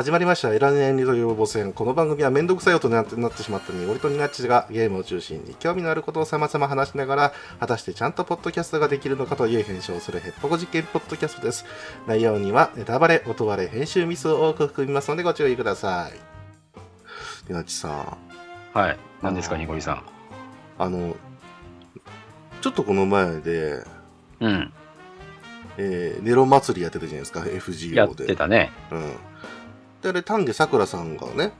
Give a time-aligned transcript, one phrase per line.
[0.00, 0.54] 始まりました。
[0.54, 1.74] エラネンリと予防戦。
[1.74, 11.66] この番組はめんどくさい音になってなってしまったに、俺とニナッチがゲームを中心に興味のあることを様々話しながら、果たしてちゃんとポッドキャストができるのかという編集をするヘッポコ実験ポッドキャストです。
[12.06, 16.12] 内容にはネタバレ、音割れ、編集ミスを多く含みますのでご注意ください。
[17.50, 18.16] ニナッチさん、
[18.72, 18.98] はい。
[19.20, 20.02] 何ですか、ニコリさん。
[20.78, 21.14] あの、
[22.62, 23.84] ちょっとこの前で、
[24.40, 24.72] うん。
[25.76, 27.96] えーネロ祭りやってたじゃないですか、FGO で。
[27.96, 28.72] やってたね。
[28.90, 29.12] うん。
[30.02, 31.52] で、あれ、丹下さくらさんがね、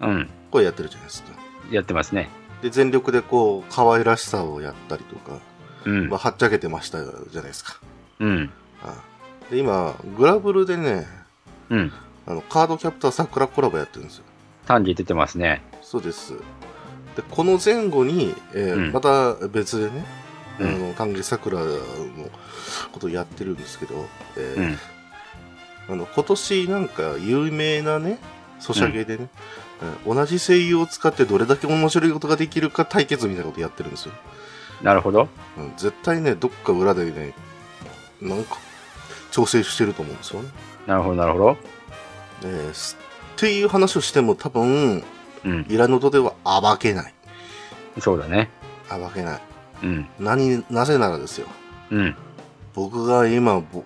[0.00, 0.28] うん。
[0.50, 1.30] 声やってるじゃないですか。
[1.70, 2.28] やってますね。
[2.62, 5.38] で、全力でこう、可愛らしさをやったりとか、
[5.84, 6.18] うんまあ、。
[6.18, 7.80] はっちゃけてましたじゃないですか。
[8.20, 8.50] うん。
[8.82, 8.94] あ
[9.50, 11.06] で、今、グラブルでね、
[11.70, 11.92] うん。
[12.26, 14.24] あの、カードキャプター桜コラボやってるんですよ。
[14.66, 15.62] 単に出てますね。
[15.82, 16.32] そうです。
[17.14, 20.04] で、この前後に、えーうんまた別でね、
[20.58, 21.66] うんあの、丹下さくらの
[22.92, 24.78] ことをやってるんですけど、えーうん。
[25.88, 28.18] あの、今年なんか有名なね、
[28.58, 29.28] ソシャゲでね、
[30.06, 34.14] うん同じ声優を使ってどれだけ面白いことができるか対決みたいなことやってるんですよ。
[34.82, 35.28] なるほど。
[35.58, 37.34] うん絶対ね、どっか裏でね、
[38.22, 38.56] なんか、
[39.30, 40.48] 調整してると思うんですよね。
[40.86, 41.56] なるほど、なるほど。
[42.42, 42.96] えーす
[43.36, 45.04] っていう話をしても多分、
[45.44, 45.66] うん。
[45.68, 47.14] イラノドでは暴けない。
[48.00, 48.48] そうだね。
[48.88, 49.40] 暴けない。
[49.82, 50.08] うん。
[50.18, 51.46] 何、なぜならですよ。
[51.90, 52.16] うん。
[52.72, 53.84] 僕が今、ぼ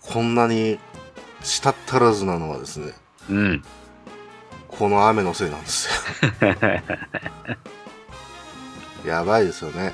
[0.00, 0.78] こんなに
[1.46, 2.92] したったらずなのはですね、
[3.30, 3.62] うん。
[4.68, 6.48] この雨のせいなんですよ。
[9.06, 9.92] やばいですよね。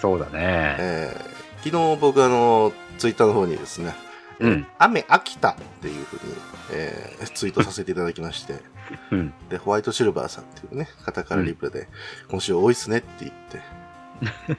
[0.00, 0.30] そうだね。
[0.78, 3.92] えー昨日僕あの、ツイッターの方にですね、
[4.38, 4.66] うん。
[4.78, 6.34] 雨飽きたっていうふうに、
[6.70, 8.60] えーツイートさせていただきまして、
[9.10, 9.34] うん。
[9.48, 11.88] で、ホワイトシルバーさんっていうね、方からリプで、
[12.30, 13.60] 今週多いっすねって言って、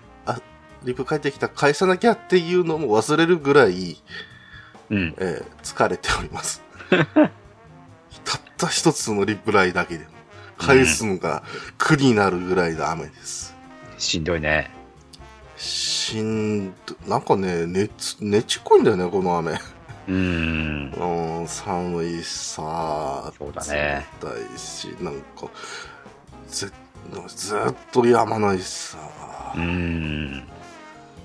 [0.26, 0.42] あ、
[0.84, 4.04] リプ返ってきた返さなきゃっていうのも忘れるぐらい、
[4.90, 5.16] うん。
[5.18, 6.62] えー疲れております。
[6.90, 10.12] たった一つのリプライだけでも、
[10.58, 11.44] 返すのが
[11.78, 13.56] 苦になるぐらいの雨です。
[13.98, 14.72] しんどいね。
[15.58, 19.52] しんど、なんかね、熱、ねちっこいんだよね、この雨。
[19.54, 21.40] うーん。
[21.42, 25.50] うん、寒いしさ、そうだね冷たいし、なんか、
[26.48, 26.72] ず
[27.36, 28.98] ずっとやまないしさ。
[29.56, 30.48] うーん。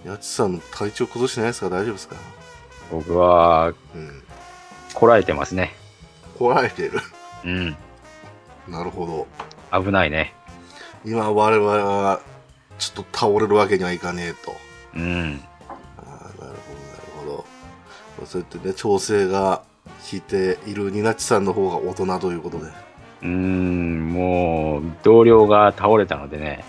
[0.04, 1.70] やちさん体調崩してないですか？
[1.70, 2.16] 大丈夫ですか？
[2.92, 4.22] 僕は、うん。
[4.92, 5.74] こらえてますね。
[6.38, 7.00] こらえてる。
[7.42, 7.76] うん。
[8.68, 9.26] なるほ
[9.72, 9.82] ど。
[9.82, 10.34] 危ないね。
[11.02, 12.20] 今我々は、
[12.78, 14.54] ちょっと倒れるわけにはいかねえと。
[14.94, 15.40] うん。
[15.96, 16.58] ああ、なるほど、なる
[17.18, 17.44] ほど。
[18.18, 19.62] まあそうやってね、調整が
[20.10, 22.66] 効いているニナッチさんの方が大人ということで。
[22.66, 24.12] うーん。
[24.12, 26.62] もう、同僚が倒れたのでね。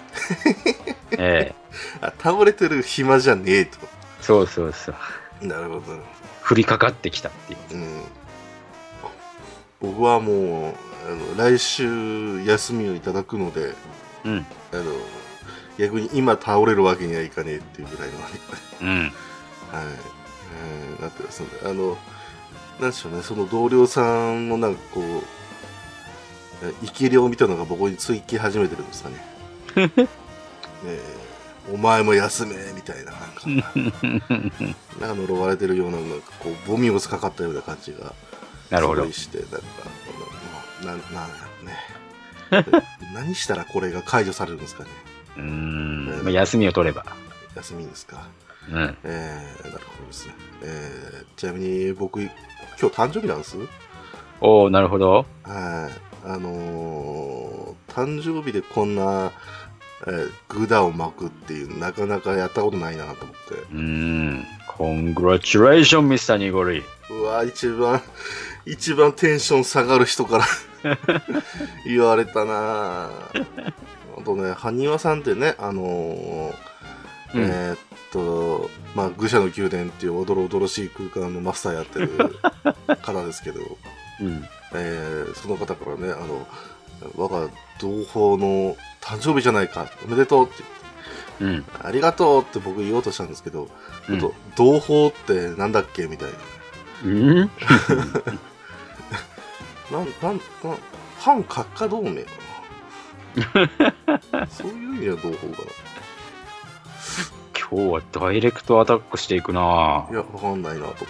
[1.19, 1.55] ええ。
[1.99, 3.77] あ、倒れてる暇じゃねえと。
[4.21, 4.93] そうそうそ
[5.41, 5.47] う。
[5.47, 6.12] なるほど。
[6.49, 7.59] 降りかかってきたっていう。
[7.81, 8.03] うん。
[9.81, 10.73] 僕はもう、
[11.07, 13.73] あの、来週休みをいただくので、
[14.25, 14.45] うん。
[14.71, 14.83] あの、
[15.77, 18.31] 逆に今倒れるわけにはいかねえっていうぐらいの、はい、
[18.81, 19.11] うん。
[19.73, 21.97] えーなってますので、あの、
[22.79, 25.03] なんでしょうね、その同僚さんのなんかこう、
[26.65, 29.15] え生き量みたいなのが僕につき始めてるんですかね。
[29.75, 31.32] えー
[31.71, 33.47] お前も休めみたいな、なんか、
[34.99, 38.13] なんか呪われてるような、なんかこう、ボミをかかったような感じが、
[38.69, 39.09] なるほど。
[39.11, 39.59] して、なんか、
[40.83, 40.99] な、な、なん
[41.65, 42.83] ね。
[43.13, 44.89] 何したらこれが解除されるんですかね。
[45.37, 46.05] うーん。
[46.23, 47.05] まあ休みを取れば。
[47.55, 48.27] 休みですか。
[48.69, 48.97] うん。
[49.03, 50.33] えー、なるほどですね。
[50.63, 52.29] えー、ちなみに僕、今
[52.77, 53.57] 日誕生日なんです？
[54.41, 55.25] おおなるほど。
[55.43, 56.25] はい。
[56.25, 59.31] あのー、誕生日でこんな、
[60.05, 63.55] えー、グダを巻くっていう、なかなかやったことないなと思って。
[63.73, 64.45] うーん。
[64.77, 66.37] Congratulations, Mr.
[66.37, 66.83] ニゴリ。
[67.09, 68.01] うわ、一番、
[68.65, 70.45] 一番テンション下がる人から
[71.85, 73.73] 言われたなぁ。
[74.17, 76.53] あとね、埴輪さんってね、あのー
[77.35, 77.77] うんえーっ
[78.11, 82.09] と、まあ、愚者の宮殿っていうおどろおどろしい空間のマスターやってる
[83.01, 83.59] 方ですけど、
[84.21, 84.47] うん。
[84.75, 86.47] えーその方からね、あの、
[87.15, 87.47] 我が
[87.79, 90.63] 同胞の誕生日じゃないか、おめでとうって
[91.39, 91.85] 言って、うん。
[91.87, 93.67] ありがとうって僕言おうとしたんですけど、
[94.09, 96.35] うんちょっと同胞ってなんだっけみたいな。
[97.05, 97.35] うん？
[99.91, 100.77] なん、なん、なん、
[101.19, 102.31] 反閣下同盟か
[104.31, 104.47] な。
[104.49, 105.63] そういう意味では同胞か
[107.71, 110.07] 今日はダイレクトアタックしていくなな。
[110.11, 111.03] いや、わかんないなと思って。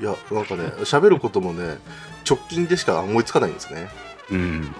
[0.00, 1.78] いや、なんかね、喋ることもね、
[2.28, 3.90] 直近でしか思いつかないんですね。
[4.30, 4.74] うん。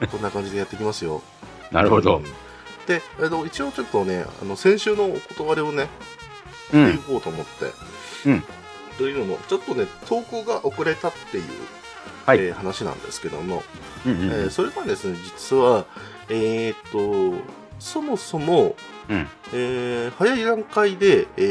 [0.00, 0.08] うん。
[0.08, 1.22] こんな感じでやっていきますよ。
[1.70, 2.24] なるほどうん。
[2.86, 5.88] で、えっと、一応ちょっとね、あの、先週のお断りをね、
[6.72, 6.98] うしていん。
[6.98, 8.28] こうと思って。
[8.28, 8.42] うん。
[8.98, 11.44] というのも、ちょっとね、投稿が遅れたっていう
[12.24, 12.38] はい。
[12.38, 13.62] えー話なんですけども、
[14.04, 15.86] うんうんえーそれがですね、実は、
[16.28, 16.76] えーっ
[17.38, 17.40] と、
[17.78, 18.74] そもそも、
[19.08, 19.28] うん。
[19.52, 21.42] えー早い段階で、え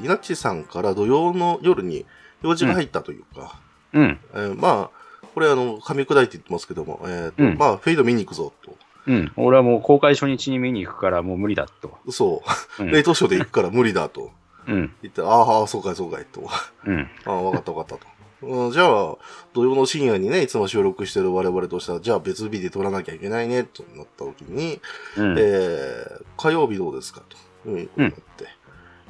[0.00, 2.06] ー、稲地さんから土曜の夜に
[2.42, 3.60] 用事が入ったというか、
[3.92, 4.18] うん。
[4.34, 8.76] えーまあ、これあの、噛み砕いて言ってますけども、えーとうんまあ、フェイド見に行くぞと。
[9.10, 9.32] うん。
[9.36, 11.98] 俺はもう公開初日に見に行くからもう無理だと。
[12.10, 12.42] そ
[12.78, 14.30] うう、ん冷凍ショーで行くから無理だと
[14.66, 14.94] うん。
[15.02, 16.48] 言って、ああ、そうかい、そうかい、と。
[16.86, 17.08] うん。
[17.24, 18.10] ああ、わかったわかったと。
[18.42, 19.16] うん、じゃあ、
[19.52, 24.80] 土曜の深夜にね、いつも収録してる我々としては、じゃあ別日で撮らなきゃいけないね、となった時に、
[25.16, 25.36] うん。
[25.38, 27.36] えー、火曜日どうですかと。
[27.68, 28.18] いうことになっ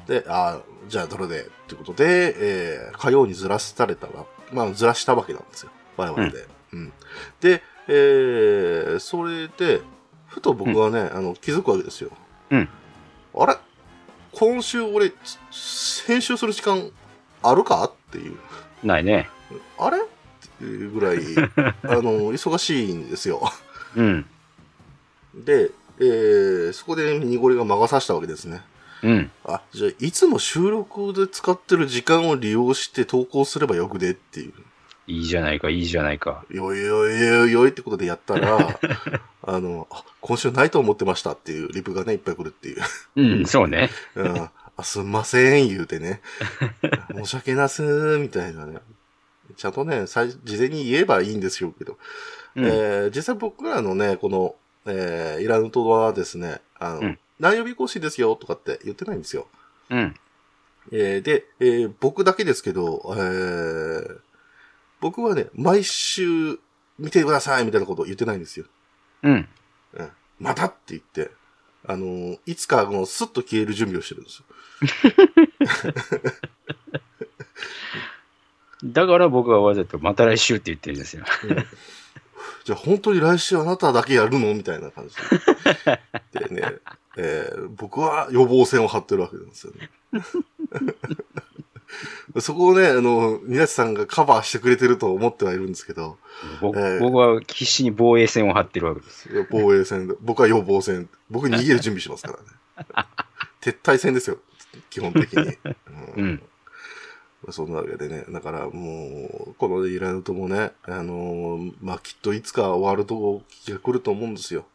[0.07, 0.21] て。
[0.21, 5.71] で、ああ、じゃあどれでってことで、えー、火曜にずらされたら、まあずらしたわけなんですよ。
[5.95, 6.47] 我々で。
[6.73, 6.93] うん。
[7.39, 7.61] で、
[7.93, 9.81] えー、それで、
[10.27, 12.11] ふと僕はね、あの、気づくわけですよ。
[12.49, 12.69] うん。
[13.35, 13.57] あれ？
[14.31, 15.11] 今週俺、
[15.51, 16.89] つ編集する時間
[17.43, 17.83] あるか？
[17.83, 18.37] っていう。
[18.81, 19.29] ないね。
[19.77, 19.97] あれ？
[19.97, 20.01] っ
[20.57, 21.17] ていうぐらい、
[21.83, 23.41] あの、忙しいんですよ。
[23.97, 24.25] うん。
[25.35, 28.61] で、えー、そこで濁りが魔が差したわけですね。
[29.03, 29.31] うん。
[29.43, 34.11] あ、じゃあ、いつも収録で使ってる時間を利用して投稿すればよくね？
[34.11, 34.53] っていう。
[35.11, 36.45] いいじゃないか、いいじゃないか。
[36.49, 38.79] よいよいよいよいってことでやったら、
[39.43, 42.81] あの、あ、今週ないと思ってましたっていうリプがね、いっぱい来るっていう。
[43.17, 43.89] うん、そうね。
[44.15, 46.21] うん、あ、すんません、言うてね。
[47.13, 48.79] 申し訳なすー、みたいなね。
[49.57, 51.97] ちゃんとね、最事前に言えばいいんですよけど。
[52.55, 52.65] うん。
[52.65, 54.55] えー実際僕らのね、この、
[54.85, 59.47] えーイラヌトはですね、あの、うん何曜日更新ですよとかって言ってないんですよ。
[59.89, 60.15] うん。
[60.91, 64.17] えーで、えー僕だけですけど、えー
[65.01, 66.59] 僕はね、毎週
[66.97, 68.65] 見てくださいみたいなことを言ってないんですよ。
[69.23, 69.47] うん。
[69.93, 70.09] うん、
[70.39, 71.31] またって言って、
[71.85, 74.45] あのーいつかこのスッと消える準備をしてるんですよ。
[78.83, 81.25] だから僕はわざとまた来週って言ってるんですよ。
[82.63, 85.15] じゃあ本当に来週あなただけやるのみたいな感じ
[86.33, 86.45] で。
[86.47, 86.75] でね、
[87.17, 89.89] えー僕は予防線を張ってるわけなんですよね。
[92.39, 96.17] そこをね、あの、宮地さんがカバーしてくれてると思ってはいるんですけど、
[96.61, 99.29] 僕えー僕は必死に防衛線を張ってるわけです。
[99.49, 101.09] 防衛戦で、僕は予防戦。
[101.29, 102.43] 僕逃げる準備しますからね。
[103.61, 104.37] 撤退戦ですよ、
[104.89, 105.43] 基本的に。
[105.43, 105.57] う
[106.17, 106.41] うんん。
[107.49, 114.65] そんなわけでね、だからもう、このイラヌトもね、あのーまあ、きっといつか終わると気が来ると思うんですよ。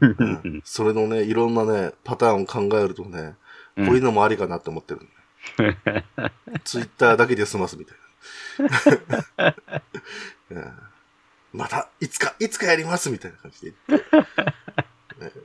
[0.00, 0.14] う
[0.48, 3.34] んそれのね、いろんなね、パターンを考えるとね、
[3.76, 5.00] こういうのもありかなって思ってる、
[6.64, 7.96] ツイッターだけで済ますみたい
[9.38, 9.54] な。
[10.50, 10.72] うん
[11.52, 13.72] また、いつか、いつかやりますみたいな感じで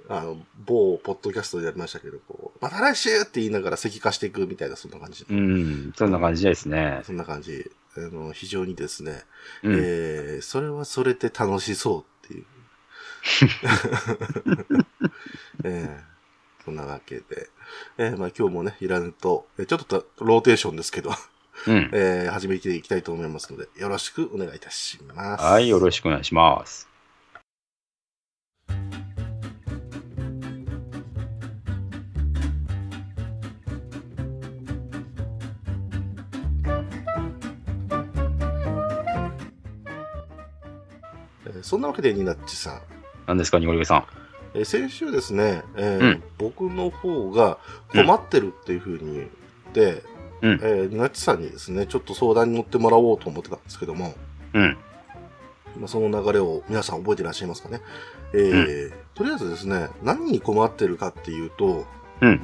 [0.09, 5.25] あの、某ポッドキャストでやりましたけど、こう、また来週って言いながら石化していくみたいな、そんな感じ。
[5.29, 5.93] うん。
[5.95, 7.01] そんな感じですね。
[7.05, 7.71] そんな感じ。
[7.95, 9.23] あの、非常にですね、
[9.63, 9.73] うん。
[9.75, 12.45] えー、それはそれで楽しそうっていう。
[15.63, 16.11] えー
[16.63, 17.49] そんなわけで。
[17.97, 21.11] えーまあ今日もね、いらぬと、えーちょっとローテーションですけど、
[21.67, 21.89] うん。
[21.93, 25.43] えー始めていきたいと思いますので、よろしくお願いいたします。
[25.43, 26.87] はい、よろしくお願いします。
[41.45, 42.81] えーそんなわけで、ニナッチさん。
[43.27, 44.20] 何ですか、ニゴリゲさん。
[44.53, 47.57] えー先週ですね、えーうん僕の方が
[47.91, 49.29] 困ってるっていうふうに言っ
[49.73, 50.03] て、
[50.41, 54.13] うんえーニナッチさんにですね、ちょっと相談に乗ってもらおうと思ってたんですけども、
[54.53, 54.77] うん。
[55.77, 57.81] まあ、その流れを皆さん覚えていらっしゃいますかね。
[58.33, 61.85] えーとりあえずですね、何に困ってるかっていうと、
[62.21, 62.41] うん。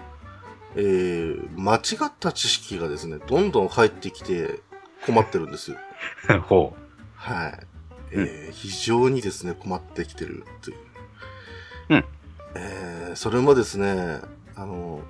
[0.75, 4.59] えー間違った知識がですね、どんどん入ってきて
[5.05, 5.77] 困ってるんですよ。
[6.47, 6.73] ほ
[7.15, 7.59] はい。
[8.11, 10.77] えー非常にですね、困ってきてるという。
[11.89, 12.06] うん。
[12.56, 14.20] えーそれもですね、
[14.56, 15.01] あの、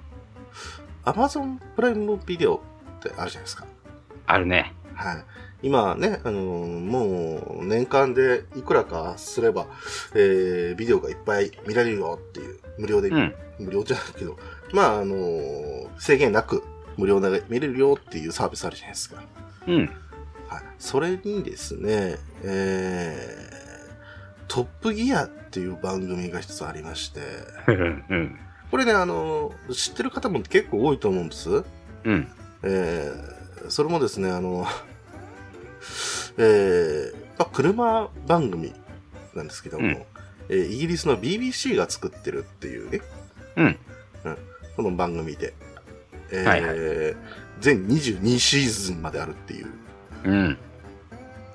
[1.04, 2.60] Amazon プライムビデオっ
[3.02, 3.66] てあるじゃないですか。
[3.66, 3.68] う。
[4.26, 4.74] あるね。
[4.94, 5.26] はい。
[5.64, 9.68] 今ね、あのもう年間でいくらかすれば、
[10.14, 13.34] えービデオがいっぱい見られるよっていう、無料で、うん。
[13.60, 14.38] 無料じゃないけど、
[14.72, 15.16] まあ、あの
[15.98, 16.64] 制限なく
[16.96, 19.24] 無料で見れるよっていうサービスあるじゃないですか。
[19.68, 19.90] うん。
[20.48, 20.64] はい。
[20.80, 23.57] それにですね、えー、
[24.48, 27.22] トップギアっていう番組が一つありまして、
[27.68, 28.39] うん。
[28.72, 31.63] これね、あの知ってる方も結構多いと思うんです。
[32.04, 32.27] うん。
[32.63, 34.66] えー、それもですね、あの、
[36.38, 38.74] えー、まあ、車番組
[39.34, 40.04] なんですけども、うん
[40.50, 43.01] えーイギリスの BBC が作ってるっていうね、
[43.58, 43.77] うん。
[44.77, 45.54] この番組で、
[46.32, 49.68] えーはい全22シーズンまであるっていう、
[50.25, 50.58] うん。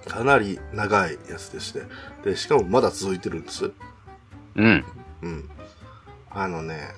[0.06, 1.82] かなり長いやつでして。
[2.24, 3.72] で、しかもまだ続いてるんです。
[4.56, 4.84] うん。
[5.22, 5.50] うん。
[6.30, 6.88] あのね、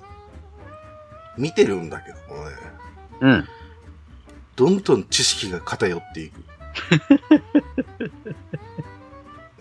[1.36, 2.56] 見てるんだけどもね、
[3.20, 3.48] うん。
[4.56, 6.40] どんどん知識が偏っていく。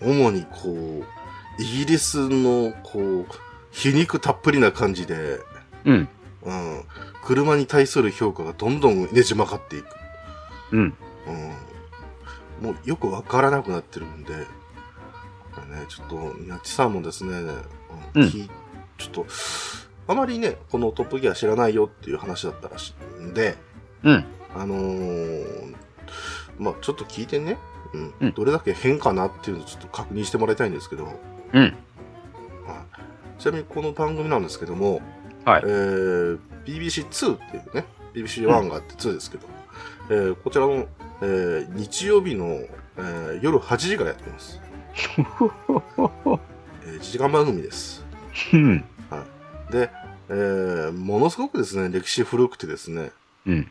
[0.00, 1.02] 主にこ
[1.58, 3.26] う、イギリスのこう、
[3.70, 5.40] 皮肉たっぷりな感じで、
[5.84, 6.08] うん。
[6.42, 6.84] うん、
[7.24, 9.86] 車に対する評価がどんどんねじ曲がっていく。
[10.72, 10.94] うん。
[12.60, 14.44] うん、もうよくわからなくなってるんで、ね、
[15.88, 17.32] ちょっと、なちさんもですね、
[18.14, 18.30] うん。
[18.30, 19.26] ちょっと、
[20.06, 23.56] あまりね、このトップギア知らないよっていう話だったらしいんで、
[24.02, 24.24] うん。
[24.54, 25.74] あのー
[26.58, 27.58] まあちょっと聞いてね、
[27.92, 28.14] うん。
[28.20, 28.32] うん。
[28.32, 31.08] どれだけ変かなっていうのをちょっと確認してもらいたいんですけど、
[31.52, 31.62] うん。
[31.62, 31.72] はい。
[33.40, 35.00] ちなみにこの番組なんですけども、
[35.44, 35.62] はい。
[35.64, 37.84] えー BBC2 っていうね、
[38.14, 39.46] BBC1 があって2ですけど、
[40.10, 40.86] えーこちらの、
[41.22, 44.60] えー日曜日の、えー夜8時からやってます。
[44.94, 46.38] えー
[46.98, 48.04] 1時間番組です。
[48.52, 48.84] うん。
[49.70, 49.90] で、
[50.28, 53.12] えーものすごくですね、歴史古くてですね、
[53.46, 53.68] うん。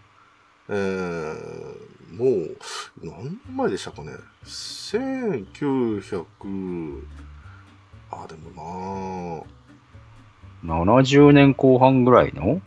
[0.70, 2.56] えーもう、
[3.02, 4.12] 何年前でしたかね。
[4.46, 7.02] 1900、
[8.12, 9.48] あ、でも
[10.64, 12.46] 70年後半ぐらいの？
[12.46, 12.62] な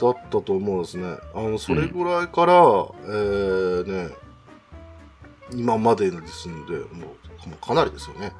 [0.00, 1.16] だったと思うんですね。
[1.34, 4.14] あの、それぐらいから、えーね、
[5.52, 6.82] 今までですんで、も
[7.46, 8.32] う、もうかなりですよね。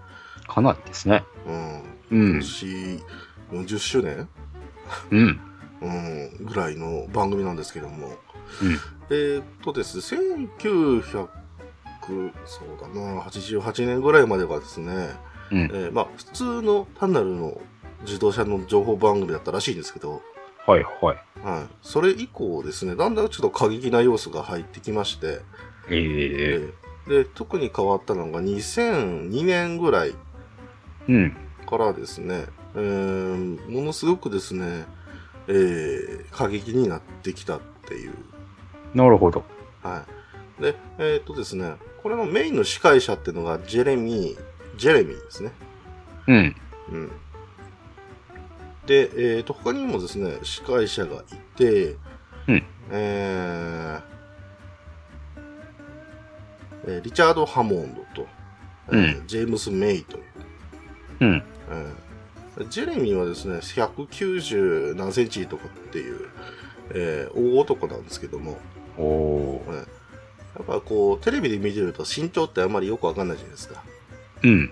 [0.46, 1.24] かなりですね。
[1.46, 1.82] うん。
[2.10, 2.40] うん今。
[2.40, 3.00] 年
[3.52, 4.28] 40周年？
[5.10, 5.40] うん。
[5.82, 8.08] うん、ぐらいの番組なんですけども。
[8.08, 8.14] うん
[9.08, 10.02] えーっとですね、
[10.62, 11.28] 1900、
[12.44, 15.10] そうだな、88年ぐらいまではですね、
[15.52, 15.58] うん。
[15.58, 17.60] えーまあ、普通の単なるの
[18.02, 20.22] 自動車の情報番組だったらしいんですけど、
[20.66, 21.46] はいはい。
[21.46, 21.66] はい。
[21.82, 25.40] それ以降ですね、だんだんちょっと過激な要素が入ってきまして、
[25.88, 26.00] ええ
[27.08, 30.14] えーで、特に変わったのが2002年ぐらい
[31.08, 31.36] うん。
[31.68, 34.84] からですね、えーものすごくですね、
[35.48, 38.14] えー過激になってきたっていう。
[38.94, 39.44] なるほど。
[39.82, 40.04] は
[40.58, 40.62] い。
[40.62, 44.38] で、えーっとですね、これのメインの司会者っていうのがジェレミー、
[44.76, 45.52] ジェレミーですね。
[46.26, 46.56] うん。
[46.90, 47.12] うん。
[48.86, 51.24] で、えーっと、他にもですね、司会者がい
[51.56, 51.96] て、
[52.48, 54.16] うんえー
[56.88, 58.28] えーリチャード・ハモンドと、
[58.88, 60.24] えージェームス・メイという、
[61.20, 61.42] うん。
[61.70, 66.28] えージェレミーはですね、190何センチとかっていう、
[66.94, 68.58] えー大男なんですけども、
[68.96, 69.74] おおー。
[69.76, 69.82] や
[70.62, 73.82] っぱこう、テレビで見てると身長ってあんまりよくわかんないじゃないですか。
[74.42, 74.70] うん。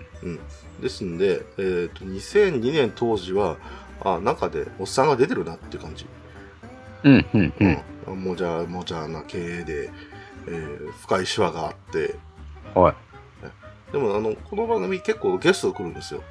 [0.81, 3.57] ですんで、えっ、と、2002年当時は、
[4.03, 6.05] あ、中でおっさんが出てるなっていう感じ。
[7.03, 7.25] うん。
[7.33, 7.53] うん。
[7.59, 7.81] うん。
[8.07, 8.23] うん。
[8.23, 9.91] もじゃ、もじゃな経営で、
[10.47, 12.15] えー深いシワがあって、
[12.73, 12.95] はい。
[13.91, 16.23] でもあの、この番組結構ゲストが来るんですよ。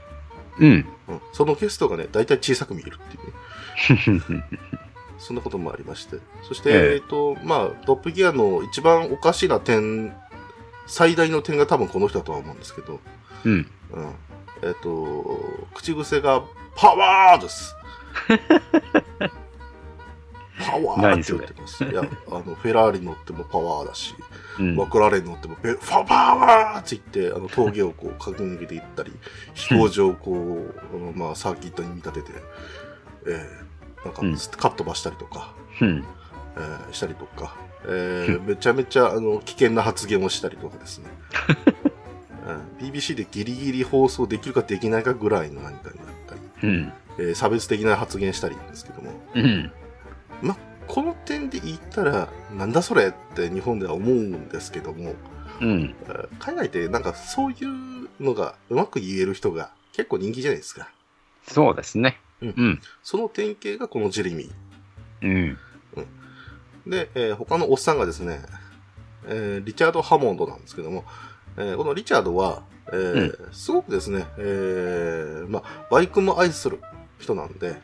[0.58, 0.86] うん。
[1.08, 1.20] うん。
[1.32, 4.44] そのゲストがね、大体小さく見えるっていうね。
[5.18, 6.18] そんなこともありまして。
[6.42, 10.14] そして、えええっ、と、まあ、トップギアの一番おかしな点、
[10.86, 13.00] 最大の点が多分この人だとは思うんですけど、
[13.44, 13.52] うん。
[13.52, 13.66] うん。
[14.62, 15.40] えっ、と、
[15.74, 16.42] 口癖が
[16.76, 17.74] パワーです。
[20.64, 21.84] パワーって言ってます。
[21.84, 24.14] いや、あの、フェラーリ乗ってもパワーだし、
[24.58, 24.76] うん。
[24.76, 29.12] マクラーレン乗ってもペファパワーって言って、あの、峠をこう、 駆け抜けていったり、
[29.54, 32.32] 飛行場をこう、あ のまあ、サーキットに見立てて、
[33.26, 36.04] えー、なんか、うんカットばしたりとか、うん。
[36.56, 41.10] えーしたりとか、えーめちゃめちゃあの危険な発言をしたりとかですね、
[42.46, 46.13] うん BBC でギリギリ放送できるかできないかぐらいの何かになったり、
[46.64, 46.92] うん。
[47.18, 49.72] えー差別的な発言したりなんですけども、うん。
[50.86, 55.14] この点で言ったら、なんだそれって日本では思うんですけども、
[55.60, 55.94] うん。
[56.02, 60.90] えー海外ってなんかそういうのがうまく言える人が結構人気じゃないですか。
[61.48, 62.20] そうですね。
[62.42, 62.80] うんうん。
[63.02, 65.56] その典型がこのジェレミー。
[66.86, 66.90] うん。
[66.90, 68.40] で、えー他のおっさんがですね、
[69.26, 71.04] えーリチャード・ハモンドなんですけども、
[71.56, 72.62] えーこのリチャードは、
[72.92, 76.80] えーすごくですね、えーまあ、バイクも愛する
[77.18, 77.76] 人なんで、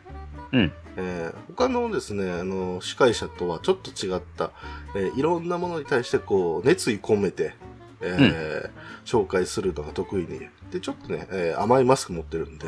[0.52, 4.50] うんえー他のですね、あの、司会者とはちょっと違った、
[4.96, 7.54] えーいろんなものに対してこう、熱意込めて、
[8.00, 10.40] えー紹介するのが得意に。
[10.70, 12.66] で、ちょっとね、えー甘いマスク持ってるんで、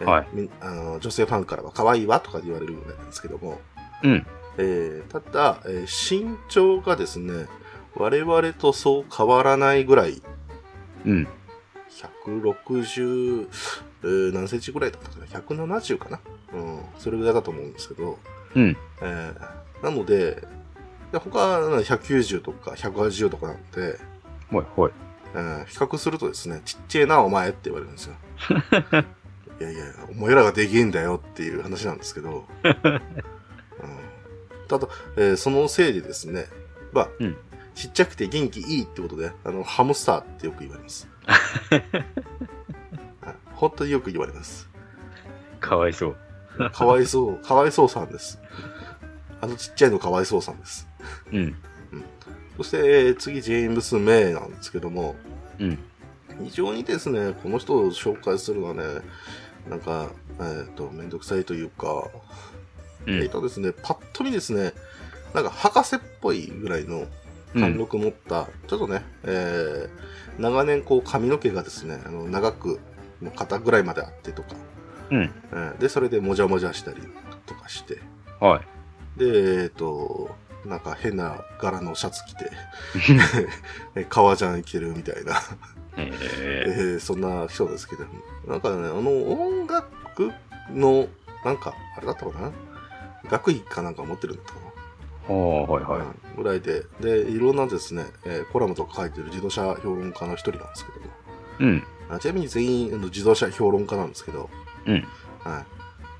[0.00, 3.60] えーはいみあの女性ファンからは可愛いわとか言われるぐらいなんですけども、
[4.02, 4.26] うん。
[4.58, 7.46] えーただ、えー身長がですね、
[7.96, 10.22] 我々とそう変わらないぐらい、
[11.06, 11.28] うん。
[12.26, 13.48] 160、
[14.02, 16.20] えー何センチぐらいだったかな ?170 かな
[16.52, 18.18] うん、それぐらいだと思うんですけど、
[18.54, 18.76] うん。
[19.02, 20.42] えーなので、
[21.12, 23.98] で他は190とか180とかなんで、
[24.50, 24.90] ほいほい。
[25.34, 28.14] えー比較するとですね、ちっちゃいな、お前って言われるんですよ。
[29.60, 33.00] いやいや、お前らができんだよっていう話なんですけど、 うん、
[34.68, 36.46] ただ、えーそのせいでですね、
[36.92, 37.36] まあ、うん
[37.74, 41.08] ちっちゃくて元気いいってことで、あの、ハムスターってよく言われます。
[41.26, 41.84] はい
[43.54, 44.68] 本当によく言われます。
[45.60, 46.16] かわいそう。
[46.70, 48.38] かわいそう、かわいそうさんです。
[49.40, 50.86] あのちっちゃいのかわいそうさんです。
[51.32, 51.56] うん。
[52.56, 55.16] そして、えー次、ジェームス・メイなんですけども、
[55.58, 55.78] うん。
[56.44, 58.82] 非常にですね、この人を紹介するのはね、
[59.68, 62.08] なんか、えっ、と、めんどくさいというか、
[63.06, 63.22] うん。
[63.22, 64.72] えっとですね、パッと見ですね、
[65.32, 67.06] なんか博士っぽいぐらいの
[67.54, 69.88] 貫禄持った、ちょっとね、えー、
[70.38, 72.80] 長年こう髪の毛がですね、あの長く、
[73.36, 74.48] 肩ぐらいまであってとか、
[75.10, 75.22] うん。
[75.52, 76.98] えーで、それでもじゃもじゃしたり
[77.46, 77.98] とかして、
[78.40, 78.60] は
[79.16, 79.18] い。
[79.18, 80.34] で、えっ、と、
[80.66, 82.50] なんか変な柄のシャツ着て、
[83.94, 85.34] え革ジャン着てるみたいな、
[85.96, 86.10] え
[86.66, 88.04] えーーそんな人ですけど、
[88.46, 90.32] なんかね、あの音楽
[90.70, 91.08] の、
[91.44, 92.52] なんか、あれだったかな？
[93.30, 94.66] 学位かなんか持ってるんだったかな？
[95.32, 96.00] はいはい。
[96.00, 101.06] うんぐらいで、で、いろんなですね、えーコラムとか書いてる自動車評論家の一人なんですけども、
[101.60, 101.82] うん。
[102.10, 104.50] あちなみに全員あの自動車評論家なんですけど、
[104.86, 105.04] うん。
[105.38, 105.64] は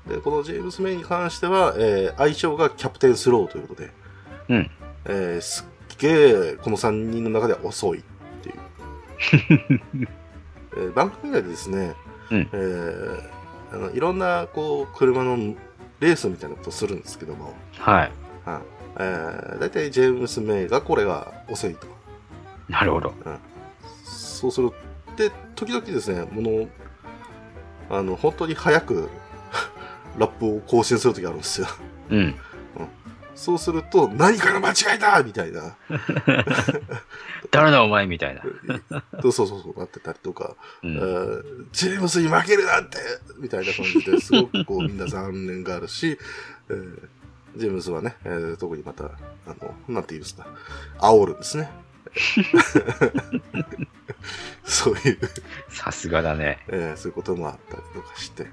[0.07, 0.09] い。
[0.09, 3.91] で、このジェームス・メイに関しては、えー愛称がキャプテンスローということで、
[4.49, 4.71] うん。
[5.05, 8.03] えーすっげえ、この3人の中では遅いっ
[8.41, 8.55] ていう。
[10.77, 11.93] えー番組内でですね、
[12.31, 13.21] うんえー
[13.73, 15.35] あのいろんなこう車の
[15.99, 18.11] レースみたいなことをするんですけども、はい。
[18.45, 18.61] はい
[18.97, 21.87] えー、大体ジェームス・メイがこれが遅いと。
[22.69, 23.13] なるほど。
[24.03, 24.71] そうする
[25.15, 26.67] で、時々ですね、もの、
[27.89, 29.09] あの、本当に早く
[30.17, 31.67] ラップを更新するときあるんですよ。
[32.09, 32.35] うん。
[33.35, 35.75] そうすると、何かが間違いだみたいな。
[37.51, 38.41] 誰だお前みたいな。
[39.21, 40.97] そうそうそうなってたりとか、えうん。
[40.97, 42.97] ージェームスに負けるなんて
[43.37, 46.17] みたいな感じですごくこうみんな残念があるし、
[46.69, 47.09] えー
[47.55, 49.09] ジェームスはね、えー特にまた、あ
[49.47, 49.55] の、
[49.87, 50.45] なんて言うんですか、
[50.99, 51.69] 煽るんですね。
[54.63, 55.19] そういう、
[55.69, 56.59] さすがだね。
[56.67, 58.47] えーそういうこともあったりとかして。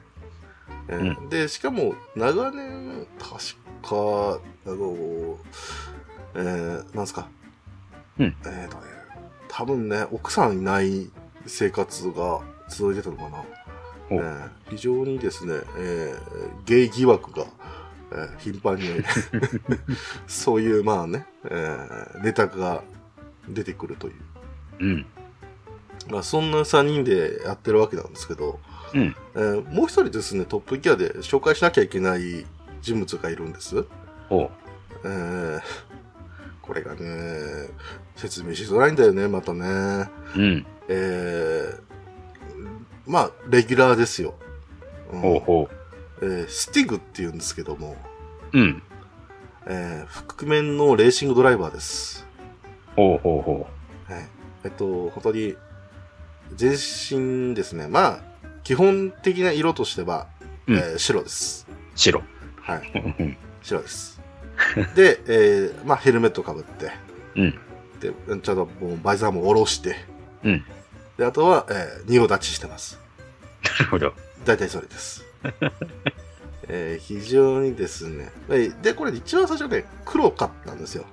[0.89, 3.31] えーうで、しかも、長年、確
[3.83, 5.39] か、あの、
[6.35, 7.29] えーなんすか、
[8.19, 8.83] うんえっ、とね、
[9.49, 11.11] 多分ね、奥さんいない
[11.47, 13.39] 生活が続いてたのかな。
[14.11, 17.47] おえー非常にですね、えーゲイ疑惑が、
[18.15, 18.83] えー頻繁に、
[20.27, 22.83] そういう、まあね、えーネタが
[23.49, 24.15] 出てくるという。
[24.81, 25.07] うん。
[26.11, 28.59] まあ、そんな3人でやってるわけなんですけど、
[28.95, 29.17] うん。
[29.35, 32.45] えーもう一人ですね、トップギアで紹介しなきゃいけない
[32.81, 33.85] 人物がいるんです。
[34.31, 34.51] おう。
[35.05, 35.61] えー
[36.61, 37.69] これがね、
[38.15, 40.09] 説明しづらいんだよね、またね。
[40.37, 40.67] うん。
[40.89, 41.81] えー
[43.05, 44.35] まあ、レギュラーですよ。
[45.13, 45.69] うんほうほ
[46.23, 47.97] えースティグって言うんですけども、
[48.53, 48.59] う。
[48.59, 48.83] うん。
[49.67, 52.27] えー覆面のレーシングドライバーです。
[52.97, 53.67] ほうほうほ
[54.13, 54.29] はい。
[54.65, 55.57] えっと、本当に、
[56.55, 57.89] 全身ですね。
[57.89, 58.21] まあ、
[58.63, 60.29] 基本的な色としては、
[60.67, 61.67] うんえー白です。
[61.69, 61.75] う。
[61.95, 62.23] 白。
[62.61, 63.15] はい。
[63.19, 63.37] うん。
[63.63, 64.21] 白です。
[64.95, 66.91] で、えーまあ、ヘルメットかぶって、
[67.35, 67.51] うん。
[68.01, 69.97] で、ちゃんともうバイザーも下ろして、
[70.45, 70.65] うん。
[71.17, 72.99] で、あとは、えー、仁王立ちしてます。
[73.65, 74.13] なるほど。
[74.45, 75.22] 大体それです。
[76.69, 78.31] えー非常にですね。
[78.49, 81.05] えーで、これ一番最初ね、黒かったんですよ。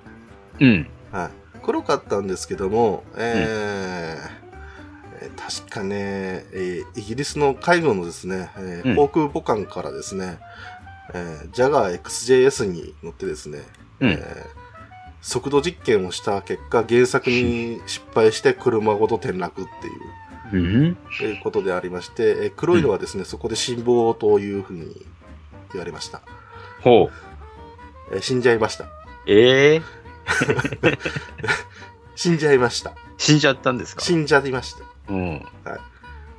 [0.60, 0.86] うん。
[1.12, 1.30] はい。
[1.62, 4.40] 黒かったんですけども、えーえー
[5.36, 10.38] 確かね、えーイギリスの海軍のですね、え航空母艦からですね、
[11.12, 13.58] えージャガー XJS に乗ってですね、
[14.00, 14.60] うんえー
[15.22, 19.92] 速度実験をした結果、原作に失敗して車ごと転落っていう
[20.52, 20.96] うん。
[21.22, 25.06] えーことでありまして、えー黒いのはですね、そこで死亡というふうに
[25.72, 26.22] 言われました。
[26.82, 28.14] ほう。
[28.14, 28.86] えー死んじゃいました。
[29.26, 29.82] ええ
[32.16, 32.94] 死んじゃいました。
[33.18, 34.02] 死んじゃったんですか？
[34.02, 34.80] 死んじゃいました。
[35.08, 35.42] うん。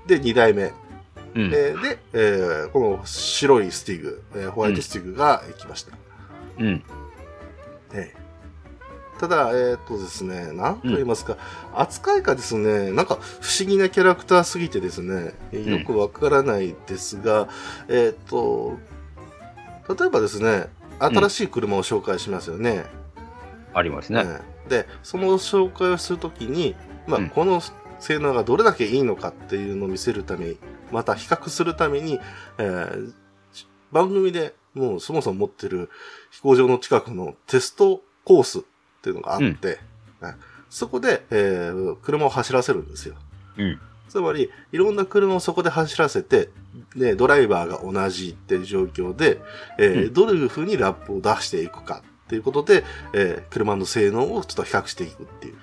[0.07, 0.73] で、2代目。
[1.35, 1.51] うん。
[1.53, 5.97] えーで、えーこの白いスティグ、えーホワイトスティグが来ました。
[6.59, 6.83] うん。
[7.93, 8.20] えー
[9.21, 11.37] ただ、えっ、とですね、なんと言いますか、
[11.75, 17.47] 扱いがですね、なんか不思議なキャラクターすぎてですね、えーよくわからないですが、
[17.87, 18.79] えっ、と、
[19.87, 22.85] 例えばですね、新しい車を紹介しますよね。
[23.75, 24.23] ありますね。
[24.25, 27.61] えーで、その紹介をするときに、まあ、うんこの
[27.99, 30.57] 性能がどれだけいいのかっていうのを見せるために、
[30.91, 32.19] また比較するために、
[32.57, 33.13] えー
[33.91, 35.89] 番組でもうそもそも持ってる
[36.31, 38.63] 飛行場の近くのテストコース
[39.01, 39.79] っていうのがあって、
[40.21, 40.25] え
[40.69, 43.15] そこで、えー車を走らせるんですよ。
[43.57, 43.79] うん。
[44.07, 46.49] つまり、いろんな車をそこで走らせて、
[46.95, 49.41] で、ドライバーが同じっていう状況で、
[49.79, 52.83] えーうんどういう風にラップを出していくかっていうことで、
[53.13, 55.55] えー車の性能をちょっと比較していくっていう。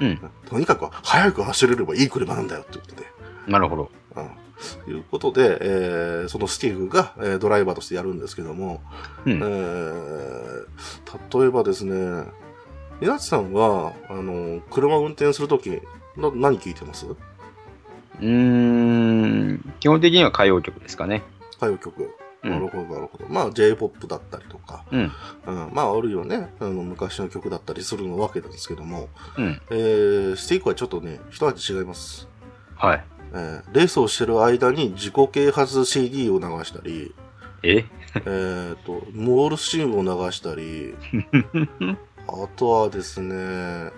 [0.00, 0.20] うん。
[0.48, 3.04] とにかく速く走れればいい車なんだよってことで。
[3.46, 3.90] なるほど。
[4.16, 4.92] うん。
[4.94, 8.82] いうことで、えーそのスティーブが、えードライバーとしてやるんですけども、
[9.26, 9.40] えうん。
[9.42, 12.24] ー例えばですね、
[13.00, 15.70] 稲地さんは、あの、車を運転するとき、
[16.16, 17.06] な何聞いてます？
[17.06, 19.74] うーん。
[19.80, 21.22] 基本的には歌謡曲ですかね。
[21.56, 22.10] 歌謡曲。
[22.42, 22.50] うん。
[22.50, 23.26] なるほど、なるほど。
[23.28, 25.12] まあ、J-POP だったりとか、うん。
[25.46, 26.52] うん、まあ、あるよね。
[26.60, 29.08] あの、昔の曲だったりするのわけなんですけども、
[29.38, 29.60] うん。
[29.70, 32.28] えー、スティークはちょっとね、一味違います。
[32.76, 33.04] はい。
[33.32, 37.14] えー、レースをしてる間に自己啓発 CD を流したり、
[37.62, 37.84] え？
[38.26, 40.94] えっ、と、モールスチームを流したり、
[42.30, 43.90] あとはですね、えー、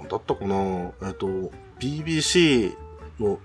[0.00, 0.56] なんだったかな
[1.02, 1.26] えっ、と、
[1.80, 2.74] BBC
[3.20, 3.38] の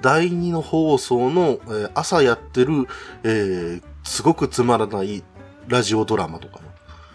[0.00, 2.86] 第2の放送の、えー朝やってる、
[3.24, 5.22] えー、すごくつまらない
[5.66, 6.64] ラジオドラマとかね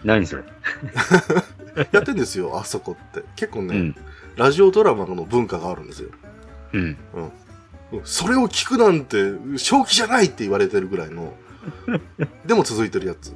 [0.04, 0.44] 何それ？
[1.92, 3.24] やってんですよ、あそこって。
[3.34, 3.96] 結構ね、うん。
[4.36, 6.10] ラジオドラマの文化があるんですよ。
[6.72, 6.96] うん。
[8.04, 9.16] それを聞くなんて、
[9.56, 11.34] 正気じゃないって言われてるぐらいの、
[12.46, 13.32] でも続いてるやつ。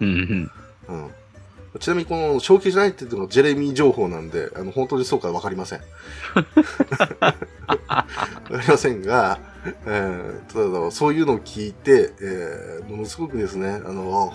[0.00, 0.50] うん。
[0.88, 0.96] うん。
[0.96, 1.10] うん。
[1.80, 5.80] ちなみにこの正気じゃないって言ってるのはジェレミー情報なんで、あの、本当にそうかわかりません。
[5.80, 5.84] わ
[7.22, 7.36] か
[8.50, 9.38] りませんが、
[9.86, 14.34] えー、ただ、そういうのを聞いて、えー、ものすごくですね、あの、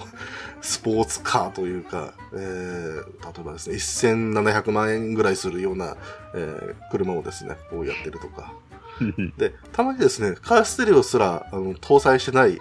[0.61, 5.95] スポーツカーというか、えー、例えばですね、1700万円ぐらいするような、
[6.33, 8.53] えー、車をですね、こうやってるとか。
[9.37, 12.59] で、たまにですね、カーステレオすら、あの、搭載してない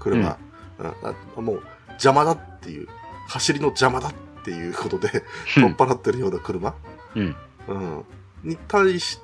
[0.00, 0.48] 車、うん
[0.80, 1.62] あもう
[1.98, 2.88] 邪魔だっていう、
[3.28, 4.12] 走りの邪魔だっ
[4.44, 5.08] ていうことで、
[5.54, 6.74] 取っ払ってるような車、
[7.14, 7.36] うん。
[7.68, 8.04] うん、
[8.42, 9.20] に対し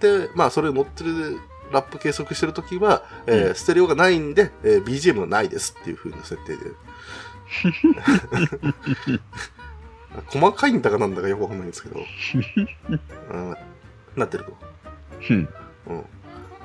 [0.00, 1.38] て、まあ、それを乗ってる
[1.70, 6.70] ラップ計測してるときは、えーうんステレオがないんで、えー BGM がないですっていう風な設定で。
[10.26, 12.00] 細かいんだかなんだかよくわかんないんですけど、
[13.30, 13.56] うん、
[14.16, 14.56] なってると。
[15.30, 15.48] うん。
[15.86, 16.04] うん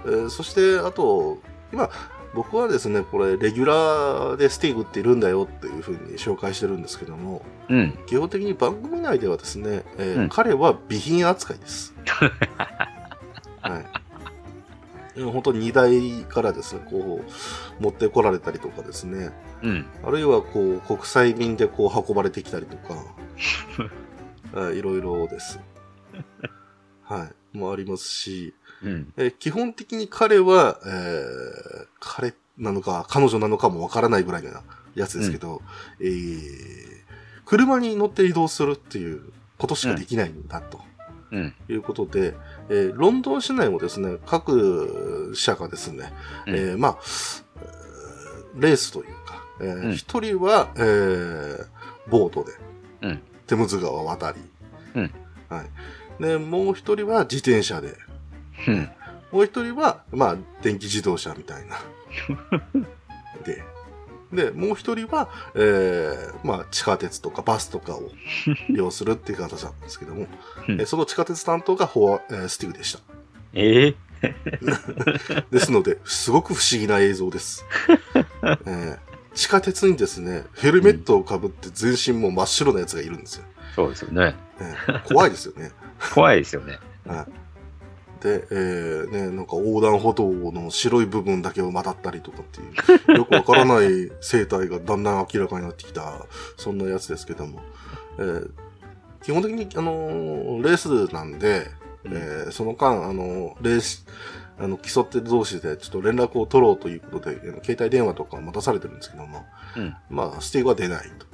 [0.05, 1.41] えーそして、あと、
[1.73, 1.89] 今、
[2.37, 7.97] 僕はですね、これ、レギュラーでスティーグっているんだよっていうふうに紹介してるんですけども、うん。
[8.05, 11.95] 基本的に番組内ではですね、えーうん彼は備品扱いです。
[13.59, 13.79] は
[15.19, 15.23] い。
[15.23, 17.25] 本当に荷台からですね、こ
[17.79, 19.31] う、持ってこられたりとかですね、
[19.63, 19.87] うん。
[20.05, 23.03] あるいはこう、国際便でこう運ばれてきたりとか、
[24.53, 25.59] はいいろいろです。
[27.01, 27.57] はい。
[27.57, 29.13] もありますし、うん。
[29.17, 34.51] えー基本的に彼は、えー彼なのか、彼女なのかもわからないぐらいの
[34.95, 35.61] やつですけど、
[35.99, 36.97] えー
[37.45, 39.21] 車に乗って移動するっていう
[39.57, 40.81] ことしかできないんだと。
[41.31, 41.53] うん。
[41.69, 42.35] いうことで、
[42.69, 46.11] えーロンドン市内もですね、各社がですね、
[46.45, 46.55] うん。
[46.55, 46.97] えーまあ、
[47.61, 49.93] えーレースというか、えーうん。
[49.95, 51.65] 一人は、えー
[52.09, 52.51] ボートで、
[53.01, 53.21] うん。
[53.47, 54.37] テムズ川を渡り、
[54.95, 55.11] うん。
[55.49, 55.63] は
[56.19, 56.23] い。
[56.23, 57.95] で、もう一人は自転車で、
[58.67, 58.89] うん。
[59.31, 61.77] もう一人は、まあ、電気自動車みたいな。
[63.45, 63.63] で、
[64.31, 68.11] で、もう一人は、えー、まあ、地下鉄とかバスとかを
[68.69, 70.27] 利用するっていう形なんですけども、
[70.67, 72.99] うんえーその地下鉄担当がフォア、えースティグでした。
[73.53, 73.95] ええ
[75.51, 77.65] ですので、すごく不思議な映像です。
[78.65, 78.97] えー
[79.33, 83.43] 地下鉄にですね、ヘルメットをかぶって全身も真っ白なやつがいるんですよ。
[83.75, 84.35] そうですよね。
[84.59, 85.71] えー怖いですよね。
[86.15, 86.79] 怖いですよね。
[87.05, 87.25] はい。
[88.17, 96.25] で、えー、ね、なんか横断歩道の白い部分だけを渡ったりとかっていう、よくわからない生態がだんだん明らかになってきた、
[96.57, 97.61] そんなやつですけども、
[98.19, 98.51] えー
[99.23, 100.77] 基本的に、あのーレー
[101.07, 101.67] スなんで、
[102.05, 104.05] えーその間、あのーレース、
[104.59, 109.95] あの、競ってる同士でちょっと連絡を取ろうということで、携帯電話とか持たされてるんですけども、うん。
[110.09, 111.25] まあ、スティーグは出ないと。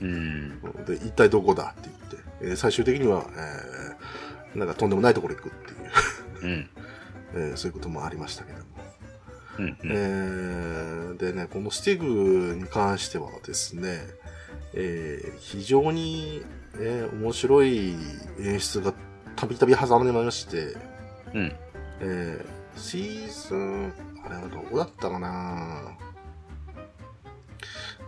[0.00, 0.60] うん。
[0.86, 5.73] で、一体どこだって言って、えー最終的には、えーなんかとんでもないところ行くってい
[6.44, 6.46] う。
[6.46, 6.68] うん。
[7.34, 8.64] えーそういうこともありましたけども。
[9.58, 9.76] うん。
[9.84, 14.00] えーでね、このスティグに関してはですね、
[14.74, 16.42] えー非常に、
[16.78, 17.94] えー面白い
[18.40, 18.92] 演出が
[19.36, 20.76] たびたび挟まれまして、
[21.34, 21.52] うん。
[22.00, 23.92] えーシーズン、
[24.24, 25.96] あれはどこだったかな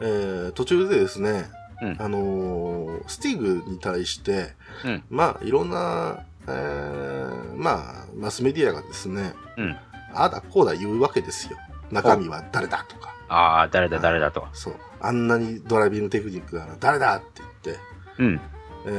[0.00, 1.44] えー途中でですね、
[1.82, 9.76] うんあのースティグに対して、うんまあ、いろんな、えーまあ、マスメディアがですね、うん。
[10.14, 11.58] ああだこうだ言うわけですよ。
[11.90, 13.14] 中身は誰だとか。
[13.28, 14.46] ああ、誰だ誰だと。
[14.52, 14.74] そう。
[15.00, 17.26] あんなにドライビングテクニックが誰だって
[17.64, 17.80] 言って、
[18.18, 18.40] うん。
[18.86, 18.90] え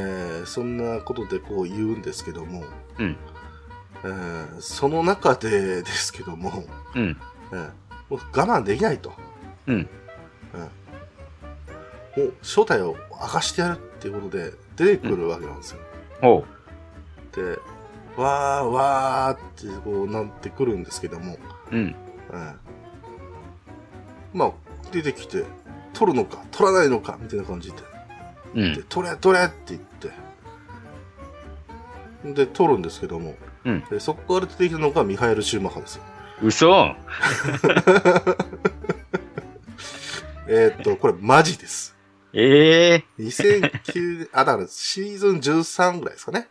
[0.43, 2.63] ーそんなことでこう言うんですけども、
[2.99, 3.17] うん。
[4.03, 6.63] えーその中でですけども、
[6.95, 7.17] うん。
[7.51, 7.69] えー
[8.10, 9.13] もう我慢できないと。
[9.67, 9.89] うん。
[12.15, 15.79] もう正体を明かしてやるっていうことで出てくるわけなんですよ。
[16.23, 16.41] おう。
[16.41, 16.47] で、
[18.15, 21.38] わーわーってこうなってくるんですけども、
[21.71, 21.95] うん。
[22.32, 22.56] えー
[24.34, 24.52] まあ、
[24.91, 25.45] 出てきて、
[25.93, 27.78] 取るのか、取らないのか、みたいな感じで。
[28.54, 28.84] でうん。
[28.89, 30.12] 取れ、取れって言って。
[32.34, 36.04] で、取るんですけども、うんでそこから出てきたのがミハエル・シューマッハですよ。
[36.41, 36.69] 嘘
[40.50, 41.95] えーっと、これマジです。
[42.34, 46.47] ええ2009あ、だからシーズン13ぐらいですかね。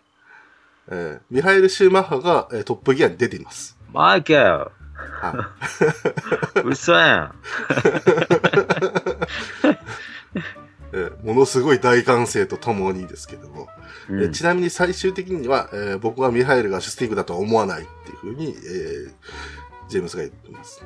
[0.88, 3.77] えーミハエル・シューマッハが、えートップギアに出ています。
[3.92, 4.70] マイケルは
[6.57, 6.61] い。
[6.64, 7.35] 嘘やん。
[10.92, 13.68] えーものすごい大歓声とともにですけども、
[14.09, 19.12] うんえーちなみに最終的には、えー僕はミハエルがシュスティングだとは思わないっていうふうに、えー
[19.88, 20.83] ジェームスが言ってます。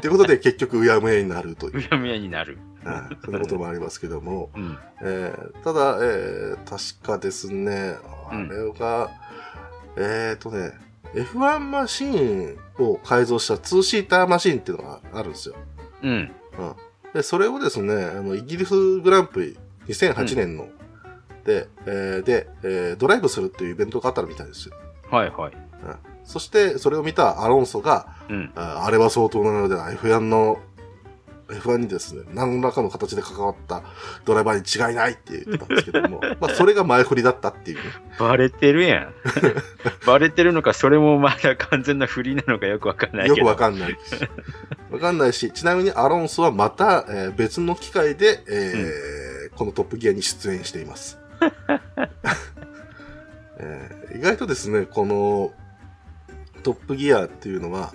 [0.00, 2.56] ということで結局うやむやになるという、うやむやになる。
[2.84, 4.78] はいそんなこともありますけども、うん。
[5.02, 7.96] えーただ、えー確かですね、
[8.30, 9.10] あうんれが、
[9.96, 10.72] えっ、とね、
[11.14, 15.56] F1 マシーンを改造した2シーターマシーンっていうのがあるんですよ。
[16.02, 16.10] うん。
[16.10, 16.32] うん。
[17.12, 20.68] で、それをですね、あの、イギリスグランプリ2008年の、
[21.44, 24.74] で、えーで、えードライブするっていうイベントがあったみたいですよ。
[25.10, 25.52] はいはい。
[25.52, 25.96] うん。
[26.24, 28.52] そして、それを見たアロンソが、うん。
[28.54, 30.60] ああれは相当なのでは F1 の、
[31.50, 33.82] F1 にですね、何らかの形で関わった
[34.24, 37.82] ドライバーに違いないって言ってたんですけども、 まあ、それが前振りだったっていうね。
[38.18, 39.14] バレてるやん。
[40.06, 43.36] バレてるのか、それもまだ完全な振りなのかよくわかんないけど。
[43.36, 43.96] よくわかんないし。
[44.90, 51.18] わかんないし、ちなみにアロンソはまた、えー別の機会で、えーこのトップギアに出演しています。
[53.58, 55.52] えー意外とですね、この
[56.62, 57.92] トップギアっていうのは、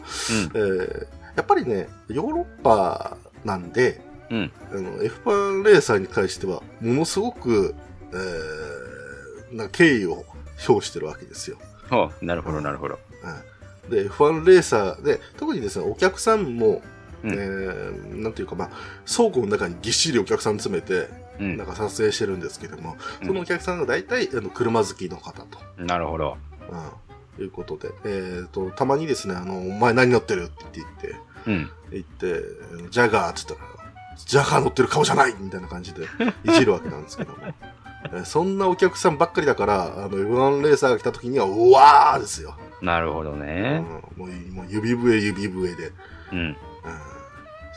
[0.54, 4.52] えーやっぱりね、ヨーロッパなんで、うん。
[4.72, 7.76] あの F1 レーサーに関しては、ものすごく、
[8.12, 10.26] えーな敬意を
[10.68, 11.58] 表してるわけですよ。
[11.84, 11.90] うん。
[11.90, 13.00] ほう、なるほど、なるほど。
[13.24, 13.56] うん
[13.92, 16.82] で、F1 レーサーで、特にですね、お客さんも、
[17.24, 18.70] うんえーなんていうか、まあ、
[19.08, 21.08] 倉庫の中にぎっしりお客さん詰めて、
[21.40, 21.68] うんなん。
[21.68, 26.38] か撮影してるんですけども、うんそのお客さんが大体、あの、車好きの方と、なるほど。
[27.38, 31.16] うん、いうことで、えっ、と、たまにですね、あの、お前何乗ってるって言って、
[31.48, 31.70] うん。
[31.92, 32.42] 言って、
[32.90, 33.86] ジャガーって言ったら、
[34.18, 36.04] ジャガー乗ってる顔じゃないみたいな感じで
[36.46, 37.38] いじるわけなんですけども。
[37.44, 42.56] えーそんなお客さんばっかりだから、あの、F1 レーサーが来た時には、うわーですよ。
[42.80, 43.84] なるほどうんね。
[44.16, 45.92] もうもう指笛指笛で。
[46.32, 46.40] うん。
[46.40, 46.56] うん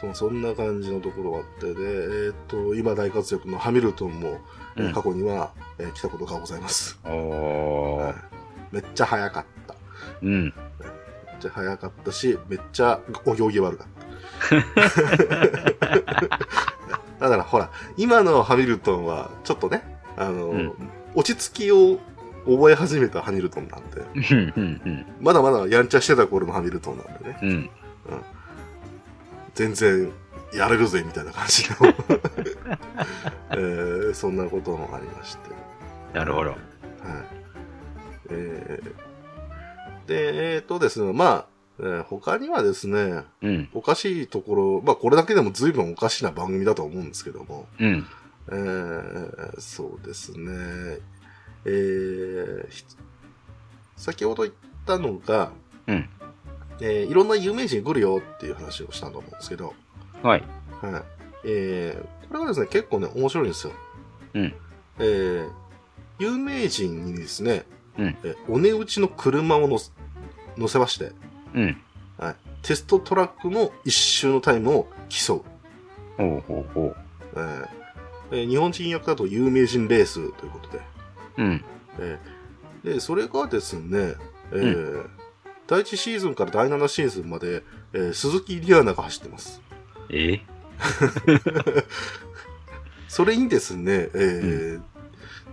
[0.00, 4.38] そうそんな感じのところがあって、で、えーっと、今大活躍のハミルトンも、
[4.76, 7.00] えーうん過去には、えー来たことがございます。
[7.04, 8.14] おはいー。
[8.72, 9.74] めっちゃ早かった。
[10.22, 10.54] うん。
[11.38, 14.58] めっちゃ早かったし、めっちゃお行儀悪かった。
[17.20, 19.82] だからほら、今のハミルトンは、ちょっとね、
[20.16, 20.72] あの、うん
[21.14, 21.98] 落ち着きを
[22.44, 24.52] 覚え始めたハミルトンなんで、うん。
[24.86, 25.06] うん。
[25.20, 27.70] まだまだやんちゃしてた頃のハミルトンなんでね、うん。
[29.54, 30.12] 全然
[30.52, 31.76] やれるぜみたいな感じの、
[33.52, 35.50] えーそんなこともありまして。
[36.12, 36.50] なるほど。
[36.50, 36.58] はい。
[38.30, 39.07] えー
[40.08, 41.46] で、えっ、とですね、まあ、
[41.78, 43.68] えー他にはですね、うん。
[43.72, 48.06] おかしいところ、まあこれだけでも随分おかしな番組だと思うんですけども、うん。
[48.50, 50.98] えーそうですね、
[51.64, 52.84] えーひ
[53.96, 54.54] 先ほど言っ
[54.86, 55.52] たのが、
[55.86, 56.08] うん。
[56.80, 59.74] えーいろんな有名人来るよっていう話をしたと思うんですけど、
[60.22, 60.42] はい。
[60.82, 61.02] はい。
[61.44, 63.72] えーこれがですね、結構ね、面白いんですよ。
[64.34, 64.54] うん。
[64.98, 65.50] えー
[66.20, 67.64] 有名人にですね、
[67.96, 69.92] うんえーお値打ちの車を乗せ
[70.58, 71.12] 乗せまして、
[71.54, 71.80] うん。
[72.18, 75.42] はい、テストトラックの一周のタイムを競う。
[76.16, 76.96] ほうほうほ
[77.34, 77.68] えー
[78.30, 80.78] えー日本人役だと有名人レースということで、
[81.38, 81.42] う。
[81.42, 81.64] うん。
[82.00, 84.14] えーで、それがですね、
[84.52, 85.06] えー
[85.66, 89.60] 第1シーズンから第7シーズンまで、えー鈴木リアナが走ってます。
[90.10, 90.40] え？
[93.08, 94.80] それにですね、えー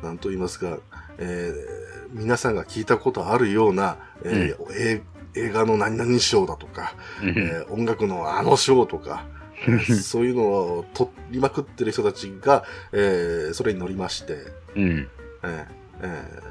[0.04, 0.78] なんと言いますか、
[1.18, 1.85] えー
[2.16, 7.30] 皆さんが聞いたことあるような、えーえー映画の何々賞だとか、うん。
[7.32, 9.26] えー音楽のあの賞とか、
[10.02, 14.38] そういうのを取りまくってる人たちが、えーそれに乗りまして、
[14.78, 15.10] うん。
[15.44, 15.66] えー
[16.04, 16.42] え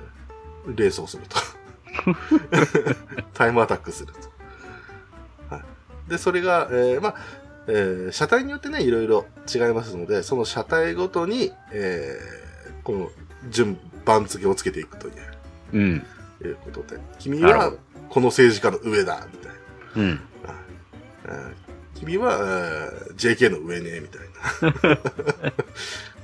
[0.66, 1.38] ーレースをすると。
[3.32, 5.54] タイムアタックすると。
[5.54, 5.62] は
[6.08, 7.14] い、で、それが、えーまあ、
[7.68, 13.10] えー車体によってね、いろいろ違いますので、その車体ごとに、えーこの
[13.48, 15.14] 順番付けをつけていくという
[15.72, 16.06] うん。
[16.42, 17.72] いうことで、君は
[18.10, 19.52] この政治家の上だ、みたい
[19.96, 20.02] な。
[20.02, 20.20] うん。
[21.26, 21.54] えー
[21.98, 24.20] 君は、えー JK の上ね、みたい
[24.92, 25.52] な。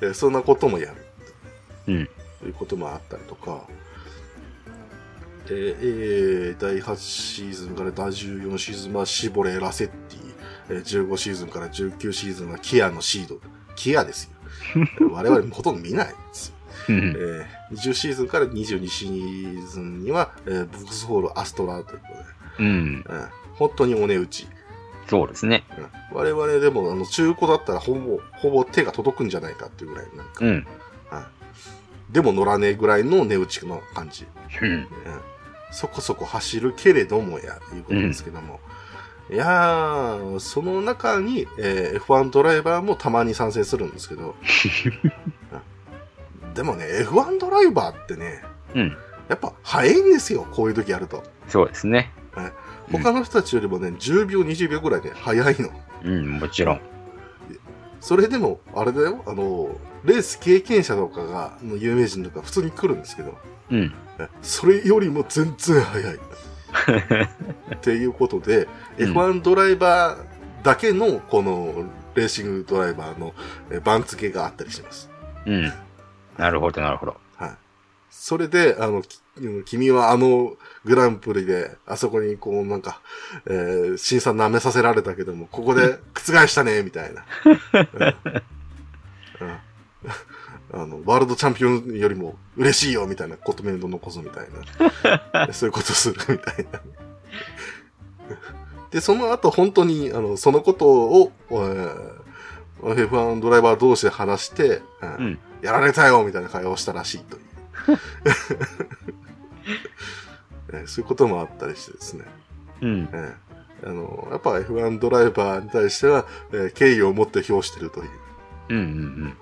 [0.11, 0.97] えそんなこともやる。
[1.87, 2.09] うん。
[2.41, 3.65] ということもあったりとか、
[5.47, 10.35] で、えー第8シーズンから第14シーズンはシボレ・ラセッティ、
[10.71, 13.41] えー15シーズンから19シーズンはキアのシード。
[13.77, 15.09] キアですよ。
[15.13, 16.55] 我々ほとんど見ないですよ。
[16.89, 16.97] うん。
[17.17, 22.25] えー20シーズンから22シーズンには、えーブックスホール・アストラということで、
[22.59, 22.67] うん。
[22.67, 23.05] うん
[23.55, 24.49] 本当にお値打ち。
[25.09, 25.65] そうですね。
[25.79, 30.67] うん我々でもあの中古だったらほぼ、ほぼ手が届くんじゃないかっていうぐらいなんか、うん。
[31.11, 31.25] はい
[32.13, 34.27] でも乗らねえぐらいの値打ちの感じ。
[34.63, 34.69] うん。
[34.71, 34.87] うん
[35.73, 38.59] そこそこ走るけれどもや、いうことですけども。
[39.31, 44.35] いやー、その中に、えー F1 ドライバーもたまに参戦するんですけど。
[46.51, 48.43] うんでもね、F1 ドライバーってね、
[48.75, 48.97] うん。
[49.29, 51.23] やっぱ早いんですよ、こういう時やると。
[51.49, 52.13] そうですね。
[52.37, 52.53] うん
[52.93, 55.71] 他の人たちよりもね、10秒、20秒ぐらいね、早いの。
[56.03, 56.81] うん、もちろん。
[58.01, 63.39] それでも、あれだよ、あの、レース経験者とかが、の有名人とか普通に来るんですけど、
[63.71, 63.95] うん。
[64.19, 66.19] えそれよりも全然早い。
[67.75, 68.67] っていうことで、
[68.99, 71.85] うん F1 ドライバーだけの、この、
[72.17, 73.35] レーシングドライバーの
[73.71, 75.09] え番付けがあったりします。
[75.47, 75.73] うん。
[76.41, 77.17] なるほど、なるほど。
[77.37, 77.51] はい。
[78.11, 79.21] それで、あの、き
[79.67, 83.03] 君はあのグランプリで、あそこにこうなんか、
[83.47, 87.25] えー、審査舐めさせられたけども、ここで 覆したね、みたいな。
[89.41, 89.59] うんうん
[90.73, 94.47] あの、ワールドチャンピオンよりも嬉しいよ、みたいなことメント残すみたい
[95.35, 95.51] な。
[95.53, 96.81] そういうことするみたいな。
[98.93, 102.20] で、その後本当に、あの、そのことを、えー
[102.83, 105.39] F1 ドライバー同士で話して、うんうん。
[105.63, 107.43] やられたよみたいな会話をしたらしいという。
[110.73, 112.25] えーそういうこともあったりしてですね。
[112.83, 113.09] うん。
[113.13, 113.35] えー
[113.83, 118.11] あの、やっぱ F1 ドライバーに対しては、えー敬意を持って評してるという。
[118.71, 118.77] うん。
[118.77, 119.37] うん。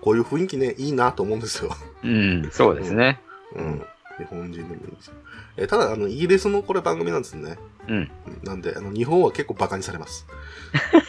[0.00, 1.70] こういう雰囲気ね、いいなと思うんですよ。
[2.02, 2.44] うん。
[2.44, 2.50] うん。
[2.50, 3.20] そうですね。
[3.54, 3.82] うん。
[4.18, 5.14] 日本人でもいいんですよ。
[5.58, 7.58] えーただ、あの、イギリスのこれ番組なんですね。
[7.88, 8.10] うん。
[8.42, 10.26] なんで、あの、日本は結構バカにされます。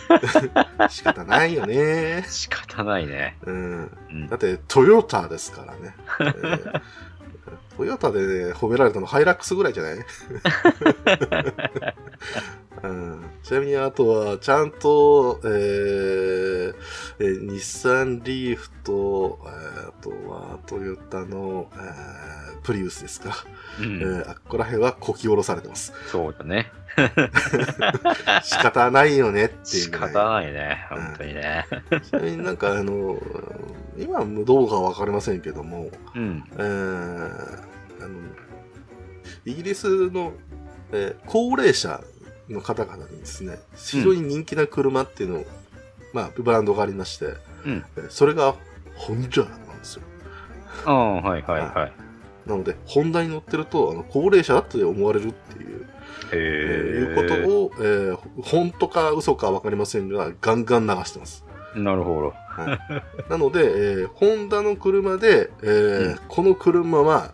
[0.90, 2.26] 仕方ないよね。
[2.28, 3.38] 仕方ないね。
[3.46, 3.92] うん。
[4.12, 4.36] うんだ。
[4.38, 5.96] って、トヨタですからね。
[6.20, 6.82] えー
[7.78, 9.94] トヨタで、ね、褒められたのハイラックスぐらいじゃない、
[12.84, 16.76] うん、ちなみに、あとは、ちゃんと、えー
[17.20, 23.46] えー日産リーフと、えーあとは、トヨタの、えープリウスですか。
[23.80, 24.22] えうん。
[24.22, 25.94] ーあっこら辺はこき下ろされてます。
[26.08, 26.72] そうだね。
[28.44, 30.14] 仕方ないよねっていう仕ぐらい。
[30.14, 30.86] 方ないね。
[30.90, 31.66] 本当にね。
[32.04, 33.18] ちなみになんかあの、
[33.98, 36.44] 今どうかわかりませんけども、うん。
[36.54, 37.64] えー
[38.00, 38.10] あの、
[39.46, 40.34] イギリスの、
[40.92, 42.02] えー高齢者
[42.50, 45.46] の方々にですね、非常に人気な車っていうのを、
[46.14, 47.26] まあ、ブランドがありまして、
[47.66, 48.56] うんえーそれが、
[48.96, 50.02] ホンジャなんですよ。
[50.86, 51.94] ああ、はいはいはい。
[52.48, 55.86] なので、ホンダに乗ってると、あの高齢者だって思われるっていう、
[56.32, 61.44] えーいうことへを、えー本当か嘘かわかりませんが、ガンガン流してます。
[61.76, 61.80] え。
[61.80, 62.34] なるほど。
[62.50, 62.80] はい、
[63.30, 67.32] なので、えーホンダの車で、えーうんこの車は、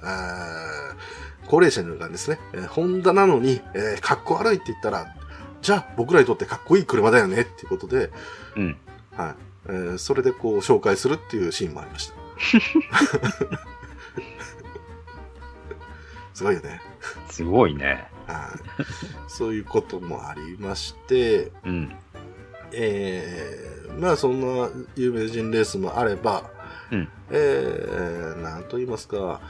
[1.47, 5.07] 高齢者のがですね、えーホンダなのに、えーかっこ悪いって言ったら、
[5.61, 8.09] じゃあ僕らにとってかっこいい車だよねっていうことで、
[8.57, 8.77] うん。
[9.15, 9.35] はい
[9.67, 12.15] えーそれでこう紹介するっていうシーンもありました。
[16.33, 16.81] すごいよね。
[17.29, 18.07] すごいね。
[18.27, 18.83] はい
[19.27, 21.95] そういうこともありまして、うん。
[22.71, 26.49] えー、まあそんな有名人レースもあれば、
[26.91, 29.41] うんえー、なんと言いますか、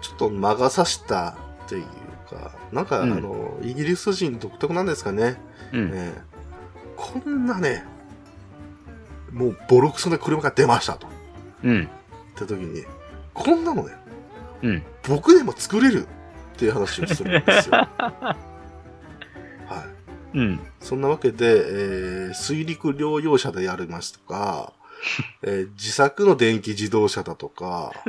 [0.00, 1.36] ちょっと魔が差した
[1.66, 1.84] っていう
[2.30, 5.36] か、なんか、うんあの、イギリス人独特なんですかね。
[5.72, 5.90] うん。
[5.92, 6.34] えー
[6.96, 7.84] こんなね、
[9.32, 11.06] もうボロクソな車が出ましたと。
[11.62, 11.84] うん。
[11.84, 11.88] っ
[12.34, 12.84] て時に、
[13.32, 13.92] こんなのね、
[14.64, 14.82] うん。
[15.08, 16.06] 僕でも作れる
[16.54, 17.74] っていう話をするんですよ。
[17.98, 18.36] は
[20.34, 20.38] い。
[20.38, 20.60] うん。
[20.80, 24.72] そんなわけで、えー水陸両用車でやりますとか、
[25.42, 27.92] えー自作の電気自動車だとか、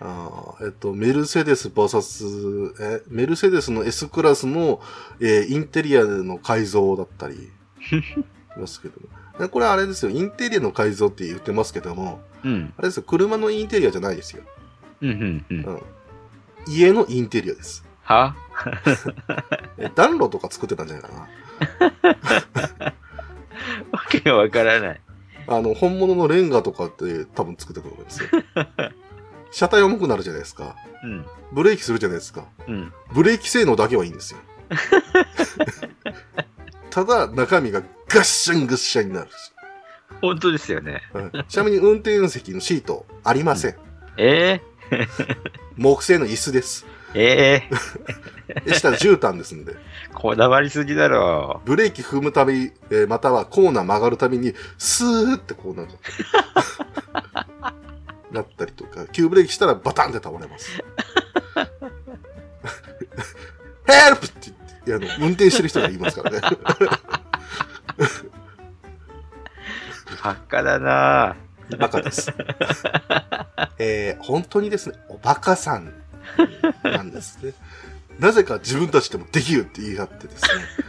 [0.00, 4.80] あーえっと、メルセデス VS、え、メルセデスの S クラスの、
[5.20, 12.72] えーインテリアの改造だったり、いますけどこれあれですよ、インテリアの改造って言ってますけども、うん。
[12.76, 14.42] あれですよ、車のインテリアじゃないですよ。
[15.04, 15.44] うん。
[15.50, 15.58] うん。
[15.58, 15.64] うん。
[15.64, 15.82] うん。
[16.66, 17.84] 家のインテリアです。
[18.02, 18.34] は？
[19.78, 22.94] え暖炉とか作ってたんじゃないかな。
[23.92, 25.00] わけがわからない。
[25.46, 28.28] あの、本物のレンガとかって多分作ったと思いますよ。
[29.50, 30.74] 車体重くなるじゃないですか。
[31.02, 31.26] うん。
[31.52, 32.46] ブレーキするじゃないですか。
[32.66, 32.92] うん。
[33.12, 34.40] ブレーキ性能だけはいいんですよ。
[36.90, 39.28] ただ、中身がガッシャンガッシャンになる。
[40.20, 41.02] 本当ですよね。
[41.12, 43.76] うんちなみに運転席のシートありません。
[44.16, 44.60] え
[45.76, 46.86] 木製の椅子です。
[47.14, 47.68] ー、え
[48.64, 49.72] でしたら絨毯ですんで。
[49.72, 49.76] ー、
[50.12, 51.60] こだわりすぎだろ。
[51.64, 55.94] ブレーキ踏むたび、えーまたはコーナー曲がるたびに、スーってこうなんか、
[58.32, 60.70] なったりとか、急ブレーキしたらバタンって倒れます。
[63.86, 66.58] ヘルプって言って、いやあの、運転してる人が言いますからね。
[70.22, 71.36] ばっかだな
[71.78, 72.32] バカです。
[73.78, 75.92] えー本当にですね、おバカさん
[76.82, 77.52] なんですね。
[78.18, 80.44] なぜか自分たちでもできるって言い張ってです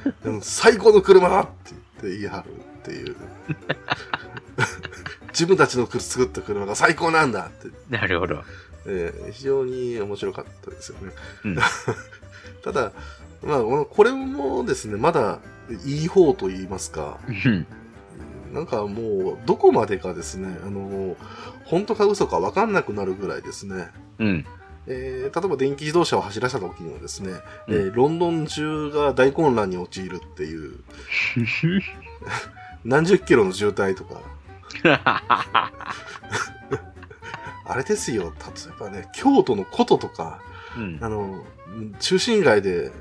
[0.05, 1.81] ね、うん最高の車だって言っ
[2.13, 3.15] て言い張るっていう。
[5.31, 8.43] 自分たちの作った車が最高なんだって、なるほど。
[8.85, 11.11] えー非常に面白かったですよね。
[11.45, 11.57] うん
[12.63, 12.91] ただ、
[13.43, 15.39] まあ、これもですね、まだ
[15.85, 17.67] いい方と言いますか、うん。
[18.55, 21.17] なんかもう、どこまでかですね、あの、
[21.65, 24.45] 本当か嘘か分かんなくなるぐらいですね、うん。
[24.87, 27.33] えー例えば電気自動車を走らせた時にはですね、
[27.67, 30.79] えうーロンドン中が大混乱に陥るっていう、
[32.85, 34.21] 何十キロの渋滞とか、
[37.65, 40.39] あれですよ、例えばね、京都の琴とか、
[40.77, 40.97] うん。
[41.01, 41.43] あの、
[41.99, 42.91] 中心街で、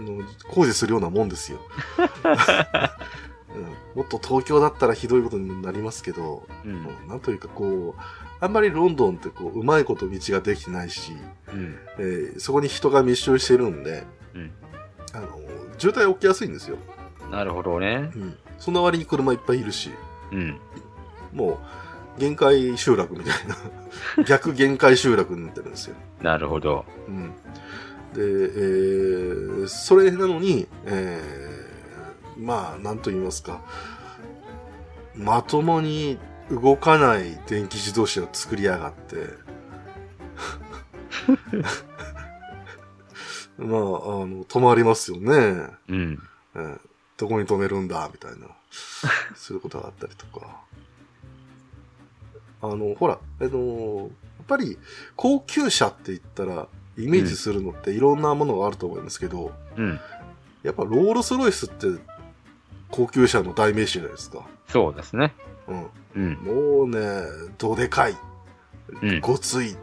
[0.00, 1.60] の工事するようなもんですよ。
[3.54, 3.62] うん
[3.96, 8.00] もっと東京だったらひどいことになりますけど、うんなんというかこう、
[8.40, 11.12] あんまりロンドンってこう、うまいこと道ができてないし、
[11.52, 11.76] うん。
[11.98, 14.50] えーそこに人が密集してるんで、うん
[15.14, 15.28] あの、
[15.78, 16.78] 渋滞起きやすいんですよ。
[17.30, 18.10] なるほどね。
[18.14, 18.36] うん。
[18.58, 19.90] その割に車いっぱいいるし、
[20.32, 20.58] うん。
[21.32, 21.60] も
[22.16, 23.34] う、限界集落みたい
[24.16, 25.96] な、 逆限界集落になってるんですよ。
[26.22, 26.84] なるほど。
[27.08, 27.30] うん。
[28.14, 31.51] で、えーそれなのに、えー
[32.36, 33.60] まあ、なんと言いますか、
[35.14, 36.18] まともに
[36.50, 39.16] 動かない電気自動車を作りやがって、
[43.58, 43.80] まあ、あ
[44.26, 45.68] の、止まりますよね。
[45.88, 46.18] うん。
[46.54, 46.80] えー
[47.22, 48.48] どこに止めるんだ、みたいな、
[49.36, 50.60] することがあったりとか。
[52.62, 54.76] あの、ほら、あの、やっぱり
[55.14, 56.66] 高級車って言ったら、
[56.98, 60.00] イメージするのっていろんなものがあると思いますけど、うん。
[60.64, 61.86] やっぱロールスロイスって
[62.92, 64.46] 高級車の代名詞じゃないですか。
[64.68, 65.34] そうですね。
[65.66, 65.86] うん。
[66.14, 66.32] うん。
[66.34, 67.00] もうね、
[67.58, 68.16] どでかい、
[69.02, 69.20] うん。
[69.20, 69.74] ごつい。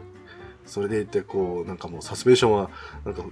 [0.64, 2.70] それでいて、こう、なんかもうサスペンションは、
[3.04, 3.22] なんか、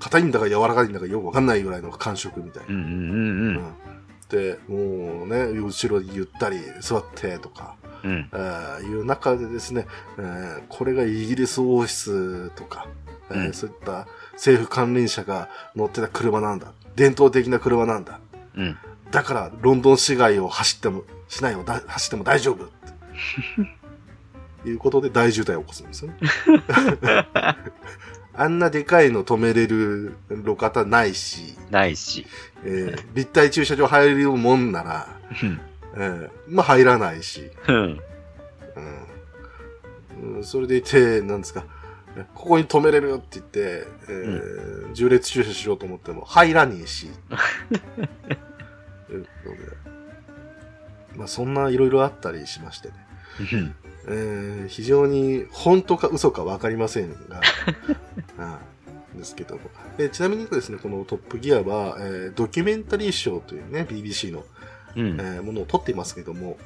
[0.00, 2.74] 硬いんだか柔らかいんだかよくわかんないぐらいの感触みたいな。
[2.74, 3.74] うんうんうん
[4.30, 8.10] で、もうね、後ろにゆったり座ってとか、うん。
[8.10, 8.28] うん。
[8.32, 9.86] えーいう中でですね、
[10.18, 12.88] えーこれがイギリス王室とか、
[13.30, 16.72] えーうんそういった政府関連者が乗ってた車なんだ。
[16.96, 18.18] 伝統的な車なんだ。
[18.56, 18.76] うん。
[19.10, 22.68] だから、ロンドン市街を走っても、市内をだ走っても大丈夫っ
[24.62, 26.16] ていうことで大渋滞を起こすんですよね。
[28.36, 32.26] あんなでかいの止めれる路肩ないし、ないし。
[32.64, 35.08] えー立体駐車場入れるもんなら、
[35.42, 35.60] うん。
[35.96, 37.76] えーまあ入らないし、うん。
[37.76, 38.00] うん
[40.36, 41.64] うんそれでいて、なんですか、
[42.34, 47.08] ここに止めれるって言って、えー重列駐車しようと思っても入らねえし。
[49.22, 52.94] ということでまあそんないろいろあったりしましてね。
[53.52, 53.74] うん。
[54.06, 57.40] えー非常に本当か嘘かわかりませんが、
[59.12, 59.60] う んですけども、
[59.98, 64.44] えーちなみにですね、このトップギアは、えードキュメンタリー賞というね、BBC の、
[64.96, 65.06] うん。
[65.20, 66.56] えーものを撮っていますけども、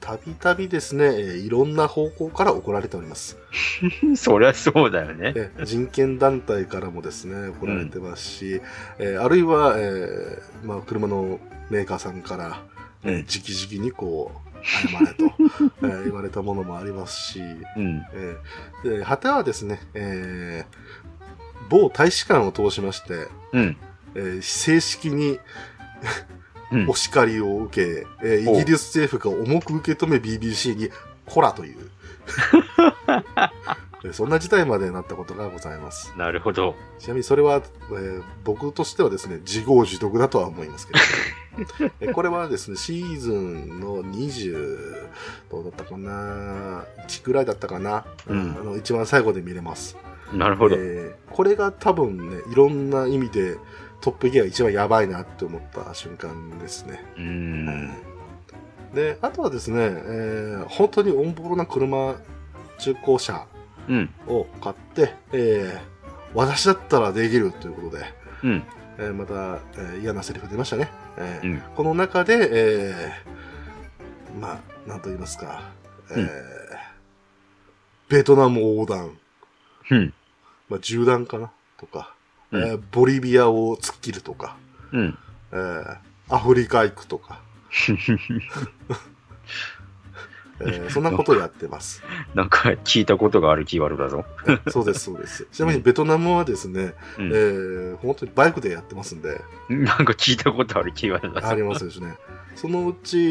[0.00, 3.38] たびたびですね、えーいろんな方向から怒られております。
[4.16, 5.32] そりゃそうだよね。
[5.36, 8.60] えー人権団体からもですね、怒られてますし、
[8.98, 11.40] えーあるいは、えーまあ、車の
[11.70, 12.62] メーカーさんから、
[13.04, 15.24] えーうん直々にこう、謝れと、
[15.82, 18.02] えー言われたものもありますし、うん。
[18.14, 20.74] えーで、果てはですね、えー
[21.70, 23.76] 某大使館を通しまして、うん。
[24.14, 25.38] えー正式にうん
[26.88, 30.90] お叱りを受け、えーおイギリス政府が重く受け止め BBC に、
[31.26, 31.76] コラという、
[34.04, 36.12] えーそんな事態までなったことがございます。
[36.18, 36.74] なるほど。
[36.98, 45.06] ちなみにそれは、えー僕としてはですね、自業自得だとは思いますけど、 えーこれはですね、シーズンの20、
[45.50, 49.96] どうだったかな、1くらいだったかな、うんあの一番最後で見れます。
[50.34, 50.76] なるほど。
[50.76, 53.56] えーこれが多分ね、いろんな意味で
[54.04, 57.02] トップギア一番やばいなって思った瞬間ですね。
[57.16, 57.90] うん。
[58.94, 62.14] で、あとはですね、えー本当にオンボロな車、
[62.78, 63.46] 中古車
[63.88, 64.10] うん。
[64.28, 65.94] を買って、えー
[66.34, 68.04] 私だったらできるということで、
[68.42, 68.62] うん。
[68.98, 70.90] えーまた、えー嫌なセリフ出ましたね。
[71.16, 71.60] えーうん。
[71.74, 75.62] この中で、えーまあ、なんと言いますか、
[76.10, 76.28] えーうん
[78.10, 79.16] ベトナム横断、
[79.90, 80.14] うん。
[80.68, 82.13] まあ、縦断かなとか、
[82.54, 84.56] うんえーボリビアを突っ切るとか、
[84.92, 85.18] うん。
[85.52, 85.96] えー
[86.30, 87.40] アフリカ行くとか、
[90.60, 92.02] えーそんなことをやってます。
[92.34, 94.24] なんか聞いたことがあるキーワードだぞ。
[94.70, 95.46] そうです、そうです。
[95.52, 101.48] ちなみにベトナムはですね、うんえー本当にバイクでやってますんで、なんか聞いたことあるキーワードだぞ。
[101.48, 102.16] ありますですね。
[102.54, 103.24] そのうち、え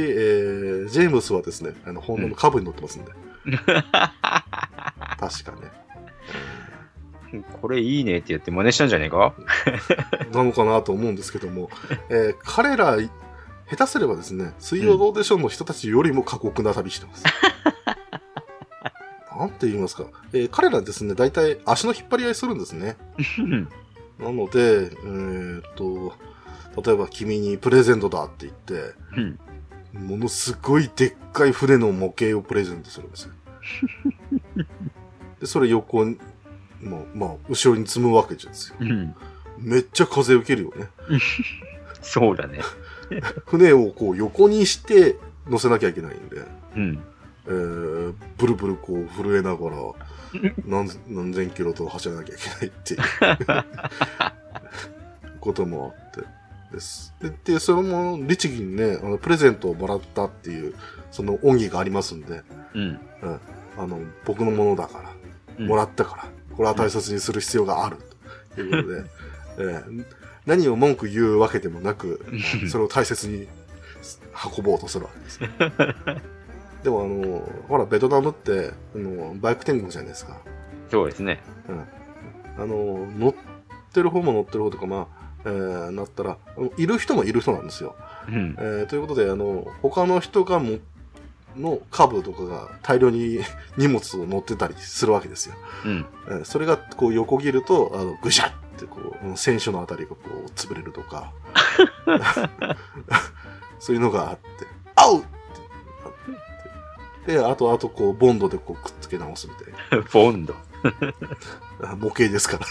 [0.86, 3.12] ージェームスはですね、あの、ホンダのカブに乗ってますんで。
[3.56, 3.90] 確
[5.44, 5.72] かね。
[7.62, 9.34] これいいねって言って真似したんじゃねえか？
[10.32, 11.70] なのかなと思うんですけども、
[12.10, 17.24] えー彼ら、下手すればですね、水曜どうでしょうの人たちよりも過酷な旅してます。
[19.38, 20.06] なんて言いますか。
[20.32, 22.98] えー彼らですね、大体足の引っ張り合いするんですね。
[23.40, 23.70] うん。
[24.20, 26.14] なので、えーっと、
[26.86, 29.22] 例えば君にプレゼントだって言って、う
[30.00, 30.08] ん。
[30.08, 33.34] ものすごいでっかい船の模型をプレゼントするんですよ。
[35.40, 36.18] で、それ横に、
[36.84, 38.76] もう、まあ、後ろに積むわけですよ。
[38.80, 39.16] うん。
[39.58, 40.90] めっちゃ風受けるよね。
[42.02, 42.60] そうだね。
[43.46, 45.18] 船をこう横にして
[45.48, 46.42] 乗せなきゃいけないんで、
[46.76, 47.04] うん。
[47.46, 49.76] えー、ブルブルこう震えながら
[50.66, 53.02] 何何千キロと走らなきゃいけないっていう
[55.42, 56.22] こともあって
[56.72, 57.14] です。
[57.22, 60.74] で、でそれも律儀にね、あのプレゼントをもらったっていう、
[61.12, 63.00] その恩義がありますんで、うん。
[63.78, 67.97] あの、僕のものだから、うんもらったから、これは大切にする必要がある、
[68.56, 69.04] ということで、
[69.60, 70.06] えー
[70.45, 72.36] 何を文句言うわけでもなく、う
[72.66, 73.47] んそれを大切に
[74.58, 75.39] 運ぼうとするわけです。
[76.84, 80.38] でもあの、ほら、ベトナムって、あの、バイク天国じゃないですか。
[80.91, 81.41] そうですね。
[81.70, 81.80] うん。
[82.62, 83.34] あの、乗っ
[83.93, 86.38] てる方も乗ってる方とか、まあ、えーなったら、
[86.76, 87.95] いる人もいる人なんですよ。
[88.28, 88.56] うん。
[88.60, 90.80] えーということで、あの、他の人がも、
[91.56, 93.39] の株とかが大量に
[93.78, 95.56] 荷物を乗ってたりするわけですよ。
[95.86, 96.06] うん。
[96.28, 101.32] えーそれがこう横切ると、あの、ぐしゃってこう、選手のあたりがこう、潰れるとか、
[103.80, 104.43] そういうのがあって、
[104.95, 105.24] あう
[107.28, 109.54] で、あとあとこう、ボンドでこう、くっつけ直すみ
[109.89, 110.56] たい ボンド。
[111.97, 112.66] 模型ですから。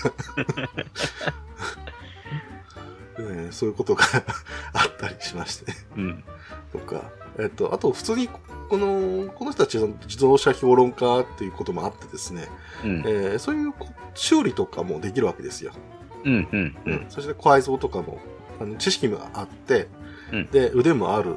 [3.19, 4.05] えーそういうことが
[4.73, 5.73] あったりしまして。
[5.97, 6.25] うん。
[6.73, 7.03] とか、
[7.39, 12.49] えっと、あと普通に、この、この人たちの自動車評論家っていうこともあってですね、
[12.85, 12.99] うん。
[13.01, 15.73] えーそういうこ修理とかもできるわけですよ。
[16.25, 16.49] うん。
[16.53, 16.77] うん。
[16.85, 17.07] うん。
[17.09, 18.19] そして改造とかも、
[18.61, 19.89] あの知識もあって、
[20.33, 21.37] うんで、腕もある、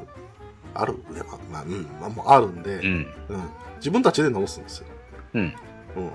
[0.74, 2.84] ある腕も、まあ、うん、まあ、もうあるんで、うん。
[3.28, 4.86] うん自分たちで直すんですよ。
[5.34, 5.54] うん。
[5.96, 6.10] うん。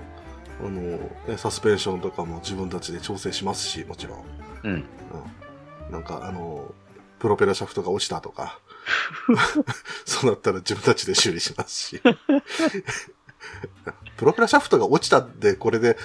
[0.66, 0.80] あの、
[1.28, 4.24] ねサスペンションとかも自分たちで調整しますし、もちろん。
[4.64, 4.72] うん。
[4.72, 5.92] うん。
[5.92, 6.72] なんか、あの、
[7.18, 8.58] プロペラシャフトが落ちたとか、
[10.04, 12.02] そうなったら自分たちで修理しますし。
[14.16, 15.96] プロペラシャフトが落ちたって、これで、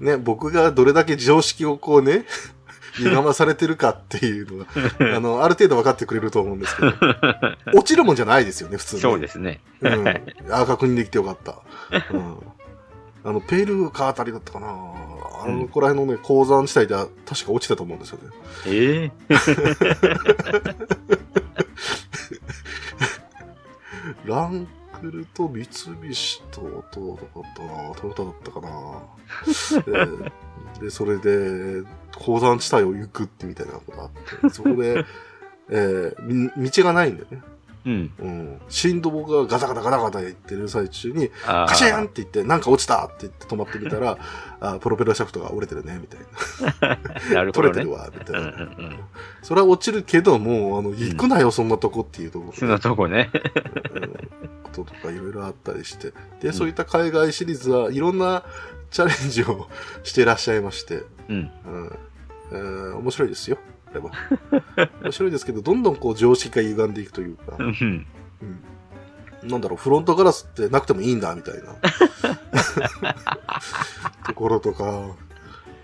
[0.00, 2.26] ね、僕がどれだけ常識をこうね、
[2.96, 6.92] 歪まされてるかっていうのが、あの、ある程度分かってくれると思うんですけど、
[7.74, 9.02] 落ちるもんじゃないですよね、普通に。
[9.02, 9.60] そうですね。
[9.80, 10.08] うん。
[10.50, 11.62] あ、確認できてよかった。
[12.12, 12.36] うん。
[13.24, 14.68] あの、ペルーかあたりだったかな。
[15.44, 18.24] あの、うんこら辺のね、鉱山地帯では確か落ちたと思うんですよね。
[18.66, 19.10] え
[24.26, 24.66] ラン
[25.00, 29.02] クルと三菱と、と、どこだったかなトヨタだったかな
[30.78, 31.82] でで、それで、
[32.16, 35.04] 鉱山地帯を行くってみたいなことがあって、そこで、
[35.70, 37.42] えーみ道がないんだよね。
[37.86, 38.12] うん。
[38.18, 38.60] うん。
[38.68, 44.16] 振動がガタガタガタガタ言ってる最中に、カシャンって言って、なんか落ちたって言って止まってみたら、
[44.60, 46.20] あプロペラシャフトが折れてるね、みたい
[46.80, 46.98] な。
[47.34, 47.92] なるほどね取れてる。
[47.92, 48.56] わ、みたいうんうな。
[48.56, 48.98] んうん。
[49.42, 53.30] それは落ちるけど、もう、あの、行くなよ、そんなとこっていうところでそんなとこね。
[54.62, 56.12] こととかいろいろあったりして。
[56.40, 58.42] で、そういった海外シリーズはいろんな
[58.90, 59.68] チャレンジを
[60.02, 61.50] していらっしゃいまして、うん。
[61.66, 61.98] うん
[62.52, 63.58] えー面白いですよ。
[64.00, 64.10] こ
[64.76, 67.56] れは面白いですけど、どんどんこう常識が歪んでいくというか。
[67.58, 68.06] う、ん。
[69.42, 69.48] うん。
[69.48, 71.76] なんだろう、フロントガラスってなくてもいいんだ、みたいな。
[74.26, 75.14] ところとか、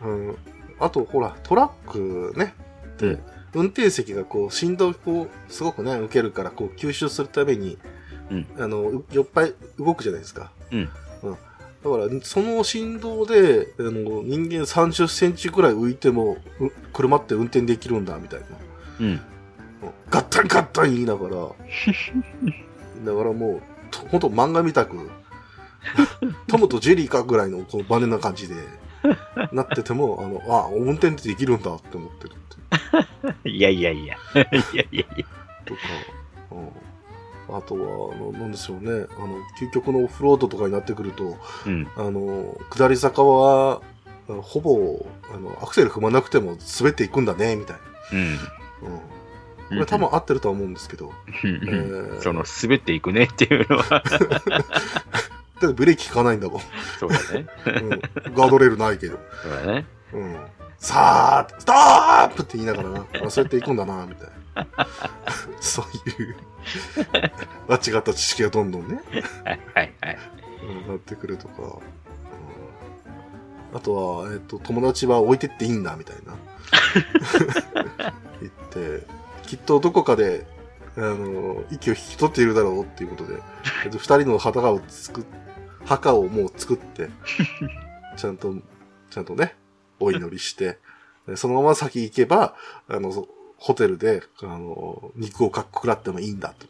[0.03, 0.37] うん、
[0.79, 2.55] あと、ほら、トラックね、
[2.95, 3.21] って、うん。
[3.53, 7.79] 運転席がこう、振動をすごくね、受けるから、こう、吸収するために、
[8.31, 8.47] うん。
[8.59, 10.53] あの、うよっぱい動くじゃないですか。
[10.73, 10.89] うん
[11.83, 18.47] だから、その振動で、あの、人間30センチくらい浮いても、う車って運転できるんだ、みたいな。
[19.01, 19.20] うん。
[20.11, 21.37] ガッタンガッタン言いながら、
[23.05, 25.11] だからもう、とほんと漫画みたく、
[26.49, 28.55] トムとジェリーかぐらいのこのバネな感じで、
[29.53, 34.16] なってても、あの、あ、運転ってできるんだって思ってるってい やいやいや。
[34.16, 35.05] いやいやいや。
[35.64, 35.81] とか、
[36.53, 36.68] うん、
[37.57, 41.36] あとは、あの、なんでしょうね、あの、究極のオフロードとかになってくると、
[41.66, 41.88] うん。
[41.96, 43.82] あの、下り坂は、
[44.42, 47.76] ほぼ、あの、アクセル踏まなくても滑っていくんだね、みたい
[48.12, 48.34] うん。
[48.36, 48.40] な。
[48.40, 49.01] うん。
[49.70, 51.12] これ多分合ってるとは思うんですけど、
[51.44, 54.03] うん、えーその、滑っていくねっていうのは、
[55.61, 56.61] だってブレーキ効かないんだもん。
[56.98, 57.46] そうだね。
[57.66, 59.18] うん、ガードレールないけど。
[59.42, 59.86] そうだね。
[60.12, 60.36] うん。
[60.78, 64.32] さあ、ストップって言いながらな、あそうやって行くんだな、みたいな。
[65.61, 66.36] そういう、
[67.68, 69.01] 間違った知識がどんどんね、
[69.44, 70.18] はいはいはい。
[70.62, 71.62] うんなってくるとか。
[71.62, 71.80] うん
[73.72, 73.94] あと
[74.24, 76.34] は、えっ、と、友達は置いてっていいんだ、みたいな。
[78.40, 79.07] 言って、
[79.46, 80.46] きっとどこかで、
[80.96, 83.40] あの、息を引き取っているだろうっていうことで、
[83.84, 85.24] えっと二人の墓を作っ、
[85.84, 87.11] 墓をもう作って、
[88.16, 88.55] ちゃんと、
[89.11, 89.55] ちゃんとね、
[90.01, 90.78] お祈りして、
[91.28, 92.57] でそのまま先行けば、
[92.88, 93.28] あの、そ
[93.61, 96.67] ホテルで、あの、肉をかっくらってもいいんだと。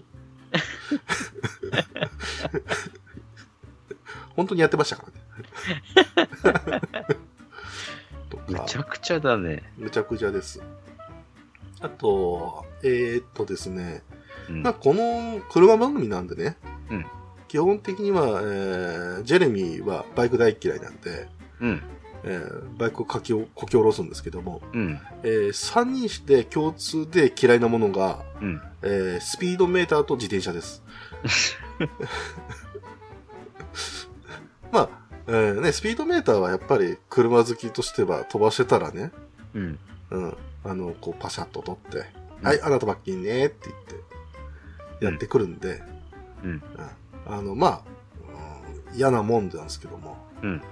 [4.34, 5.04] 本当にやってましたか
[6.16, 6.24] ら
[6.72, 6.80] ね。
[8.28, 9.62] とかむちゃくちゃだね。
[9.76, 10.60] むちゃくちゃです。
[11.80, 14.02] あと、えーっとですね、
[14.48, 16.56] うんまあ、この車番組なんでね、
[16.90, 17.06] うん
[17.46, 21.28] 基本的には、えージェレミーはバイク大嫌いなんで、
[21.60, 21.82] うん。
[22.24, 24.98] えーバイクをかきおこき下ろすんですけども、うん。
[25.22, 28.60] え3人して共通で嫌いなものが、うん。
[28.82, 30.82] えースピードメーターと自転車です。
[34.72, 34.88] まあ、
[35.26, 39.10] えーね、スピードメーターはやっぱり車好きとしては飛ばしてたらね、
[39.54, 39.78] うん。
[40.10, 41.98] うん、あの、こうパシャッと取って、
[42.40, 43.76] うんはい、あなた罰金ねって言っ
[45.00, 45.82] て、やってくるんで、
[46.44, 46.50] うん。
[46.50, 46.62] うん
[47.26, 47.82] あの、まあ、
[48.92, 50.62] うん嫌なもんなんですけども、うん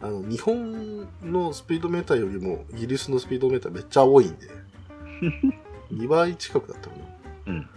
[0.00, 4.48] あの、日本のスピードメーターよりも、イギリスのスピードメーターめっちゃ多いんで、
[5.92, 7.52] 2倍近くだったかな。
[7.52, 7.70] うん。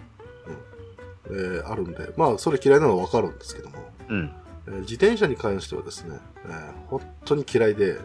[1.27, 3.77] えーあるんで、まあ、それ嫌いなのはわかるんですけども、
[4.09, 4.31] うん。
[4.67, 7.99] えー自転車に関してはですね、えー本当に嫌いで、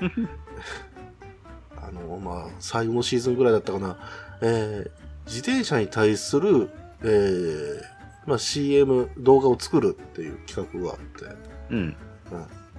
[1.76, 3.96] あの、まあ、最後のシーズンぐらいだったかな、
[4.42, 6.68] えー自転車に対する、
[7.02, 7.80] えー
[8.26, 11.36] まあ、CM、動画を作るっていう企画があって、
[11.70, 11.78] うん。
[11.78, 11.96] うん、自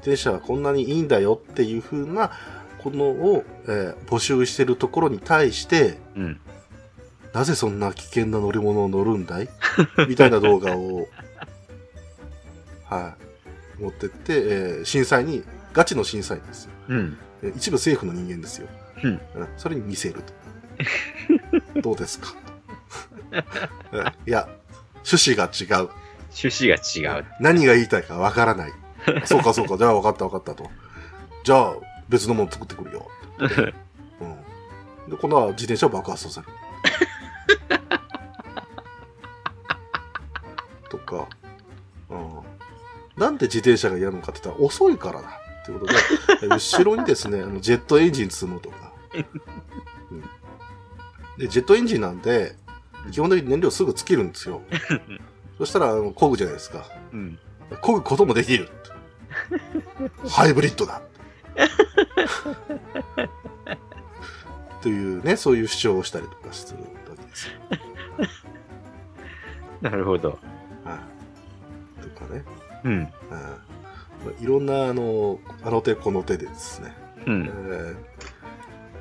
[0.03, 2.31] 転車はこんなにいいんだよっていう風な、
[2.79, 6.39] このを、えー募集してるところに対して、うん。
[7.33, 9.49] なぜそんな危険な乗り物を乗るんだい？
[10.07, 11.07] みたいな動画を、
[12.85, 13.15] は
[13.79, 15.43] い、持ってって、えー審査員に、
[15.73, 16.71] ガチの審査員ですよ。
[16.89, 17.17] うん。
[17.41, 18.67] えー一部政府の人間ですよ。
[19.03, 19.09] うん。
[19.09, 19.19] うん
[19.57, 20.33] それに見せると。
[21.81, 22.35] どうですか？
[24.27, 24.47] いや、
[25.09, 25.89] 趣旨が違う。
[26.37, 27.25] 趣旨が違う。
[27.39, 28.73] 何が言いたいかわからない。
[29.25, 30.69] そうかそうか、じゃあ分かった分かったと。
[31.43, 31.75] じゃあ
[32.09, 33.07] 別のもの作ってくるよ。
[33.39, 33.45] う
[34.25, 35.09] ん。
[35.09, 36.47] で、今度は自転車を爆発させる。
[40.89, 41.27] とか、
[42.09, 42.41] うん。
[43.17, 45.39] なんで自転車が嫌なのかって言ったら遅いからだ。
[45.63, 45.93] っていうこと
[46.41, 48.91] で、後ろにですね、あのジェットエンジン積むとか。
[50.11, 50.21] うん、
[51.37, 52.55] で、ジェットエンジンなんで、
[53.11, 54.61] 基本的に燃料すぐ尽きるんですよ。
[55.57, 56.85] そしたら、あの、漕ぐじゃないですか。
[57.13, 57.39] うん。
[57.81, 58.69] 漕ぐこともできる。
[60.29, 61.01] ハイブリッドだ。
[64.81, 66.93] というね、そういう主張をしたりとかするわけ
[67.23, 67.53] ですよ。
[69.81, 70.39] なるほど。
[70.83, 70.99] は
[71.99, 72.01] い。
[72.01, 72.43] とかね。
[72.83, 73.07] うん。
[73.31, 73.57] あ
[74.39, 76.93] いろんな、あの、あの手この手でですね。
[77.25, 77.43] えうん。
[77.43, 77.95] ー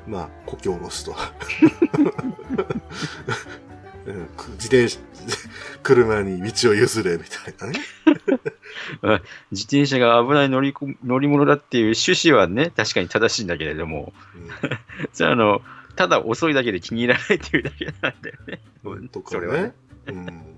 [0.07, 1.15] まあ、故郷ロスと。
[4.05, 4.99] うんく自転車、
[5.83, 7.79] 車に道を譲れみたいなね。
[9.51, 14.49] 自転車が危ない乗りこ乗り物だっていう趣旨はね、確かに正しいんだけれども、うん
[15.11, 15.61] それはあの、
[15.95, 18.61] ただ遅いだけで気に入らないっていうだけなんだよね。
[18.83, 19.73] うんとかねね。
[20.07, 20.53] うん。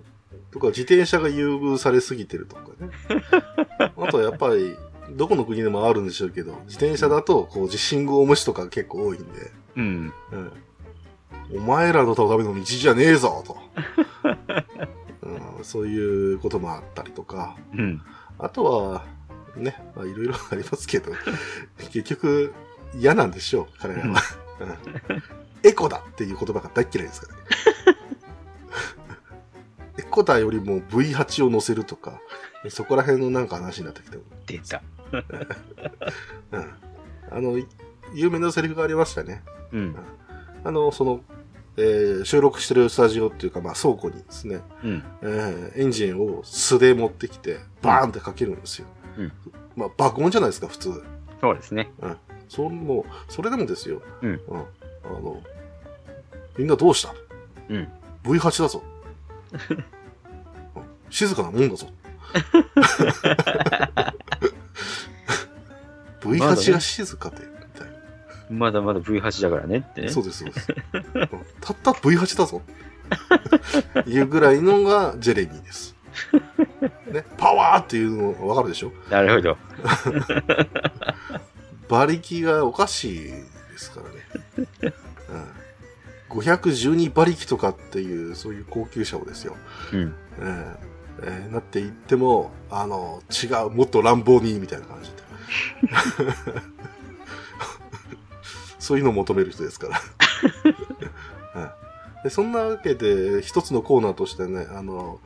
[0.52, 2.90] とか、自転車が優遇されすぎてるとかね。
[3.98, 4.76] あとはやっぱり、
[5.12, 10.14] どこの国でもあるんでしょうけど、自転車だと、こう、信号無視とか結構多いんで、うん。
[10.32, 10.52] うん。
[11.58, 13.58] お前らのための道じゃねえぞ、と。
[15.26, 18.02] うん、そういうこともあったりとか、うん。
[18.38, 19.06] あとは、
[19.56, 21.12] ね、まあいろいろありますけど、
[21.92, 22.54] 結局、
[22.94, 24.08] 嫌なんでしょう、彼らは。
[24.08, 27.42] うんエコだっていう言葉が大っ嫌いですからね。
[29.98, 32.22] エコだよりも V8 を乗せるとか、
[32.70, 34.84] そこら辺のなんか話になってきても、出た。
[36.52, 36.74] うん。
[37.32, 37.60] あの、
[38.14, 39.44] 有名なセリフがありましたね。
[39.72, 39.96] うん。
[40.64, 41.22] あの、その、
[41.78, 45.04] えー収録してるスタジオっていうか、まあ、倉庫にですね、うん。
[45.22, 48.88] えーエンジンを素で持ってきて、バーンってかけるんですよ。
[49.18, 49.32] うん
[49.76, 51.04] まあ、爆音じゃないですか、普通。
[51.42, 51.92] そうですね。
[52.48, 54.02] それも、それでもですよ。
[54.22, 54.40] うん
[55.04, 55.42] あの、
[56.58, 57.14] みんなどうした？
[57.70, 57.88] うん。
[58.24, 58.82] V8 だぞ。
[59.70, 59.84] うん
[61.10, 61.88] 静かなもんだぞ。
[66.22, 67.52] V8 が静かで、みたい
[68.50, 70.08] まだまだ V8 だからねってね。
[70.08, 70.14] な。
[70.14, 70.76] そうです、そうです。
[70.94, 71.02] うん
[71.62, 72.62] たった V8 だぞ。
[74.08, 75.96] いうぐらいのがジェレミーです。
[77.12, 78.92] ね、パワーっていうのわかるでしょ？
[79.10, 79.58] なるほど。
[81.90, 83.44] 馬力がおかしいで
[83.78, 84.10] すから
[84.88, 84.94] ね。
[86.32, 89.56] うん、512馬力とかっていう、そういう高級車をですよ。
[89.94, 90.16] うん。
[90.40, 90.78] えー
[91.24, 95.16] えーなっていっても、あの、違う、もっと乱暴に、みたいな感じで。
[98.86, 100.00] そういうのを求める人ですから。
[101.62, 101.72] はい
[102.24, 105.20] でそんなわけで、一つのコーナーとしてね、あの、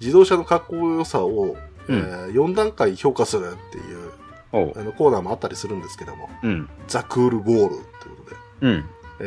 [0.00, 1.56] 自動車のかっこよさを、
[1.88, 4.10] えー4段階評価するっていう。
[4.50, 6.70] あのコーナーもあったりするんですけども、うん。
[6.86, 8.84] ザ・クール・ボールということで、うん。
[9.20, 9.24] え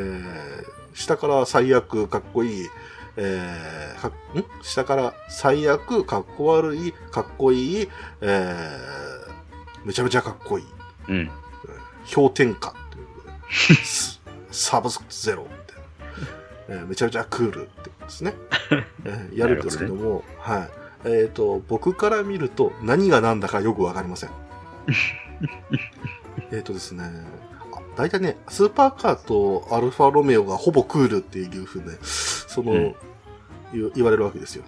[0.63, 2.69] ー下から最悪かっこいい、
[3.17, 4.11] えーかん？
[4.63, 7.89] 下から最悪かっこ悪い、かっこいい、
[8.21, 10.65] えーめちゃめちゃかっこいい、
[11.09, 11.31] うん。
[12.13, 12.73] 氷点下
[14.51, 18.33] サブスゼロみたいな、えーめちゃめちゃクールってことですね。
[19.05, 20.69] えーやるんですけども、はい。
[21.03, 24.29] えっ、と、僕から見ると何が何だかよくわかりません。
[26.51, 27.03] えっとですね、
[27.73, 32.95] あ大体ね、スーパーカーとアルファロメオがほぼクールっていうふうで、その、うん
[33.73, 34.65] 言われるわけですよ。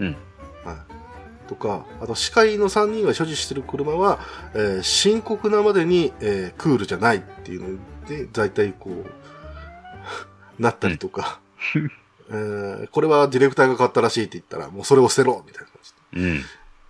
[0.00, 0.16] うん。
[0.64, 1.48] はい。
[1.48, 4.18] とか、あと、司会の3人が所持してる車は、
[4.54, 7.78] えー深刻なまでに、えークールじゃないっていうの
[8.08, 9.10] で、大体こう、
[10.62, 11.40] なったりとか、
[12.30, 16.44] えーこれはディレクターが買ったらしいって言ったら、もうそれを捨てろみたいな感じでうん。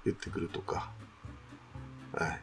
[0.04, 0.90] 言ってくるとか、
[2.12, 2.40] はい。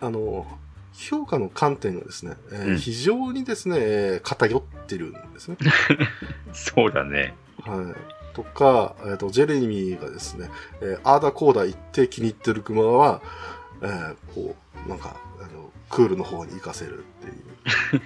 [0.00, 0.46] あの、
[0.94, 5.56] 評価の観点がですね、えーうん非常にですね、えー偏ってるんですね。
[6.54, 7.34] そうだね。
[7.64, 8.34] はい。
[8.34, 10.50] とか、えっ、と、ジェレミーがですね、
[10.80, 13.20] えーアーダコーダ言って気に入ってる車は、
[13.82, 14.56] えーこ
[14.86, 15.16] う、なんか、
[15.90, 17.02] クールの方に行かせるっ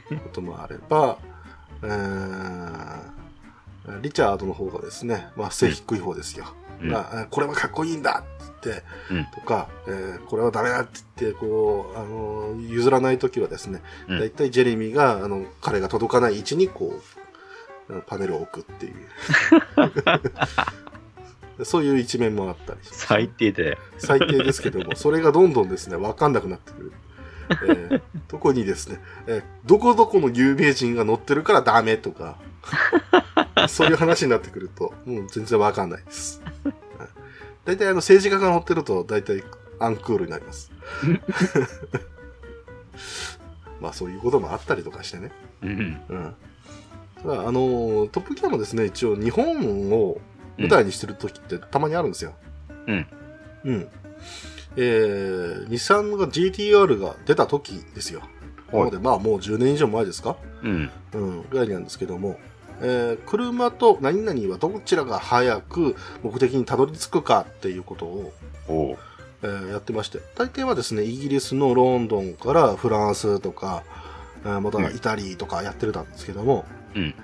[0.09, 1.19] ていうこともあれば、
[1.83, 3.19] えー
[4.03, 6.45] リチャードの方がですね、まあ、背低い方ですよ。
[6.83, 6.91] うん。
[6.91, 8.25] まあ、これはかっこいいんだっ
[8.61, 17.01] て言って、うんとか、えーこれはダメだって言って、こう、あの、譲らないときはですね、うんだいたいジェレミーが、あの、彼が届かない位置に、こ
[17.89, 18.95] う、パネルを置くっていう。
[21.65, 23.79] そういう一面もあったり最低だよ。
[23.97, 26.93] 最低ですけども、それがどんどんですね、わかんなくなってくる。
[27.51, 32.39] えー特にですね、えーどこどこの有名人が乗ってるからダメとか、
[33.69, 36.41] そういう話になってくると、もう全然わかんないです。
[36.65, 36.75] はい
[37.65, 39.45] 大体あの政治家が乗ってると、大体
[39.79, 40.73] アンクールになります。
[43.81, 45.31] まあそういうこともあったりとかしてね。
[45.63, 46.01] うん。
[46.09, 46.35] うん。
[47.23, 50.21] ただ、あの、トップギアもですね、一応日本を
[50.57, 52.35] 舞台にしてる時ってたまにあるんですよ。
[52.87, 53.07] うん。
[53.65, 53.89] うん。
[54.81, 58.23] えー、日産が GTR が出た時ですよ。
[58.73, 60.37] なはいので、まあもう10年以上前ですか？
[60.63, 60.91] うん。
[61.15, 62.39] うん、ぐらいなんですけども、
[62.81, 68.33] えー、車と何々はどちらが早く目的にたどり着くかっていうことを。
[69.43, 73.85] えーやってまして、大抵はですね、イギリスのロンドンからフランスとか、
[74.45, 76.65] えーまたうんイタリーとかやってたんですけども、
[76.97, 77.15] うん。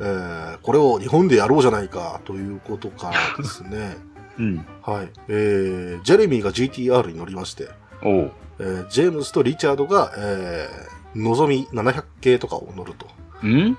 [0.00, 3.96] えーこれを日本でやろうじゃないかということからですね、
[4.38, 4.66] うん。
[4.82, 7.68] はい、えー、ジェレミーが GTR に乗りまして、
[8.02, 8.32] おう。
[8.60, 13.06] えージェームスとリチャードが、えー、のぞみ700系とかを乗ると。
[13.46, 13.76] ん？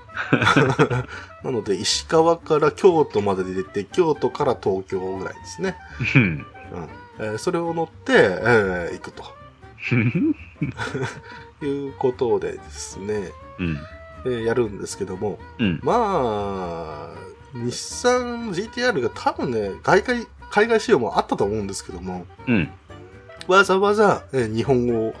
[1.44, 5.76] なので、石川から京都まで出て、京都から東京ぐらいですね。
[6.14, 6.22] うん。
[6.22, 6.46] うん
[7.18, 9.24] えーそれを乗って、えー行くと
[11.64, 13.78] いうことでですね、うん。
[14.24, 15.80] えーやるんですけども、うん。
[15.82, 17.08] まあ、
[17.54, 22.70] 日産 GTR が多分ね、海外、海外仕様もあったと思うんですけども、うん。
[23.48, 25.14] わざわざ、えー日本語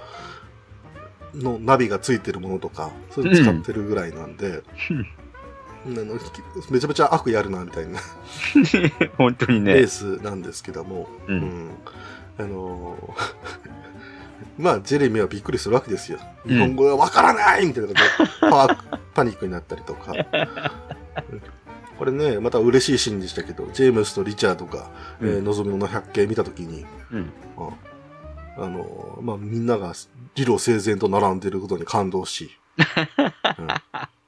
[1.34, 4.62] のナビがついてるものとか、そういうの使ってるぐらいなんで、
[5.86, 6.04] あの
[6.70, 7.98] めちゃめちゃ悪やるな、みたいな
[9.16, 9.86] 本当にレーね。
[9.86, 11.32] スなんですけども、う。
[11.32, 11.70] うんん
[12.38, 13.20] あのー
[14.58, 16.18] まあ、ジェレミーはびっくりするわけですよ。
[16.44, 18.76] うん日本語がわからないみたいなことで
[19.14, 20.12] パニックになったりとか。
[22.00, 24.90] うんこれね、また嬉しいシーンでしたけど、ジェームスとリチャードが、
[25.20, 27.30] えー、うん望みの百景見たときに、うん。
[28.56, 29.92] あのーまあ、みんなが
[30.34, 32.50] 理路整然と並んでいることに感動し、
[33.58, 33.66] うん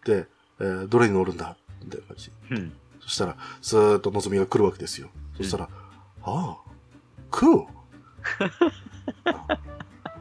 [0.04, 0.26] で、え
[0.60, 1.56] えーどれに乗るんだ？
[1.82, 2.30] みたいな感じ。
[2.50, 2.72] うん。
[3.00, 5.08] そしたら、スーッとのぞみが来るわけですよ。
[5.38, 5.68] そしたら、
[6.24, 6.56] ああ、
[7.30, 7.66] cool!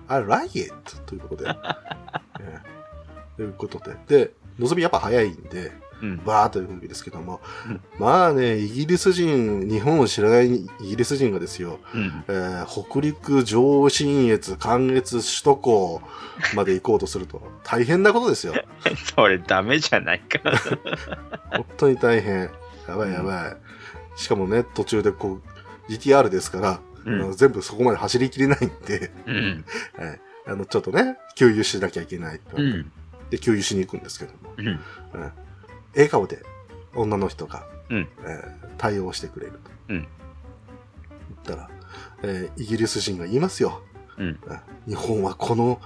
[0.08, 0.74] I like it!
[1.06, 1.49] ということで。
[2.39, 3.97] えーということで。
[4.08, 5.72] で、のぞみやっぱ早いんで、うん。
[6.26, 12.24] バーっと行くわけですけども、うんまあね、イギリス人、日本を知らないイギリス人がですよ、うん。
[12.28, 16.02] えー北陸、上信越、関越、首都高
[16.56, 18.54] まで行こうとすると、 大変なことですよ。
[19.16, 20.39] それダメじゃないか。
[21.52, 22.49] 本当に大変。
[22.88, 24.20] やばいやばい。
[24.20, 25.39] しかもね、途中でこ
[25.88, 29.66] う、GTR ですから、うん全部そこまで走りきれないんで、うん。
[29.97, 32.58] はい、あの、ちょっとね、給油しなきゃいけないと。
[32.58, 32.91] うん。
[33.30, 34.68] で、給油しに行くんですけども、うん。
[34.68, 34.80] うん
[35.96, 36.44] 笑顔で
[36.96, 39.72] 女の人が、うんえー対応してくれると。
[39.89, 40.08] うん言
[41.38, 41.70] ったら、
[42.24, 43.82] えーイギリス人が言いますよ。
[44.18, 44.39] うん。
[44.88, 45.80] 日本はこの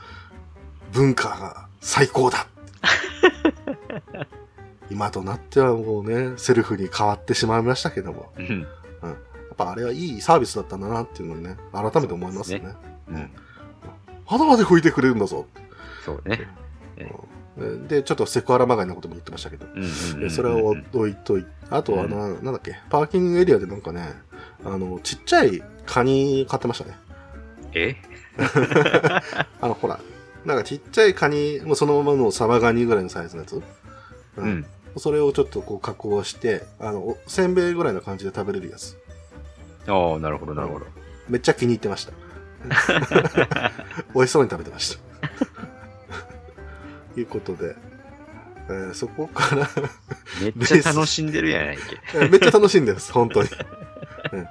[0.94, 2.48] 文化が最高だ
[4.90, 8.62] 今となってはもうね、セルフに変わってしまいましたけども、うん。
[8.62, 8.68] や
[9.08, 12.76] っぱあれはいいサービスだったんだなっていうのをね、改めて思いますよね。
[13.10, 13.30] うん。
[14.26, 15.46] 肌まで拭いてくれるんだぞ。
[16.06, 16.48] そうね。
[17.88, 19.66] で、ちょっとセクハラまがいなことも言ってましたけど、
[20.30, 24.14] それを置いといて、あとはな、なんだっけ、パーキングエリアでなんかね、
[24.64, 26.98] あの、ちっちゃいカニ買ってましたね。
[27.74, 27.96] え？
[29.62, 30.00] あの、ほら、
[30.46, 33.56] なんかちっちゃいカニ、もうそのままのサバガニぐらいのサイズのやつ。
[33.58, 33.62] う
[34.38, 34.66] うん。
[34.98, 38.98] それをちょっとこう加工して、あの、おせんべいぐらいの感じで食べれるやつ。
[39.88, 40.86] ああ、なるほど、なるほど。
[41.28, 42.14] めっちゃ気に入ってました。
[44.14, 45.00] 美味しそうに食べてました。
[47.20, 47.76] いうことで、
[48.68, 49.70] えーそこから
[50.42, 51.84] めっちゃ楽しんでるやないけ。
[52.18, 53.50] えーめっちゃ楽しいんです、本当に。
[54.34, 54.48] うん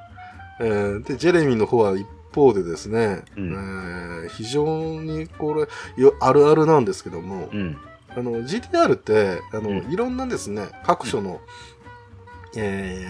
[0.61, 7.77] えーで、ジェレミーの方は一方でですね、うんえー非常にこれよ、あるあるなんですけども、うん。
[8.17, 11.41] あの、GTR って、あの、うんいろんなですね、各所の、
[12.57, 13.09] え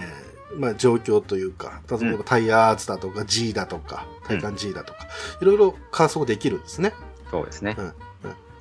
[0.53, 5.07] ーまあ、状況というか、例えばタイヤーズだとか G だとか、体感 G だとか、
[5.41, 6.93] いろいろ観測できるんですね。
[7.31, 7.75] そうですね。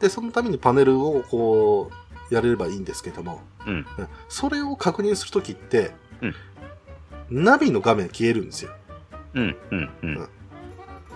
[0.00, 1.90] で、そのためにパネルをこ
[2.30, 3.74] う、やれればいいんですけども、うん。
[3.74, 3.86] うん
[4.28, 5.92] それを確認するときって、
[7.30, 8.70] ナビの画面消えるんですよ。
[9.34, 9.56] うん。
[9.70, 9.90] うん。
[10.02, 10.28] うん。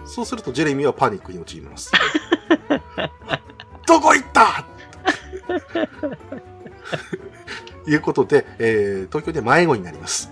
[0.07, 1.93] そうするとジェレミーはパニックに陥ります。
[3.87, 4.65] どこ行った？
[7.87, 10.31] いうことで、えー東京で迷子になります。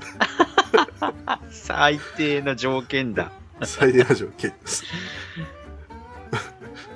[1.51, 3.33] 最低な条件だ。
[3.65, 4.85] 最低な条件です。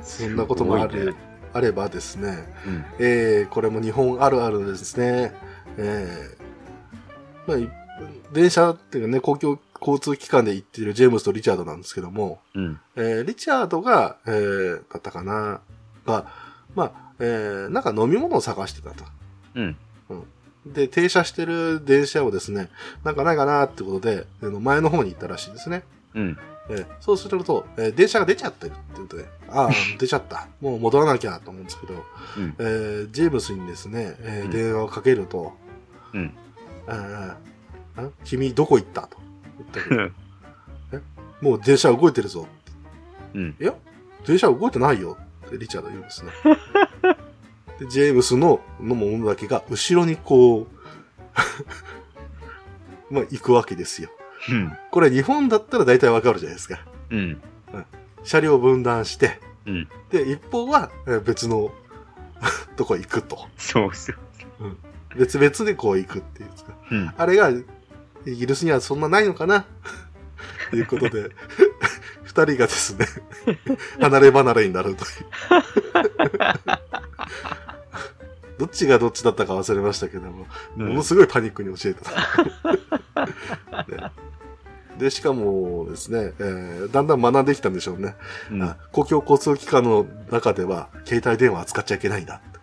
[0.23, 1.15] そんなこともある
[1.53, 2.85] あればですね、うん。
[2.99, 5.35] えーこれも日本あるあるですね。
[5.77, 7.71] えーまあ、い
[8.33, 12.81] 電車っていうかね、公共交通機関で行っているジェームスとリチャードなんですけども、うん。
[12.97, 15.61] えーリチャードが、えーだったかな、
[16.07, 16.27] が、
[16.75, 19.05] まあ、えーなんか飲み物を探してたと。
[19.55, 19.77] うん。
[20.67, 22.69] で、停車してる電車をですね、
[23.03, 25.83] なんかないかなってことで、前の方に行ったらしいですね。
[26.15, 26.39] うん。
[26.71, 30.49] えーそうすると、えー電車が出ちゃってるってことで、ああ、 出ちゃった。
[30.61, 31.95] もう戻らなきゃと思うんですけど、
[32.39, 35.53] うんえージェームスにですね、えーうん電話をかけると、
[36.15, 36.33] うん。
[36.87, 39.17] あーあ君どこ行ったと
[39.59, 40.11] 言ったけど、
[41.41, 42.47] もう電車動いてるぞ。
[43.35, 43.57] うん。
[43.61, 43.75] いや、
[44.27, 45.17] 電車動いてないよ
[45.47, 46.31] ってリチャード言うんですね。
[47.81, 50.67] で、ジェームスののものだけが後ろにこう、
[53.15, 54.11] まあ行くわけですよ。
[54.49, 54.73] うん。
[54.91, 56.81] これ日本だったら大体わかるじゃないですか。
[57.11, 57.43] うん。
[58.25, 59.89] 車両を分断して、うん。
[60.11, 61.73] で、一方はえー別の
[62.77, 63.47] とこ行くと。
[63.59, 64.17] そうそう。
[65.17, 66.73] 別々でこう行くっていうんですか。
[66.91, 67.13] うん。
[67.17, 67.65] あれが、イ
[68.25, 69.67] ギリスにはそんなないのかな？
[70.71, 71.31] ということで、
[72.23, 73.07] 二人がですね、
[74.01, 75.11] 離れ離れになるという。
[78.61, 80.47] どっちがどっちだったか忘れましたけども、
[80.77, 82.11] うんものすごいパニックに陥った。
[83.89, 84.13] ね
[84.99, 88.17] で、しかもですね、えーだんだん学んできたんでしょうね。
[88.51, 92.61] うんあ公共交通機関の中では、携帯電話扱っちゃいけないんだって。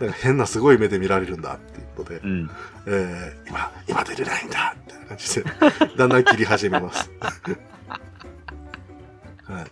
[0.00, 2.50] なんか変なすごい目で見られるんだっていうことで、うん。
[2.86, 5.44] えー今、今出れないんだみたいな感じで、
[5.96, 7.08] だんだん切り始めます。
[9.46, 9.66] はい。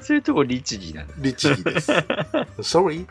[0.00, 1.14] そういうとこ律儀なんだ。
[1.18, 1.92] 律儀です。
[2.60, 3.06] sorry?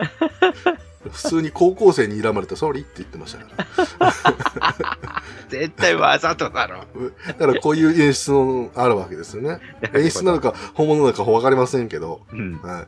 [1.10, 3.64] 普通に高校生に睨まれた sorry って言ってましたか
[3.98, 5.22] ら。
[5.48, 6.84] 絶対わざとだろ。
[7.26, 9.58] だからこういう演出のあるわけですよね。
[9.94, 12.20] 演出なのか本物なのかわかりませんけど。
[12.32, 12.60] うん。
[12.62, 12.86] は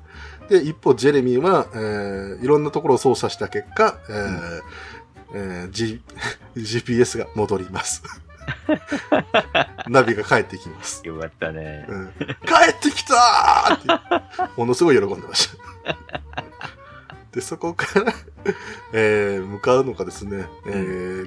[0.49, 0.51] い。
[0.51, 4.63] で、一方、ジェレミーは、えーいろんなところを操作した結果、えー
[5.35, 6.03] えー G、
[6.57, 8.03] GPS が戻ります。
[9.89, 11.07] ナビが帰ってきます。
[11.07, 11.87] よかったね。
[11.89, 12.25] うん、帰
[12.71, 15.49] ってきたーって、ものすごい喜んでまし
[15.85, 16.42] た。
[17.33, 18.13] で、そこから、
[18.93, 20.71] えー向かうのがですね、え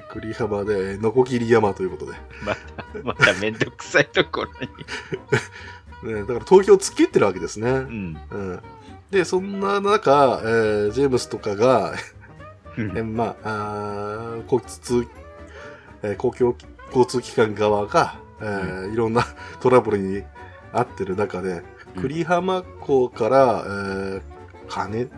[0.08, 2.12] 栗浜で、のこぎり山ということで。
[2.44, 4.50] また、まためんどくさいところ
[6.04, 6.12] に。
[6.14, 7.70] ね、だから東京を突き切ってるわけですね。
[7.70, 8.18] うん。
[8.30, 8.60] うん。
[9.10, 11.94] で、そんな中、えージェームスとかが、
[12.78, 15.06] えうんーまあ、あー交通、
[16.02, 16.54] えー公共
[16.88, 19.26] 交通機関側が、えーいろんな
[19.60, 20.22] トラブルに
[20.72, 24.20] 遭ってる中で、うん栗浜港から、えー
[24.68, 25.08] 金、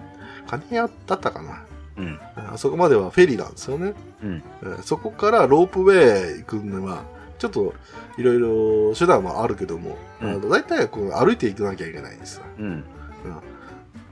[0.49, 1.65] 金屋だったかな。
[1.97, 2.19] うん。
[2.37, 3.95] あそこまではフェリーなんですよね。
[4.23, 4.43] うん。
[4.63, 7.03] えーそこからロープウェイ行くのは、
[7.39, 7.75] ちょっと
[8.17, 12.45] いろいろ手段はあるけども、うんあの大体こう歩いて行かなきゃいけないんですよ。
[12.59, 12.85] うん。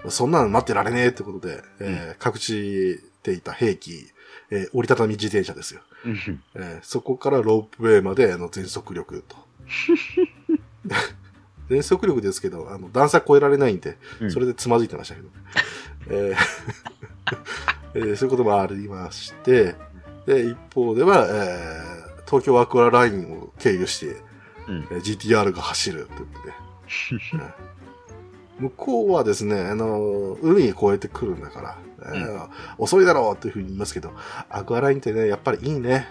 [0.08, 4.06] そんなの待ってられねえってことで、えー隠していた兵器、
[4.50, 5.80] えー折りたたみ自転車ですよ。
[6.04, 6.42] うん。
[6.54, 9.36] えーそこからロープウェイまでの全速力と。
[11.68, 15.28] 全速力ですけど、あの段差越えられないんで、うんそれでつまずいてましたけど。
[16.10, 16.36] えー
[17.94, 19.74] えーそういうこともありまして、
[20.26, 21.96] で、一方では、えー
[22.28, 24.16] 東京アクアラインを経由して、
[24.68, 24.88] うん。
[24.90, 26.54] えー GTR が走ると いうことで。
[27.34, 27.52] うん
[28.58, 31.78] 向こうはですね、あの、海越えてくるんだから、
[32.14, 32.48] えー
[32.78, 34.12] 遅いだろうっていうふうに言いますけど、
[34.48, 36.08] アクアラインってね、やっぱりいいね。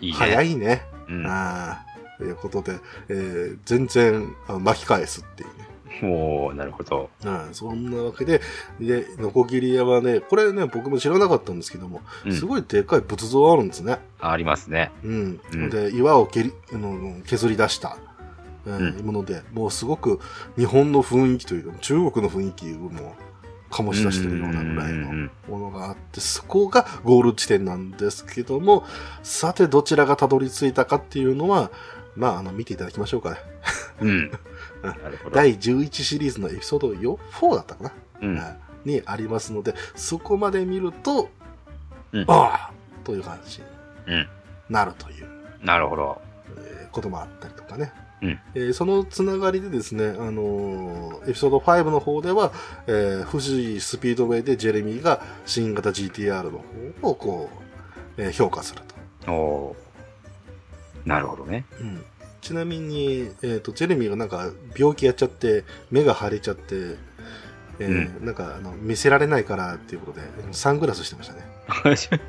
[0.00, 0.16] いいね。
[0.18, 0.86] 早いね。
[1.10, 1.26] うん。
[1.26, 1.84] あ
[2.24, 5.68] いうことで、えー全然巻き返すっていうね。
[6.02, 7.10] おー、なるほど。
[7.24, 8.40] うん、そんなわけで、
[8.78, 13.98] で、ノコギリ山ね、これね、僕も知らなかったんですけども、うんすごいでかい仏像あるんですね。
[14.20, 14.92] ありますね。
[15.02, 15.40] うん。
[15.52, 17.96] うんで、岩を蹴りあの削り出した、
[18.66, 20.20] うんうんもので、もうすごく
[20.56, 23.16] 日本の雰囲気というか、中国の雰囲気をも
[23.70, 28.84] う醸し出してるようなぐらいのうんものがあって、そこがゴール地点なんですけども、
[29.22, 31.70] さてどちらがたどり着いたかっていうのは、
[32.18, 33.36] まあ、あの、見ていただきましょうかね。
[34.00, 34.08] うん。
[34.10, 34.30] うん。
[34.82, 35.36] なるほど。
[35.36, 37.92] 第11シリーズのエピソード4 4だったかな、
[38.22, 38.40] うん。
[38.84, 41.30] にありますので、そこまで見ると、
[42.12, 42.72] うんああ
[43.04, 43.66] という感じに
[44.06, 44.28] うん。
[44.70, 45.26] なるという、
[45.62, 46.20] なるほど。
[46.56, 47.92] えーこともあったりとかね。
[48.22, 52.52] うんえーそのつながりでですね、あのーエピソード5の方では、
[52.86, 56.62] えー富士スピードウェイでジェレミーが新型 GTR の
[57.02, 57.50] 方をこ
[58.18, 58.80] う、えー評価する
[59.26, 59.30] と。
[59.32, 59.87] おー。
[61.04, 61.64] なるほどね。
[61.80, 62.04] うん
[62.40, 66.96] ちなみに、えっ、と、ジェレミーがなんか病気やっちゃって、目が腫れちゃって、
[67.80, 71.40] えーなんかあの見せられないからっていうことで、サングラスしてましたね。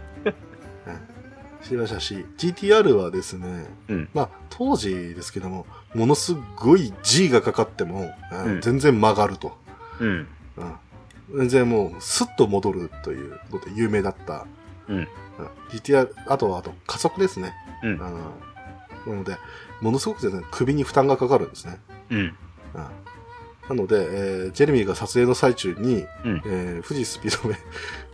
[1.62, 9.58] してましたし、GTR はですね、うんまあ当時ですけども、ものすごい G がかかっても、うんうん全然曲がると。
[10.00, 10.08] うん。
[10.08, 10.28] うん
[11.38, 14.46] 全然もうスッと戻るということで有名だった。
[14.88, 14.98] うん。
[14.98, 15.08] うん
[15.70, 17.54] GTR、あとはあと加速ですね。
[17.84, 18.00] うん。
[19.10, 19.38] なので、
[19.82, 21.80] ものすごくですね、首に負担がかかるんですね。
[22.12, 22.18] うん。
[22.20, 22.36] うん
[23.70, 27.56] なので、えージェレミーが撮影の最中に、うんえー富士スピードウェ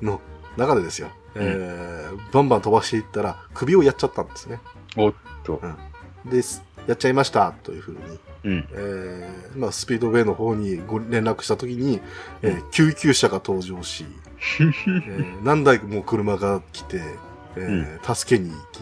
[0.02, 0.20] イの
[0.58, 4.60] 中でですよ、えーバンバン飛ばしていったら首をやっちゃったんですね。
[4.98, 5.14] おっ
[5.46, 5.62] と。
[6.26, 6.62] です。
[6.88, 8.00] やっちゃいましたというふうに、
[8.44, 8.68] うん。
[8.74, 12.02] えーまあ、スピードウェイの方にご連絡したときに、
[12.42, 14.06] えー救急車が登場し、
[14.60, 17.00] えー何台も車が来て、
[17.56, 18.82] えー助けに行き、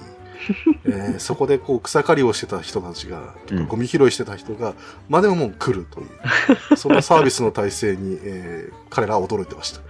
[0.85, 4.73] えーそこでこう草刈りをしてた人たちが、うんゴミ拾いしてた人が、
[5.09, 6.03] までももう来るとい
[6.73, 9.81] う、そんなサービスの体制に、えー彼らは驚いてました。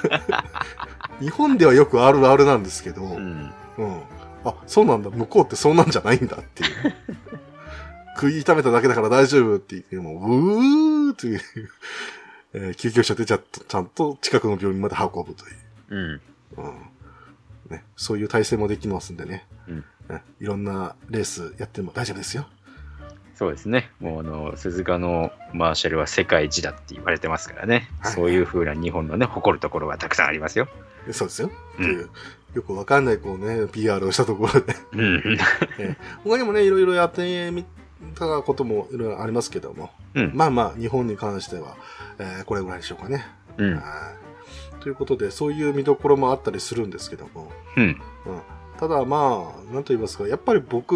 [1.20, 3.50] 日本ではよくあるあるなんですけど、うん。
[3.78, 4.00] うん。
[4.44, 5.10] あ、そうなんだ。
[5.10, 6.94] 向こうってそんなんじゃないんだっていう。
[8.16, 11.40] 食い炒めただけだから大丈夫って言っても、うーっていう、
[12.54, 15.54] えー救急車でちゃちゃんと近くの病院まで運ぶという。
[15.90, 16.20] うん。
[16.64, 16.74] うん
[17.70, 22.46] ね、そういう体制もできますんでね、うんねいろんなレースやっても大丈夫ですよ。
[23.34, 23.90] そうですね。
[24.00, 27.88] もうあの、鈴鹿のマーシャルは世界一だって言われてますからね。
[28.00, 30.68] はいそういう風な日本のね、誇るところがたくさんありますよ。
[31.12, 31.50] そうですよ。
[31.78, 32.10] うん
[32.54, 35.38] よくわかんないこうね、PR をしたところで、 うん。
[36.24, 37.64] 他にもね、いろいろやってみ
[38.14, 41.76] たこともいろいろありますけども、うんまあまあ、日本に関しては、
[42.18, 43.24] えーこれぐらいでしょうかね。
[43.56, 43.74] うん。
[43.76, 43.82] はい
[44.80, 47.84] ということで、そういう見どころもあったりするんですけども、うん。
[47.84, 47.96] うん。
[48.78, 50.94] ただまあ、なんと言いますか、やっぱり僕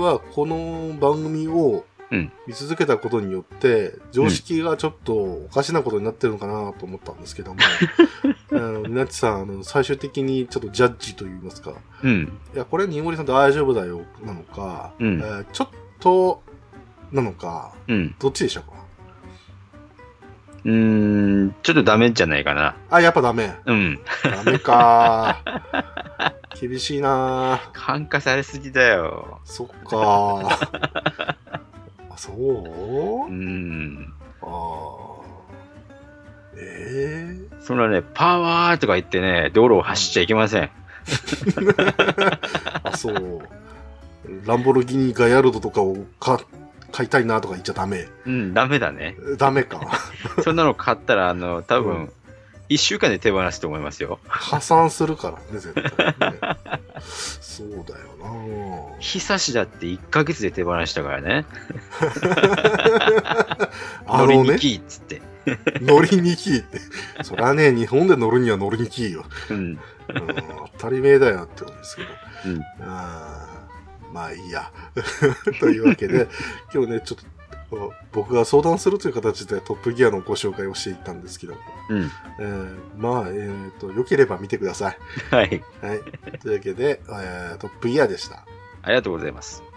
[0.00, 2.32] はこの番組をうん。
[2.48, 7.60] 見続けたことによって、常識がちょっとおかしなことになってるのかなと思ったんですけども、
[8.50, 12.36] あのみちさん、あの最終的にちょっとジャッジと言いますか、うん。
[12.52, 15.20] いや、これ、にごりさん大丈夫だよ、なのか、うん。
[15.20, 15.68] えーちょっ
[16.00, 16.42] と、
[17.12, 18.16] なのか、うん。
[18.18, 18.79] どっちでしょうか？
[20.64, 21.54] うーん。
[21.62, 22.74] ちょっとダメじゃないかな。
[22.90, 23.54] あ、やっぱダメ。
[23.66, 24.00] うん。
[24.44, 25.38] ダメか。
[26.60, 29.40] 厳しいな感化されすぎだよ。
[29.44, 30.58] そっか。
[32.10, 33.30] あ、そう？
[33.30, 34.12] うん。
[34.42, 35.20] ああ。
[36.56, 40.70] ええそんなね、パワーとか言ってね、道路を走っちゃいけません。
[42.82, 43.40] あそう。
[44.44, 46.40] ランボルギーニガヤルドとかをか
[46.90, 48.08] 買いたいなとか言っちゃダメ。
[48.26, 49.16] うん、ダメだね。
[49.38, 49.80] ダメか。
[50.42, 52.12] そんなの買ったら、あの、多う分、
[52.68, 54.18] 一週間で手放すと思いますよ。
[54.28, 56.38] 破産するからね、絶対、ね。
[57.00, 58.10] そうだよ
[59.00, 61.46] 久しだって1ヶ月で手放したからね。
[64.06, 65.22] な あのね、乗りにきいっつって。
[65.80, 66.78] 乗りにきいって。
[67.22, 69.24] そりゃね、日本で乗るには乗りにきいよ。
[69.48, 69.56] うん。
[69.56, 69.78] うん、
[70.78, 72.08] 当たり前だよってことですけど。
[72.46, 72.62] うん。
[72.82, 73.49] あー
[74.12, 74.72] まあいいや。
[75.60, 76.28] というわけで、
[76.72, 77.18] 今日ね、ちょっ
[77.70, 81.54] と、僕が相談するという形でトップギアのご紹介をしていったんですけど、
[81.88, 82.10] うん。
[82.40, 84.98] えーまあ、えっ、と、良ければ見てください。
[85.30, 85.62] はい。
[85.80, 86.00] はい。
[86.40, 88.44] というわけで、えートップギアでした。
[88.82, 89.69] ありがとうございます。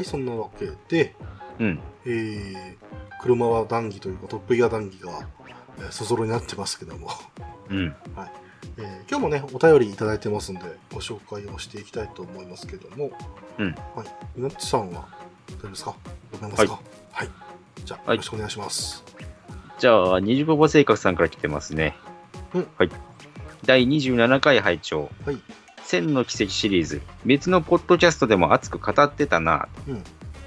[0.00, 1.14] はい、そんなわけで、
[1.58, 1.78] うん。
[2.06, 2.76] えー、
[3.20, 5.26] 車は談義というかトップギア談義が、
[5.78, 7.08] えーそぞろになってますけども、
[7.70, 7.94] うん。
[8.78, 13.10] えー今日もね、お便りいただいてますんで、ご紹介をしていきたいと思いますけども、
[13.58, 14.06] うんはい。
[14.36, 15.06] みなっちさんは、
[15.48, 15.94] 大丈夫ですか？
[16.32, 16.80] ございますか？
[17.12, 17.28] はい。
[17.84, 19.04] じゃあ、はいよろしくお願いします。
[19.78, 21.94] じゃあ、二十パパ生活さんから来てますね。
[22.54, 22.90] うんはい。
[23.66, 25.38] 第27回拝聴はい。
[25.90, 27.02] 千の奇跡シリーズ。
[27.24, 29.66] 別のポッドキャストでも熱く語ってたな。
[29.88, 30.04] うん。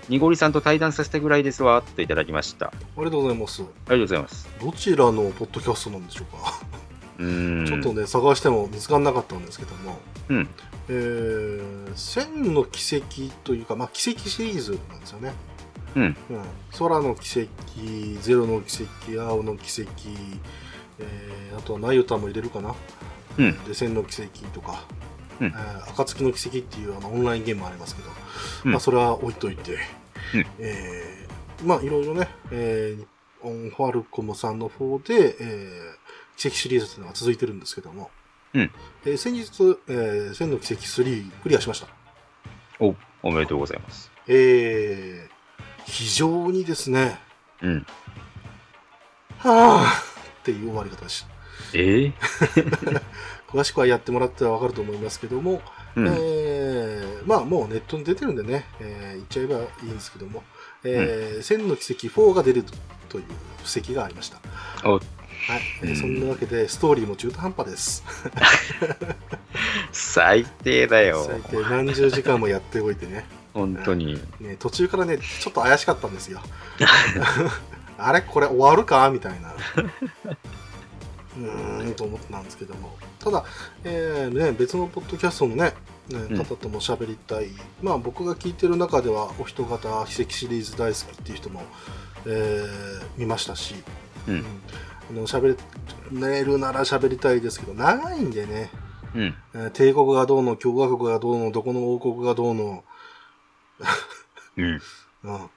[0.08, 1.84] にごりさんと対談させたぐらいですわ。
[1.98, 2.68] といただきました。
[2.68, 3.62] あありがとうございます。
[3.62, 4.50] りがとうございます。
[4.62, 6.62] どちらのポッドキャストなんでしょうか、
[7.20, 7.66] うーん。
[7.66, 10.50] ちょっとね、探しても見つからなかったんですけども、うん。
[10.88, 15.34] えー、千の奇跡というか、まあ、奇跡シリーズなんですよね。
[15.96, 16.04] うん。
[16.04, 16.16] うん、
[16.80, 19.92] 空の奇跡、ゼロの奇跡、青の奇跡、
[21.00, 22.74] えーあとはナユタも入れるかな。
[23.38, 23.64] うん。
[23.66, 24.86] で、千の奇跡とか、
[25.42, 28.10] うんえー暁の奇跡っていうあのオンラインゲームもありますけど、
[28.66, 29.74] うんまあ、それは置いといて、
[30.34, 33.08] うんえーまあ、いろいろね、えー、日
[33.42, 36.04] 本ファルコムさんの方で、えー
[36.36, 38.10] 奇跡シリーズというのが続いてるんですけども、
[38.56, 38.72] うん
[39.06, 41.88] えー先日、えー千の奇跡3クリアしました。
[42.80, 44.12] お、おめでとうございます。
[44.28, 47.20] えー、非常にですね、
[47.62, 47.86] うん。
[49.38, 51.28] はぁっていう終わり方でした。
[51.74, 52.14] えー、
[53.54, 55.62] 詳しくはやってもらってはわかると思いますけども、
[55.96, 56.08] うん。
[56.08, 60.44] えーまあもうネットに出てるんでね、えー言っちゃえばいいんですけども、
[60.84, 62.64] えー千の奇跡4が出る
[63.10, 63.24] という
[63.64, 64.40] 布石がありました。
[64.84, 65.02] おはい、
[65.82, 68.04] えーうんそんなわけでストーリーも中途半端です。
[69.92, 71.24] 最低だよ。
[71.26, 74.20] 最低何十時間もやっておいてね 本当に。
[74.40, 76.42] ね、途中からね、ちょっと怪しかったんですよ。
[78.00, 79.10] あれこれ終わるか？
[79.12, 79.54] みたいな。
[81.38, 82.98] うーんと思ってたんですけども。
[83.24, 83.46] ただ、
[83.86, 85.74] えーね、別のポッドキャストのね、
[86.10, 87.48] ねうん方とも喋りたい。
[87.82, 91.64] まあ僕が聞いてる中では、お人方奇跡シリーズ大好きっていう人も、
[92.26, 93.76] えー見ましたし、
[94.28, 94.44] うん。
[95.10, 95.58] あの喋
[96.12, 98.70] れるなら喋りたいですけど、長いんでね、
[99.16, 99.36] うん。
[99.54, 102.84] えー帝国がどうの、共和国がどうの、どこの王国がどうの、
[104.58, 104.82] うん。
[105.24, 105.50] うん。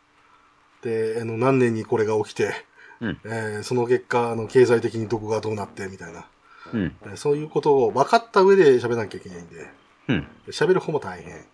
[0.83, 2.53] で、あの、何年にこれが起きて、
[3.01, 6.27] うんえーその結果、あの、経済的にどこがどうなって、みたいな、
[6.73, 6.97] うん。
[7.05, 9.69] えーそういうことを分かった上で喋らなきゃいけないんで、
[10.09, 10.27] うん。
[10.49, 11.45] 喋る方も大変。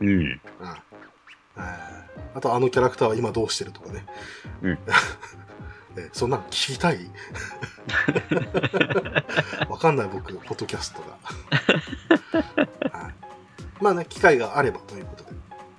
[0.00, 0.08] うん。
[0.08, 0.40] うん。
[1.56, 1.96] えー
[2.34, 4.04] あと、あのキャラクターは今どうしてるとかね。
[4.62, 4.78] うん
[5.96, 6.98] えーそんなの聞きたい？
[9.70, 11.16] わかんない、僕、ポッドキャストが。
[12.98, 13.14] はい、
[13.80, 15.30] まあね、機会があればということで。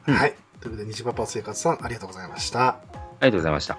[0.08, 0.34] うんはい。
[0.62, 2.68] ということで、西パパ生活さん、ありがとうございました。
[2.70, 2.80] あ
[3.22, 3.78] りがとうございました。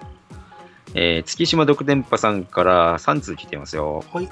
[0.93, 4.03] えー、月島独電波さんから3通来てますよ。
[4.11, 4.29] はい。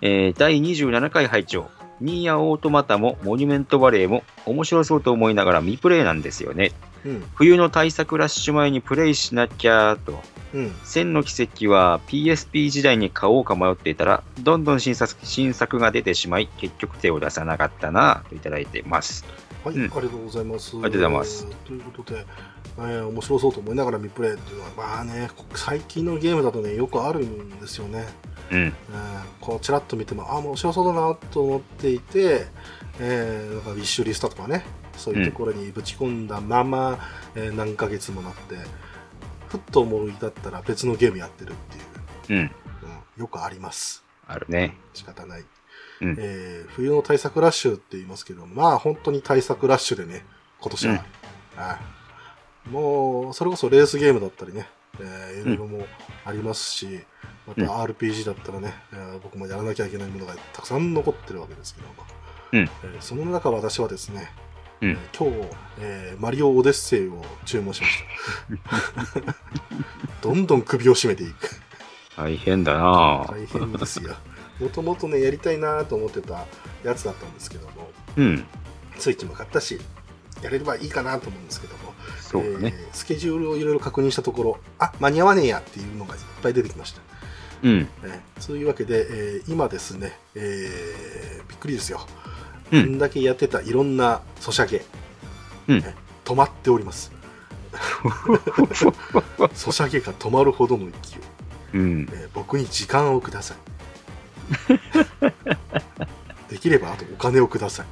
[0.00, 1.70] えー、第27回拝聴
[2.00, 6.72] ニーヤオートマタもモニュメントバレーも面白そうと思いながら未プレイなんですよね。
[7.04, 7.24] うん。
[7.34, 10.20] 冬の対策ラッシュ前にプレイしなきゃと。
[10.52, 10.72] うん。
[10.84, 19.24] 千の奇跡は PSP 時代に買おうか迷っていたら、どんどん新作新作が出てしまい、結局手を出さなかったなといただいてます。
[19.64, 20.76] はい、うんありがとうございます。
[20.76, 21.46] ありがとうございます。
[21.64, 22.26] ということで、
[22.78, 28.04] えー面白そうと思いながら見プレイっていうのは、まあね、こ最近のゲームだとね、よくあるんですよね。
[28.50, 28.58] うん。
[28.58, 28.74] えー
[29.40, 32.46] こう、ちらっと見ても、あ、面白そうだなと思っていて、
[33.00, 34.64] えーなんかウィッシュリストとかね、
[34.96, 36.98] そういうところにぶち込んだまま、
[37.34, 38.56] えー何ヶ月もなって、
[39.48, 41.54] ふっと思い立ったら別のゲームやってるっ
[42.26, 42.50] ていう、うん。
[43.16, 44.04] うん、よくあります。
[44.26, 44.76] あるね。
[44.94, 45.44] 仕方ない。
[46.00, 50.24] うんえー冬の対策ラッシュって言いますけど、まあ本当に対策ラッシュでね、
[50.60, 50.92] 今年は。
[50.92, 51.04] うんは
[51.74, 51.78] い
[52.70, 54.68] もう、それこそレースゲームだったりね、
[55.00, 55.86] えーいろいろも
[56.24, 57.00] ありますし、
[57.46, 61.94] またうん RPG だったらね、えー僕もやらなきゃいけないものがたくさん残ってるわけですけども、
[62.52, 64.30] うんえーその中私はですね、
[64.80, 65.48] うんえー今日、
[65.80, 67.98] えーマリオオデッセイを注文しまし
[69.24, 69.34] た。
[70.22, 71.50] どんどん首を絞めていく。
[72.16, 74.14] 大変だな大変ですよ。
[74.60, 76.46] もともとね、やりたいなと思ってた
[76.84, 78.44] やつだったんですけども、うん。
[78.96, 79.80] スイッチも買ったし、
[80.40, 81.83] やれればいいかなと思うんですけども、
[82.20, 82.74] そうだね。
[82.76, 87.00] えースケジュールをいろいろ確認したところ、あ間に合わねえやっていうのがいっぱい出てきました。
[87.62, 87.88] うん。
[88.04, 92.06] えーそういうわけで、えー今ですね、えーびっくりですよ。
[92.72, 94.84] うんこんだけやってたいろんなソシャゲ、
[95.68, 95.94] うんえ
[96.24, 97.12] 止まっております。
[99.54, 100.92] ソシャゲが止まるほどの勢い。
[101.74, 102.08] うん。
[102.12, 103.56] えー僕に時間をください。
[106.50, 107.86] できればあとお金をください。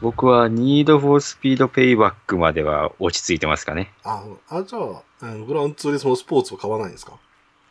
[0.00, 3.92] 僕は Need for Speed Payback までは落ち着いてますかね。
[4.04, 7.18] あ、あじゃあ、グランツーリスモスポーツを買わないんですか？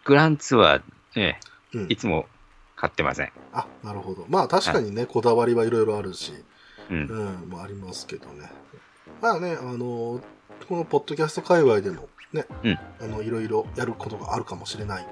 [0.06, 0.82] グランツは、
[1.16, 1.40] ね、
[1.74, 1.96] うんい。
[1.96, 2.26] つも
[2.76, 3.32] 買ってません。
[3.54, 4.26] あ、なるほど。
[4.30, 6.34] まあ確かにね、こだわりはいろいろあるし、
[6.90, 6.94] う。
[6.94, 8.52] うんん、もありますけどね。
[9.22, 10.22] まあね、あの、
[10.68, 15.12] このポッドキャスト界隈でもね、うんあの、いろいろやることがあるかもしれないんで、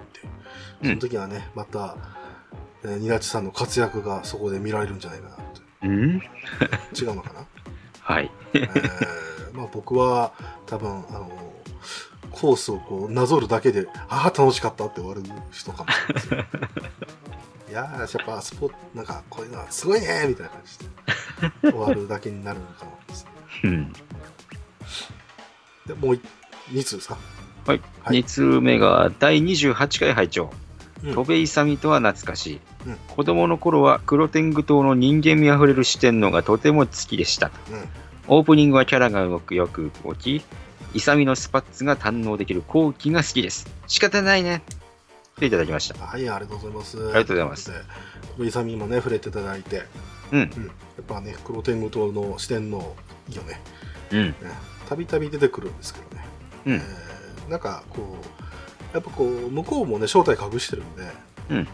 [0.82, 1.96] うんその時はね、また、
[2.84, 5.65] えー、ニナチさんの活躍がそこで見られるんじゃないかなって。
[5.84, 6.22] うん？
[7.00, 7.46] 違うのかな？
[8.02, 8.32] はい。
[8.54, 10.34] えーまあ僕は
[10.66, 11.54] 多分、あの、
[12.32, 16.44] コースをこうなぞるだけで、ああ、楽しかったって終わる人かもしれないですよ。
[17.70, 20.78] いやー、やっぱスポなんかこういうのはすごいねみたいな感じ
[21.62, 23.32] で終わるだけになるのかもですね。
[23.64, 23.94] うん。
[23.94, 24.00] で、
[25.96, 26.20] もう
[26.72, 27.18] 2通ですか？
[27.66, 27.82] はい。
[28.04, 30.52] はい2通目が第28回拝聴。
[31.04, 37.52] うん戸辺勇とは懐かしい、うん子供の頃は黒天狗島の人間味あふれる視点のがとても好きでした。
[37.72, 37.88] うん。
[38.28, 40.44] オープニングはキャラが動くよく動き、
[40.94, 43.68] 勇のスパッツが堪能できる後期が好きです。
[43.88, 44.62] 仕方ないね。
[45.38, 46.06] といただきました。
[46.06, 46.98] はい、ありがとうございます。
[46.98, 47.72] ありがとうございます。
[48.38, 49.84] で、イサミもね、触れていただいて、
[50.32, 50.40] うん。
[50.40, 50.66] うん。
[50.66, 50.72] や
[51.02, 52.96] っぱね、黒天狗島の四天王、
[53.30, 53.62] いいよね。
[54.12, 54.36] うん。
[54.88, 56.26] たびたび出てくるんですけどね。
[56.66, 57.16] うんえー
[57.50, 58.18] なんかこ
[58.92, 61.04] うやっぱこう向こうもね正体隠してるんで、
[61.50, 61.68] うんうん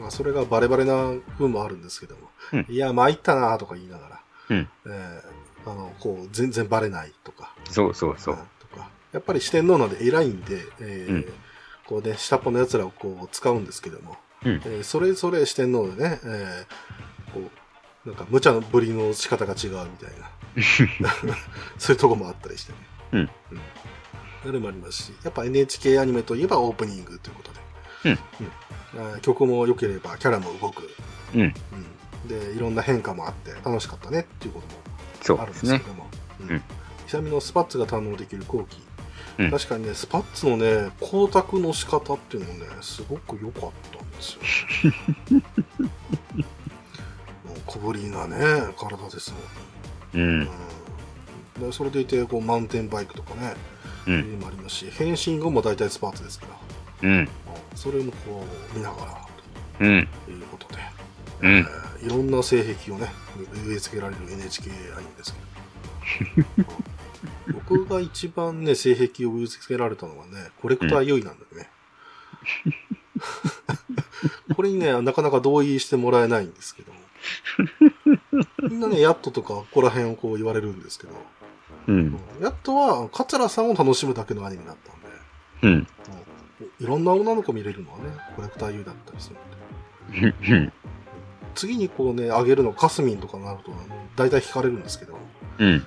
[0.00, 2.66] まあ、それがバレバレな部分もあるんですけども、うん。
[2.68, 4.68] いや参ったなとか言いながら、うん。
[4.86, 5.22] えー
[5.68, 7.52] あのこう全然バレないとか。
[7.70, 8.34] そうそうそう。
[8.34, 8.40] うん。
[8.70, 8.88] とか。
[9.12, 11.32] やっぱり四天王なんで偉いんで、えーうん。
[11.86, 14.54] こうね下っ端のやつらをこう使うんですけども、うん。
[14.54, 17.40] えーそれぞれ四天王でね、えーこ
[18.04, 21.10] うなんか無茶のぶりの仕方が違うみたいな。
[21.76, 22.78] そういうとこもあったりしてね。
[23.12, 23.20] うん。
[23.20, 23.30] うん。
[24.44, 27.58] それもありますし、やっぱ NHK アニメといえばオープニングということで。
[28.10, 29.20] うん。
[29.20, 30.88] 曲も良ければキャラも動く。
[31.34, 31.40] うん。
[31.40, 32.28] うん。
[32.28, 34.66] で、いろんな変化もあって楽しかったねっていうこと
[35.22, 35.78] そうもあるんですすけ。
[35.78, 36.06] ども。
[36.40, 36.62] うんうん。
[37.06, 38.78] 久々のスパッツが堪能できる後期。
[39.38, 44.40] うん確かにね、スパッツのね、光沢の仕方っていうのね、すごく良かったんですよ。
[47.44, 48.36] もう小ぶりなね、
[48.78, 49.34] 体です
[50.14, 50.24] もん。
[50.24, 50.40] うん。
[50.40, 50.48] うん
[51.60, 53.54] でそれでいてこうマウンテンバイクとかね、
[54.06, 54.10] う。
[54.10, 56.58] いうんのもありますし変身後も大体スパーツですから、
[57.02, 57.10] うん。
[57.10, 57.28] うん
[57.74, 58.42] それもこ
[58.74, 59.28] う見ながら
[59.80, 60.08] うん。
[60.24, 60.76] ということで、
[61.42, 61.56] うん。
[61.58, 63.08] えーいろんな性癖をね
[63.66, 66.58] 植え付けられる NHK アニメですけど。
[67.48, 71.70] う ん僕が一番ね性癖を植え付けられたのはねコレクターユイなんだよね、
[74.54, 77.00] これにねなかなか同意してもらえないんですけども。
[78.62, 81.14] みんなねヤットとかここら辺をこう言われるんですけど。
[81.88, 82.18] うん。
[82.40, 85.06] やっとは、桂さんを楽しむだけのアニメだったんで、
[85.62, 85.86] うん。
[86.60, 88.04] うんいろんな女の子見れるのはね、
[88.34, 90.52] コレクター U だったりするんで。
[90.52, 90.72] うん。
[91.54, 93.72] 次にこうね、あげるのカスミンとかになると、
[94.16, 95.18] 大体惹かれるんですけど、
[95.58, 95.66] うん。
[95.68, 95.82] うん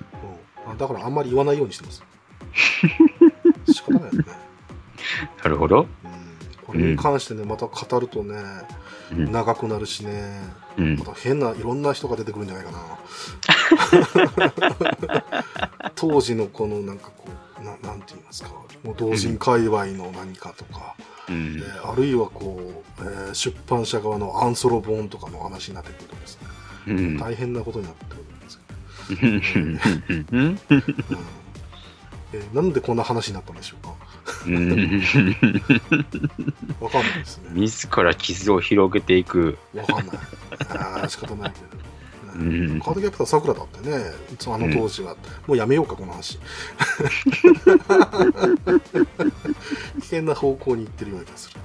[0.66, 2.04] あだからあんまり言わないようにしてます。
[3.72, 4.24] 仕方ないよね。
[5.42, 5.86] なるほど。
[6.04, 6.20] うん
[6.70, 8.36] これに関してね、また語るとね、
[9.10, 9.32] うん。
[9.32, 10.38] 長くなるしね、
[10.78, 11.06] うんま。
[11.06, 12.78] た変ないろんな人が出てくるんじゃないかな。
[15.96, 17.30] 当時のこのなんかこう、
[17.64, 18.50] ななんて言いますか、
[18.82, 20.94] もう同人界隈の何かとか、
[21.28, 21.60] うんえ。
[21.60, 26.48] ーあるいはこう、えー出版社側のアンソロ本とかの話になってくるとですね、
[26.88, 27.18] うん。
[27.18, 29.64] 大変なことになってくるんですよ、
[30.32, 30.40] うん。
[30.40, 30.60] うん
[32.32, 33.94] えーなんでこんな話になったんでしょうか
[34.46, 35.02] うん。
[36.80, 37.50] わかんないですね。
[37.54, 39.58] 自ら傷を広げていく。
[39.74, 40.18] わかんない。
[40.68, 41.79] あー仕方ないけど。
[42.40, 43.96] うんカードキャプターさくらだってね、
[44.32, 45.14] いつもあの当時は、
[45.46, 46.38] もうやめようか、この話。
[50.00, 51.60] 危険な方向に行ってるような気がする。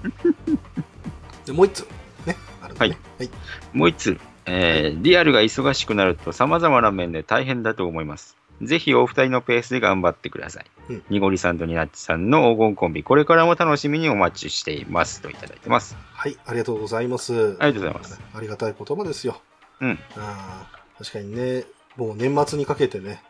[1.46, 1.88] で、もう一つ、
[2.26, 2.98] ね、感じね。
[3.18, 3.30] はい。
[3.74, 8.36] もう一つ、えーリアルが忙しくなると様々な面で大変だと思います。
[8.62, 10.66] ぜひお二人のペースで頑張ってください。
[10.90, 15.22] うんにごりさんとになっちさんの黄金コンビ、これからも楽しみにお待ちしています。
[15.22, 15.98] といただいてます。
[16.14, 17.58] はい、ありがとうございます。
[17.60, 18.22] ありがとうございます。
[18.34, 19.42] ありがたい言葉ですよ。
[19.82, 20.00] うん。
[20.18, 21.66] あー確かにね、
[21.98, 23.22] もう年末にかけてね、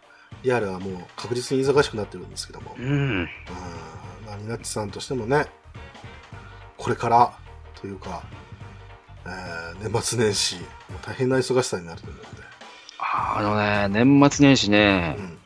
[0.43, 3.27] リアルはもう確実に忙しくなってるんですけども、うん。
[3.47, 5.45] あーまあ、ニナッチさんとしてもね、
[6.77, 7.33] これから
[7.81, 8.23] というか、
[9.25, 10.57] えー年末年始、
[11.05, 12.43] 大変な忙しさになると思うんで、
[12.99, 13.57] あの
[13.89, 15.37] ね、年末年始ねう、ん、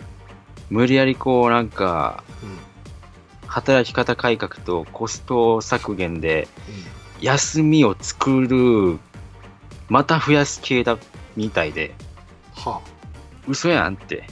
[0.70, 2.58] 無理やりこうなんか、うん、
[3.48, 7.24] 働き方改革とコスト削減でうん。
[7.24, 9.00] 休みを作る、
[9.90, 10.98] また増やす系だ
[11.36, 11.94] みたいで、
[12.56, 12.82] は
[13.48, 14.24] 嘘やんって。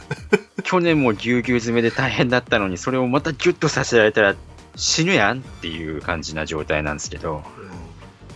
[0.62, 4.34] 去年もぎゅうぎゅう詰めで大変だったのに、それをまたギュッとさせられたら
[4.74, 7.50] 死ぬやんっていう感じな状態なんですけど、あ、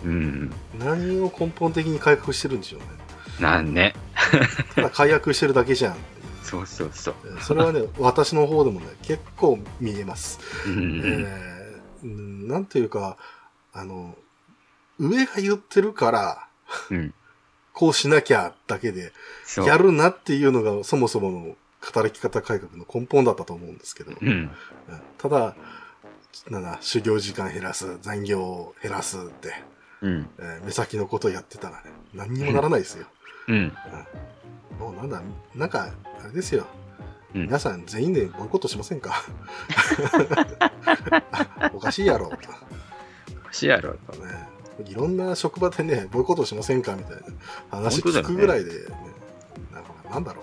[0.03, 2.85] うんうん、何を根本的に改革してるんでしょうね。
[3.39, 3.93] なんね。
[4.75, 5.95] ただ解約してるだけじゃん。
[6.43, 7.15] そうそうそう。
[7.39, 10.39] それはね、 私の方でもね、結構見えます。
[10.67, 11.27] えうんー
[12.03, 13.17] うんなんていうか、
[13.73, 14.15] あの、
[15.01, 16.47] 上が言ってるから、
[16.91, 17.13] うん、
[17.73, 19.11] こうしなきゃだけで。
[19.65, 24.51] やるなっていうのがそもそもの働き方改革の根本だったと思うんですけど、うん、うん
[25.17, 25.55] ただ、
[26.49, 29.53] なんだ、修行時間減らす、残業を減らすって、
[30.01, 33.07] うん、えー目先のことをやってたらね、何にもならないですよ。
[33.47, 33.73] うん。
[34.79, 35.21] もうなんだ、
[35.55, 35.91] なんか、
[36.23, 36.65] あれですよ。
[37.35, 39.23] うん皆さん全員でボイコットしませんか？
[41.73, 42.29] おかしいやろ。
[43.51, 44.13] しやろと。
[44.25, 44.49] ね、
[44.87, 47.21] いろんな職場でね、ボイコットしませんかみたいな
[47.69, 48.77] 話聞くぐらいで、ね
[49.73, 50.41] なんかなんだろ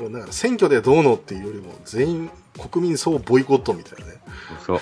[0.00, 0.12] う、うん。
[0.12, 2.30] だから選挙でどうのっていうよりも、全員
[2.70, 4.20] 国民総ボイコットみたいなね。
[4.66, 4.80] そう。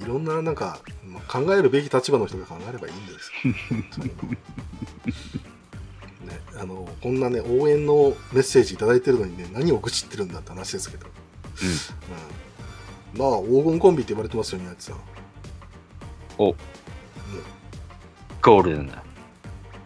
[0.00, 0.04] うん。
[0.04, 3.32] いろんななんか、まあ考えるべき立場の人が考えればいいんです
[6.28, 11.12] ね、あのこんなね応援のメッセージいただいてるのにね何を愚痴ってるんだって話ですけど、うん、
[13.14, 14.96] まあ黄金コンビって言われてますよ宮地さん、
[16.38, 16.56] お、うん、
[18.42, 19.02] ゴールデンだ。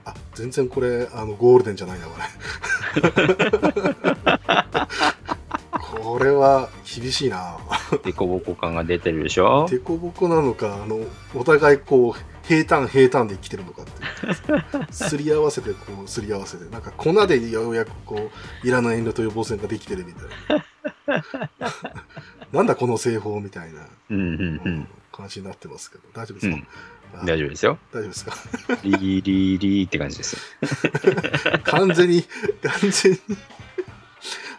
[0.05, 2.25] あ全然これあのゴールデンじゃないなこれ。
[6.03, 7.57] これは厳しいな。
[8.05, 9.67] デコボコ感が出てるでしょ？
[9.71, 10.99] デコボコなのかあの
[11.35, 13.85] お互いこう平坦平坦で生きてるのかっ
[14.87, 16.65] てすり合わせてこうすり合わせて。
[16.71, 18.31] なんか粉でようやくこ
[18.65, 20.25] ういらない遠慮と予防線ができてるみたい
[20.59, 20.65] な
[22.53, 23.87] なんだこの製法みたいな。
[25.13, 27.21] 感じになってますけど大丈夫ですか、うん。
[27.21, 27.79] あ大丈夫ですよ。
[27.93, 28.35] 大丈夫ですか？
[28.83, 30.41] リーリーリーって感じですよ。
[31.65, 32.23] 完全に
[32.63, 33.19] 完全に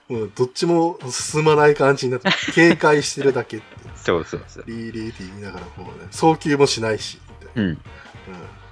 [0.09, 3.65] もうどっちも進まない感じになって警戒してるだけって
[3.95, 4.63] そうそうそう。
[4.67, 7.69] リーリーって言いながらこうね送球もしないしみたいなうん。
[7.69, 7.77] うん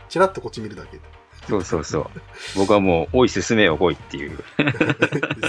[0.08, 1.00] チラッとこっち見るだけ
[1.50, 2.10] そうそうそう。
[2.56, 4.38] 僕はもう、おい進めよ来いっていう。
[4.38, 4.44] で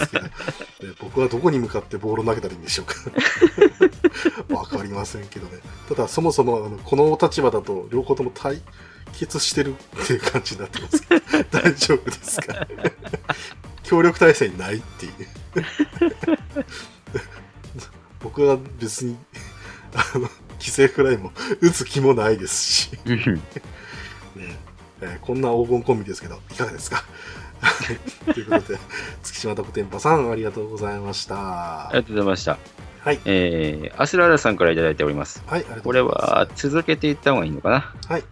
[0.01, 0.31] すけど、ね
[0.99, 2.95] 僕はどこに向かってボールを投げたらいいんでしょうか。
[4.55, 5.59] わかりませんけどね。
[5.89, 8.63] ただ、そもそもあのこの立場だと両方とも対
[9.13, 12.67] 決してるっていう感じになってますけど、大丈夫ですか？
[13.83, 15.13] 協力体制にないっていう。
[18.21, 19.17] 僕は別に、
[19.95, 20.27] あの、
[20.59, 22.91] 犠牲フライも打つ気もないですし。
[25.03, 27.03] えーこんな黄金コンビですけど、いかがですか？
[28.35, 28.79] ということで、
[29.23, 31.89] 月島とこてんぱさん、ありがとうございました。
[31.89, 32.59] ありがとうございました。
[33.05, 33.21] はい。
[33.25, 35.43] えー、アスラーラさんからいただいております。
[35.47, 36.33] はい、ありがとうこれございます。
[36.33, 37.93] は続けていった方がいいのかな？
[38.09, 38.25] はい。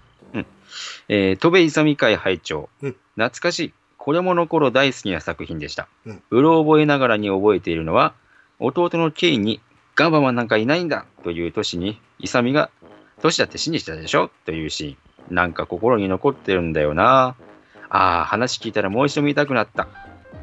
[1.09, 3.73] えー、戸部勇会拝聴、うん懐かしい。
[3.99, 5.89] 子供の頃大好きな作品でした。
[6.07, 8.15] うんうろ覚えながらに覚えているのは、
[8.61, 9.61] 弟のケインに
[9.97, 12.71] ガンバマンなんかいないんだという年に、勇が、
[13.21, 14.31] 年だって信じてたでしょ？
[14.47, 14.97] というシーン。
[15.31, 17.35] なんか心に残ってるんだよな。
[17.89, 19.89] ああ、話聞いたらもう一度見たくなった。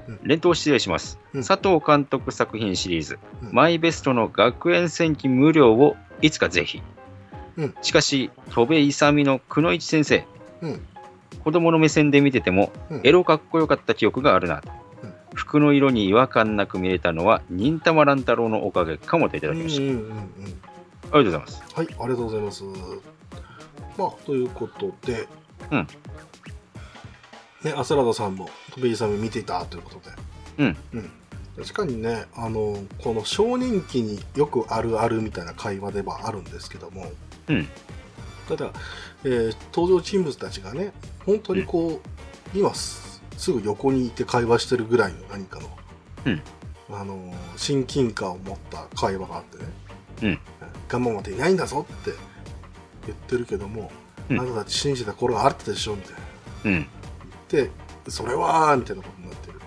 [0.08, 1.20] うん連投失礼します。
[1.34, 6.82] うん佐藤監督作品シリーズ、うんマイベストの学園戦記無料をいつかぜひ。
[7.58, 10.26] うんしかし、戸部勇の久野一先生、
[10.62, 10.82] うん。
[11.44, 14.70] 子供の目線で見てても、うんエロかっこよかった記憶があるなと。
[15.04, 19.84] うん服の色に違和感なく見れたのは、忍たま乱太郎のおかげかもといたうんうんだきました。
[19.84, 20.16] うんうん。
[20.16, 21.64] ありがとうございます。
[21.76, 22.64] はい、ありがとうございます。
[23.98, 25.28] まあ、ということで、
[25.72, 25.88] うん。
[27.64, 30.15] ね、アスラダさんも、トベイさんも見ていたということで。
[30.60, 30.78] うん。
[30.94, 31.11] うん。
[31.57, 37.11] 確かにね、あの、この少年期によくあるあるみたいな会話ではあるんですけども、
[37.48, 37.68] うん。
[38.48, 38.72] ただ、
[39.24, 40.94] えー登場人物たちがね、
[41.26, 45.69] 本当にこう、今すすぐ横にいて会話してるぐらいの何かの、
[46.26, 46.41] うん
[46.90, 49.64] あの、親近感を持った会話があってね、
[50.24, 50.40] うん。
[51.06, 52.11] 我慢までいないんだぞって
[53.07, 53.91] 言ってるけども、
[54.29, 54.39] うん。
[54.39, 56.19] あなたたち信じた頃があったでしょみたいな。
[56.65, 56.88] うん。
[57.51, 57.71] 言って
[58.09, 59.59] それはみたいなことになってるっ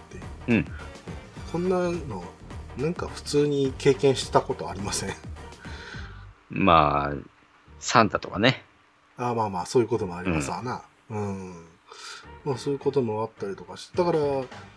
[0.45, 0.67] ていう、うん。
[1.53, 2.25] こんなの
[2.79, 5.15] なんか普通に経験したことありません？
[6.49, 7.17] まあ、
[7.79, 8.65] サンタとかね。
[9.17, 10.83] あまあまあそういうこともありますわな。
[11.11, 11.67] うん、
[12.45, 14.19] まあそういうこともあったりとかしてだから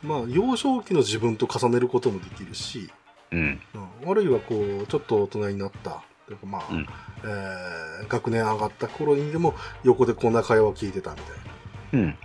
[0.01, 2.89] まあ幼少期の自分と重ねることもできるし、
[3.31, 3.61] うん。
[4.03, 6.03] うん、あるいはこうちょっと大人になった
[6.35, 6.87] というかまあ、うん。
[7.23, 9.53] えー学年上がった頃にでも
[9.83, 11.41] 横でこんな会話を聞いてたみたいな。
[11.93, 11.99] うん。
[12.01, 12.15] うん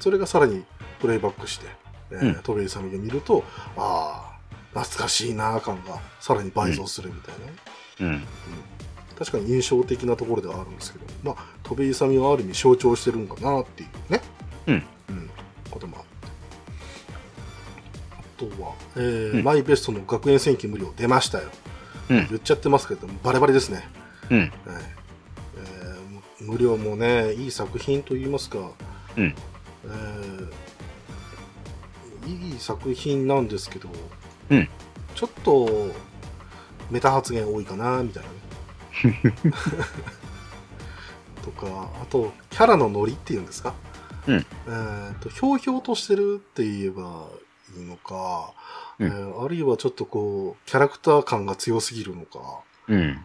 [0.00, 0.64] それがさらに
[1.00, 1.66] プレイバックして、
[2.10, 2.42] えーうん。
[2.42, 3.44] 戸部勇美を見ると
[3.76, 4.38] あ
[4.74, 7.46] あ懐かしいな感がさらに倍増するみたいな。
[7.46, 7.52] ね、
[8.00, 8.08] うん。
[8.08, 8.22] うん。
[9.18, 14.20] 確かに印象的なところではあるんですけどまあ戸部勇美はある意味象徴してるんかなっていうね、
[14.68, 14.82] うん。
[15.70, 16.08] こともあって。
[18.12, 19.44] あとは、えーうん。
[19.44, 21.50] マイベストの学園戦記無料出ましたよ、
[22.10, 22.26] うん。
[22.28, 23.88] 言っちゃってますけどもバレバレですね、
[24.30, 24.38] うん。
[24.40, 24.50] はい。
[25.56, 28.58] えー無料もねいい作品といいますか、
[29.16, 29.34] うん。
[29.84, 30.48] えー
[32.26, 33.88] いい作品なんですけど、
[34.50, 34.68] うん。
[35.14, 35.90] ちょっと
[36.90, 38.28] メタ発言多いかなみたいな
[39.10, 39.34] ね。
[41.42, 43.74] とかあとキャラのノリっていうんですか、
[44.26, 44.46] うん。
[44.66, 47.28] えーとひょうひょうとしてるって言えば
[47.78, 48.52] いいのか、
[48.98, 49.06] うん。
[49.06, 52.98] えーあるいはちょっとこうキャラクター感が強すぎるのか、うん。
[52.98, 53.18] うん、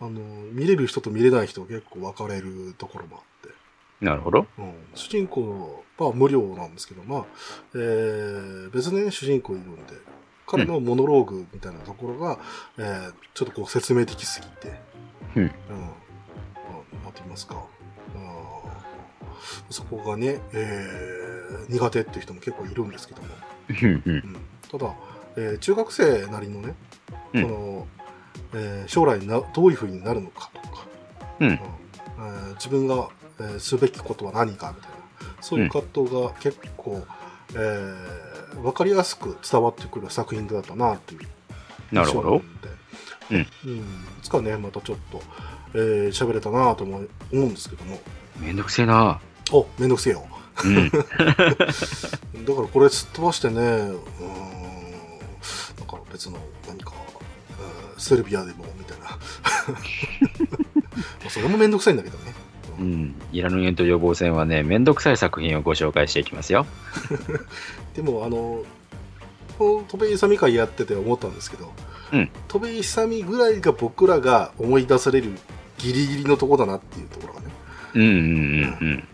[0.00, 0.10] あの
[0.52, 3.22] 見れる人と見れない人が結構分かれるところもあっ
[4.00, 4.46] て、なるほど。
[4.58, 7.24] うん、主人公は無料なんですけど、まあ
[7.74, 9.94] えー別にね主人公いるんで
[10.46, 12.38] 彼のモノローグみたいなところが、
[12.78, 14.80] えーちょっとこう説明的すぎて、
[15.36, 15.42] うん。
[15.42, 15.52] うん、ま
[17.02, 17.62] あなんて言いますか、
[19.70, 23.28] そこがね、えー苦手っていう人も結構いるんですけども、
[23.68, 24.36] うん。
[24.70, 24.94] ただ、
[25.36, 26.74] えー中学生なりのね、
[27.34, 27.42] うん。
[27.42, 27.86] その
[28.54, 30.86] えー将来などういうふうになるのかとか、
[31.40, 31.48] うん。
[31.50, 33.08] えー自分が、
[33.40, 34.96] えーすべきことは何かみたいな。
[35.40, 37.02] そういう葛藤が結構、
[37.54, 38.28] えー
[38.62, 42.30] 分かりやすく伝わってくる作品だったなっていうなるほど。
[42.32, 42.38] 印
[43.30, 43.76] 象なんで、うん。
[43.78, 43.82] い
[44.22, 45.22] つかねまたちょっと
[45.74, 48.00] えー喋、れたなと思う思うんですけども。
[48.40, 49.20] めんどくせえな。
[49.52, 50.26] おめんどくせえよ
[50.64, 50.90] うん。
[50.90, 59.06] だからこれすっ飛ばしてね、うーん、なんか別の何か、うんセルビアでもみたいな。
[59.10, 59.16] ま
[61.26, 62.32] あそれもめんどくさいんだけどね。
[62.78, 63.14] ううんん。
[63.32, 66.64] イラヌゲント予防戦はね、めんどくさい作品をご紹介していきますよ。
[67.94, 68.64] でも、あの、
[69.58, 71.72] この戸部勇美会やってて思ったんですけど、
[72.12, 75.32] うん戸部勇美ぐらいが僕らが思い出される
[75.78, 77.46] ギリギリのとこだなっていうところがね、
[77.94, 79.04] うんうんうん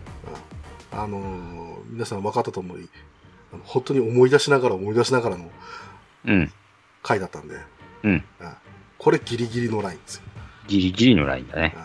[0.96, 2.88] あのー皆さん分かったと思い、
[3.62, 5.50] 本当に思い出しながら思い出しながらの。
[7.02, 7.56] 回だったんで、
[8.02, 8.24] うん
[8.98, 10.22] これギリギリのラインですよ。
[10.66, 11.76] ギリギリのラインだね。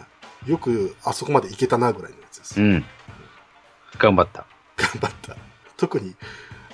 [0.45, 2.61] よくあそこまでいけたなぐらいのやつです。
[2.61, 2.85] うん。
[3.97, 4.45] 頑張った。
[4.77, 5.35] 頑張った。
[5.75, 6.15] 特に、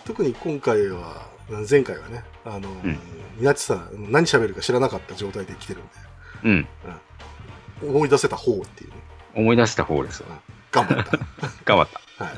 [0.05, 1.27] 特に今回は、
[1.67, 2.99] 前回はね、あの、うん
[3.37, 5.83] みなちさん、何喋るか知らなかった状態で来てるん
[6.43, 6.63] うん。
[7.81, 8.95] で、思い出せた方っていうね、
[9.35, 10.29] 思い出した方ですわ。
[10.71, 11.17] 頑張った。
[11.65, 12.01] 頑張った。
[12.17, 12.29] はい。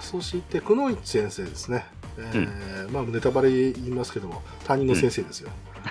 [0.00, 1.84] そして、くのいち先生ですね。
[2.18, 5.50] えーまあ、ネタバレ言いますけども、担任の先生ですよ。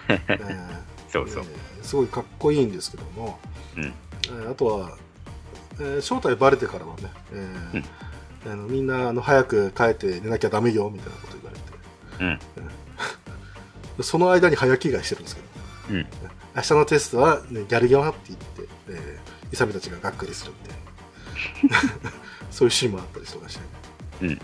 [0.10, 1.44] えー そうそう。
[1.44, 3.40] えーすごいかっこいいんですけども、
[3.76, 4.98] うんえーあとは、
[5.80, 12.40] えー正体バレてからはね、えーあのみんなあの早く帰って寝なきゃダメよみたいなこと言われて、
[13.98, 14.04] うん。
[14.04, 15.48] その間に早着替えしてるんですけど、
[15.92, 16.08] うん。
[16.56, 20.54] 明日のテストは、ね、やるよって言って、えー、イサミたちががっかりする
[21.68, 22.12] みたいな
[22.52, 23.64] そういうシーンもあったりとかして、
[24.22, 24.36] うん。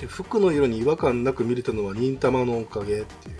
[0.00, 3.36] で服の色に違和感なく見れたのは忍たまのおかげっていう。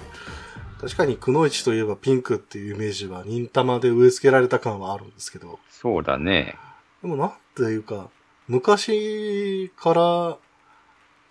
[0.81, 5.59] 確かにくのいちといえばピンクっていうイメージは忍たまで植え付けられた感はあるんですけど。
[5.69, 6.57] そうだね。
[7.03, 8.09] でもなんていうか
[8.49, 10.39] 昔から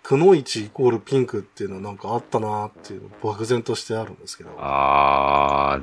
[0.02, 4.50] くのいちイコールピンクっていうのはなんかあったなっていうの漠然としてあるんですけど。
[4.58, 5.80] あ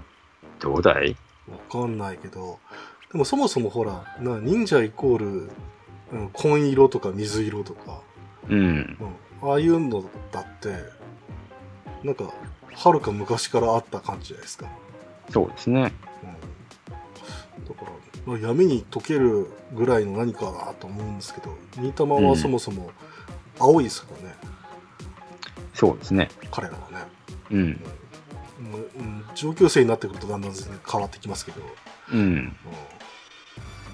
[0.60, 1.15] ー、どうだい
[1.49, 2.60] わかんないけど、
[3.11, 5.49] でもそもそもほら、な忍者イコール、
[6.11, 8.01] うん、紺色とか水色とか、
[8.49, 8.97] うん。
[9.41, 10.75] うん、ああいうのだって、
[12.03, 12.31] なんか、
[12.73, 14.67] はるか昔からあった感じじゃないですか。
[15.31, 15.93] そうですね。
[17.59, 17.91] うん、だから、
[18.25, 22.91] まあ、闇に溶けるぐらいの何かだと思うんですけど、新玉はそもそも
[23.59, 24.35] 青いですからね、
[25.73, 26.29] そうですね。
[26.51, 26.97] 彼らはね。
[27.51, 27.57] うん。
[27.59, 31.61] うんうん、上級生になってくるとだんだん変わってきますけど、
[32.13, 32.19] うん。
[32.19, 32.55] うん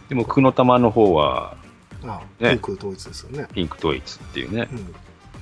[0.09, 1.57] でも、くの玉の方は、
[2.05, 3.47] あねピンク統一ですよね。
[3.53, 4.67] ピンク統一っていうね。
[4.71, 4.95] うん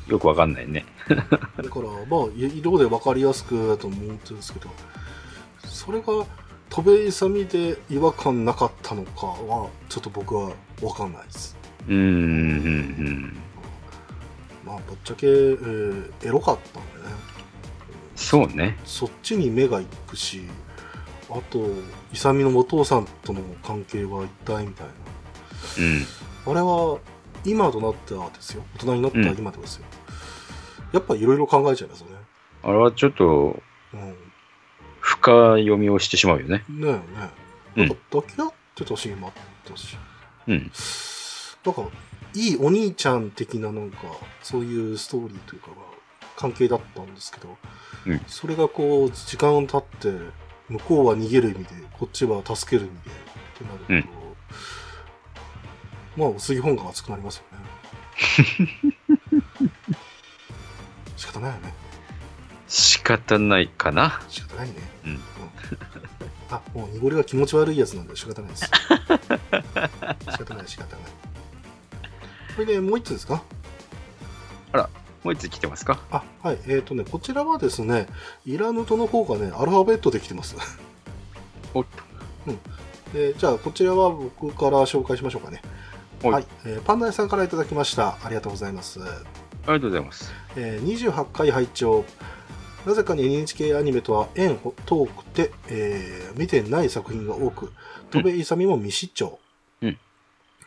[0.08, 0.84] よくわかんないね。
[1.08, 1.64] だから、
[2.10, 4.70] まあ、い色で分かりやすくだと思うんですけど、
[5.66, 6.26] それが
[6.72, 11.58] 戸辺勇で違和感なかったのかはちょっと僕は分かんないです
[11.88, 13.38] うん、うん、
[14.66, 17.16] まあぶっちゃけ、えーエロかったんでね
[18.16, 18.78] そうね。
[18.86, 20.44] そっちに目が行くし
[21.30, 21.60] あと
[22.14, 24.88] 勇のお父さんとの関係は一体みたい
[25.80, 26.06] うん。
[26.45, 26.99] なあれは
[27.45, 28.63] 今となってはですよ。
[28.76, 29.85] 大人になった今でですよ、
[30.93, 32.15] やっぱいろいろ考えちゃいますよね。
[32.63, 33.61] あれはちょっと
[33.93, 34.15] うん。
[34.99, 36.63] 深読みをしてしまうよね。
[36.69, 36.99] ねえね
[37.76, 37.84] うん。
[37.84, 39.34] えなんか抱き合ってたシーンもあっ
[39.65, 39.97] たし、
[40.47, 40.72] うん。
[41.65, 41.84] なんか
[42.34, 43.97] いいお兄ちゃん的ななんか
[44.41, 45.76] そういうストーリーというかが
[46.38, 47.57] 関係だったんですけど、
[48.05, 48.22] うん。
[48.27, 50.11] それがこう時間経って
[50.69, 54.09] 向こうは逃げる意味でこっちは助ける意味でってなると、
[56.18, 57.58] まあ薄い本が熱くなりますよね。
[61.18, 61.74] 仕方ないよね。
[62.68, 64.22] 仕方ないかな。
[64.30, 64.76] 仕方ないね。
[65.06, 65.20] うん。
[66.50, 68.66] あもう濁りが気持ち悪いやつなんで仕方ないです。
[70.32, 71.06] 仕方ない仕方ない。
[72.56, 73.42] これでもう一つですか？
[75.24, 76.00] もう一つ来てますか？
[76.12, 76.58] あはい。
[76.66, 78.08] えーとねこちらはですね
[78.46, 80.56] イラヌトの方がねアルファベットできてます。
[81.74, 81.86] おっ。
[83.14, 85.62] でじゃあこちらは僕から紹介しましょうかね
[86.23, 86.34] はい。
[86.34, 88.18] はい、えーパンダ屋さんからいただきました。
[88.23, 88.99] ありがとうございます。
[89.02, 89.03] あ
[89.68, 90.31] りがとうございます。
[90.56, 92.06] えー28回拝聴。
[92.85, 97.73] なぜかに NHK アニメとは縁遠くて、えー見てない作品が多く
[98.11, 99.39] 戸辺勇も未視聴、
[99.81, 99.98] うん。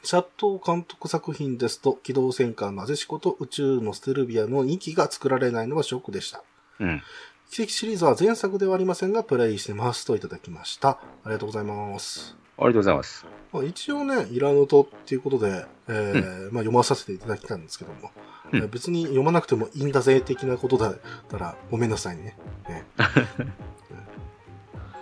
[0.03, 6.43] シャットー監督作品ですと機動戦艦なでしこと宇宙のステルビアの2機が作られないのはショックでした。
[6.81, 7.03] うん。
[7.51, 10.91] 奇跡シリーズは前作ではありませんがプレイしてますといただきました。
[10.91, 12.37] ありがとうございます。
[12.41, 13.27] ありがとうございます。
[13.53, 18.11] まあ、一応ね、イラヌトっていうことで、えーまあ、読まさせていただきたんですけども、
[18.53, 18.59] うん。
[18.61, 20.99] えー別に読まなくてもいいんだぜ的なことだっ
[21.29, 22.37] たらごめんなさいね。
[22.69, 22.85] ね。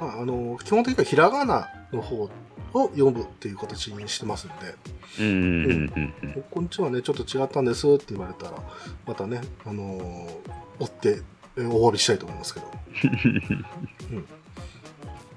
[0.01, 2.29] まあ、あの基本的にはひらがなの方
[2.75, 4.55] を読むっていう形にしてますんで、
[5.21, 8.59] うんうんうんうんこんちはね、ちょっと違ったんですって言われたら、
[9.07, 11.23] またね、あのー追って、
[11.57, 12.67] えーお詫びしたいと思いますけど。
[14.13, 14.27] うん。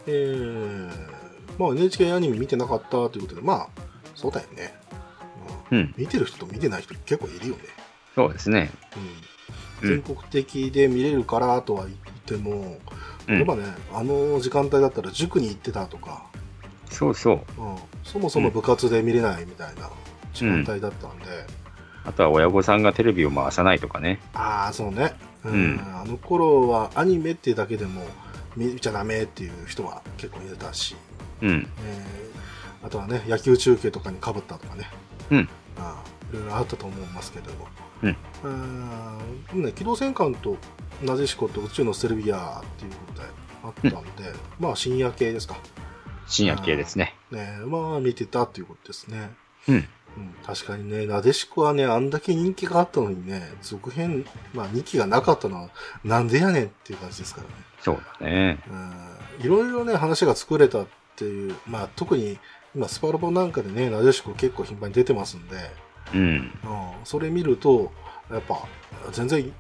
[0.08, 0.92] えー、
[1.58, 3.68] まあ NHK アニメ見てなかったということで、まあ、
[4.16, 4.74] そうだよね。
[5.72, 5.78] うん。
[5.78, 7.64] うん見てる人と見てない人結構いるよね。
[8.16, 8.72] そうですね。
[9.82, 12.78] うん、うん全国的で見れるからとは言っても、
[13.28, 13.36] うん。
[13.36, 13.64] 例えばね、
[13.94, 16.26] あの時間帯だったら塾に行ってたとか、
[16.90, 17.62] そうそう。
[17.62, 19.90] うん、そもそも部活で見れないみたいな
[20.34, 21.26] 時間帯だったんで、
[22.06, 24.22] あとは親御さんがテレビを回さないとかね。
[24.34, 25.14] ああ、そうね、
[25.44, 28.02] うんうんあの頃はアニメっていうだけでも
[28.56, 30.96] 見ちゃダメっていう人は結構いたし、
[31.48, 31.70] うん。
[31.86, 32.16] えー
[32.86, 34.88] あとはね、野球中継とかにかぶったとかね、
[35.32, 37.68] うんあーいろいろあったと思いますけれども、
[38.04, 40.58] うんあーでもね、機動戦艦と
[41.02, 43.28] なでしこと宇宙のセルビアっていうことで
[43.64, 45.58] あったんで、まあ深夜系ですか。
[46.28, 47.16] 深夜系ですね。
[47.32, 49.32] ね、まあ見てたっていうことですね。
[49.68, 49.76] うん。
[49.76, 49.78] う
[50.20, 55.70] ん、確かにね、なでしこはね、あんだけ人気があったのにね、続編、まあ2期がなかったのは、
[56.04, 57.54] なんでやねんっていう感じですからね。
[57.82, 58.60] そうだね。
[58.70, 62.38] うん、いろいろね、話が作れたっていう、まあ特に
[62.76, 65.56] 今、スパロボなんかでね、なでしこ結構頻繁に出てますんで、
[66.14, 66.22] うん。
[66.22, 66.52] うん、
[67.04, 67.92] それ見ると、
[68.30, 68.68] やっぱ、
[69.12, 69.52] 全然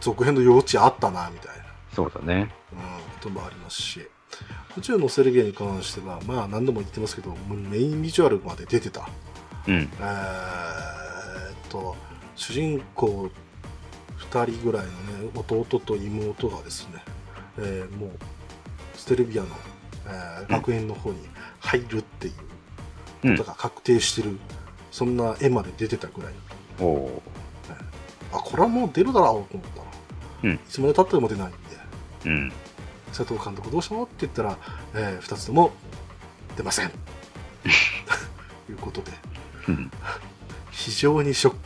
[0.00, 1.64] 続編の余地あったな、みたいな。
[1.92, 2.52] そうだね。
[2.72, 2.84] うん、こ
[3.20, 4.08] ともありますし、
[4.78, 9.08] 宇宙のセルゲに関しては、まあ何度も言ってますけど、メインビジュアルまで出てた。
[9.66, 9.74] うん。
[9.74, 11.96] えーっと、
[12.36, 13.30] 主人公
[14.30, 17.02] 2人ぐらいのね、弟と妹がですね、
[17.58, 18.10] えーもう、
[18.94, 19.48] ステルビアの、
[20.06, 21.18] えー学園の方に
[21.60, 22.30] 入るってい
[23.32, 24.38] うことが確定してる、
[24.90, 26.32] そんな絵まで出てたぐらい。
[26.80, 27.22] おお
[28.32, 29.86] あ、これはもう出るだろうと思ったら、
[30.44, 32.28] うんいつまで経っても出ないんで、ー。
[32.28, 32.52] うん。
[33.08, 34.58] 佐藤監督どうしたのって言ったら、
[34.94, 35.70] え2つとも
[36.56, 36.90] 出ません。
[36.90, 36.94] と
[38.72, 39.12] いうことで、
[39.68, 39.90] うん
[40.70, 41.58] 非常にショック。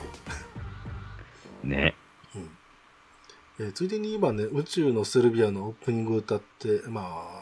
[1.67, 1.95] ね。
[2.35, 2.51] うん
[3.61, 7.36] えーついでに今ね、宇宙のセルビアのオープニング歌って、まあ、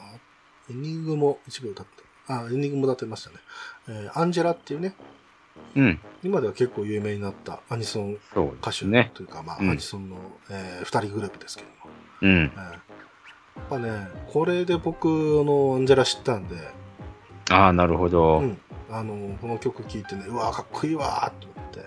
[0.70, 3.36] エンディングも一部歌って、あ、エンディングも歌ってましたね。
[3.88, 4.94] えーアンジェラっていうね、
[5.76, 6.00] うん。
[6.22, 8.18] 今では結構有名になったアニソン
[8.60, 9.10] 歌手ね。
[9.14, 10.16] というか、まあ、うんアニソンの、
[10.50, 11.74] えー二人グループですけども。
[12.22, 12.30] うん。
[12.44, 12.78] えー
[13.56, 16.56] やっぱね、これで僕、あの、アンジェラ知ったんで、
[17.50, 18.38] ああ、なるほど。
[18.40, 18.58] うん、
[18.90, 21.86] あの、この曲聴いてね、うわかっこいいわーと思って、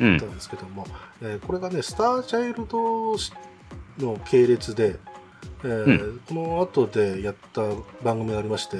[0.00, 0.24] うんった。
[0.24, 0.86] んですけども、
[1.20, 3.14] えーこれがね、スターチャイルド
[3.98, 4.98] の系列で、
[5.64, 7.62] えーこの後でやった
[8.02, 8.78] 番組がありまして、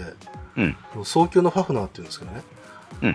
[0.57, 2.43] うん早急のファフナーっていうんですけどね、
[3.03, 3.15] うんえ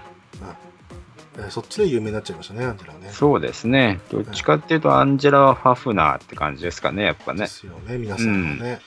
[1.41, 3.09] ーそっちで有名になっちゃいましたね、アンジェラはね。
[3.11, 3.99] そうですね。
[4.11, 7.47] どっちかっていうと、アンジェラ・ファフナーって感じですかね、やっぱねで。
[7.47, 8.79] すよね、皆さんもね。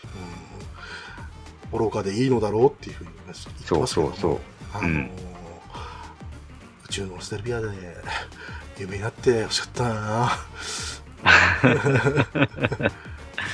[1.72, 4.38] うん愚かでいいのだろうっていうふうに言ってそうますけどもそうそう。
[4.74, 5.10] あのーうん
[6.86, 7.68] 宇宙のステルビアで
[8.80, 10.30] 有名になってほしかったな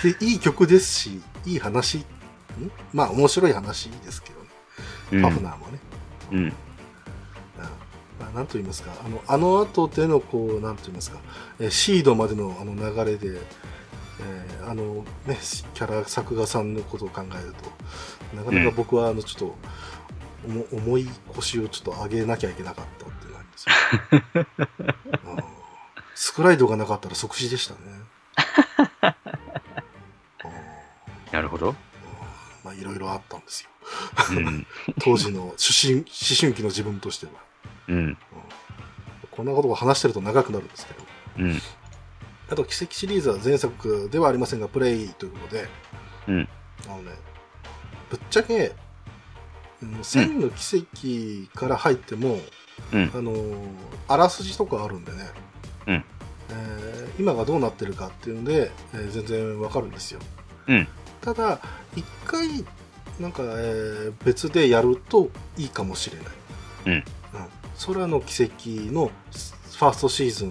[0.03, 2.05] でいい曲ですしいい話ん？
[2.93, 4.47] まあ面白い話ですけどね、
[5.13, 5.23] うん。
[5.23, 5.79] パフナーもね、
[6.33, 6.39] うん。
[6.39, 6.49] うん。
[8.19, 11.19] まあ、なんと言いますかあのあの後でのこうなんと言いますか、
[11.61, 13.39] えーシードまでのあの流れで、
[14.21, 15.39] えーあのね
[15.75, 19.57] キャラ作画さんのことを考えるとなかなか僕はあのちょっと、
[20.45, 24.47] 重重い腰をちょっと上げなきゃいけなかったってなんですよ、
[25.35, 25.45] うん。
[26.17, 27.81] スクライドがなかったら即死でしたね、
[29.05, 29.46] う ん
[31.37, 31.75] なるほど。
[32.65, 33.71] まあいろいろあったんですよ
[34.31, 34.67] うん。
[35.01, 36.05] 当時の思春思
[36.41, 37.33] 春期の自分としては
[37.89, 38.19] うん。
[39.31, 41.01] こんなことを話してると長くなるんですけど
[41.39, 41.61] うん。
[42.51, 45.69] あと、奇跡シリーズは前作ではありませんが、プレイということで、
[46.29, 46.49] うん。
[46.87, 47.13] あのね、
[48.09, 48.73] ぶっちゃけ、
[49.83, 50.87] うん千の奇
[51.53, 52.41] 跡から入っても、
[52.93, 53.67] うんあのー
[54.09, 55.31] あらすじとかあるんでね、
[55.89, 56.05] うん
[56.51, 60.21] えー今がどうなってるかっていうので、えー全然わかるんですよ。
[60.69, 60.89] うん
[61.21, 61.61] ただ、
[61.95, 62.49] 一回、
[63.21, 66.97] なんか、えー別でやるといいかもしれない。
[66.97, 67.05] うん
[67.87, 68.53] 空の奇跡
[68.93, 70.49] のファーストシーズン、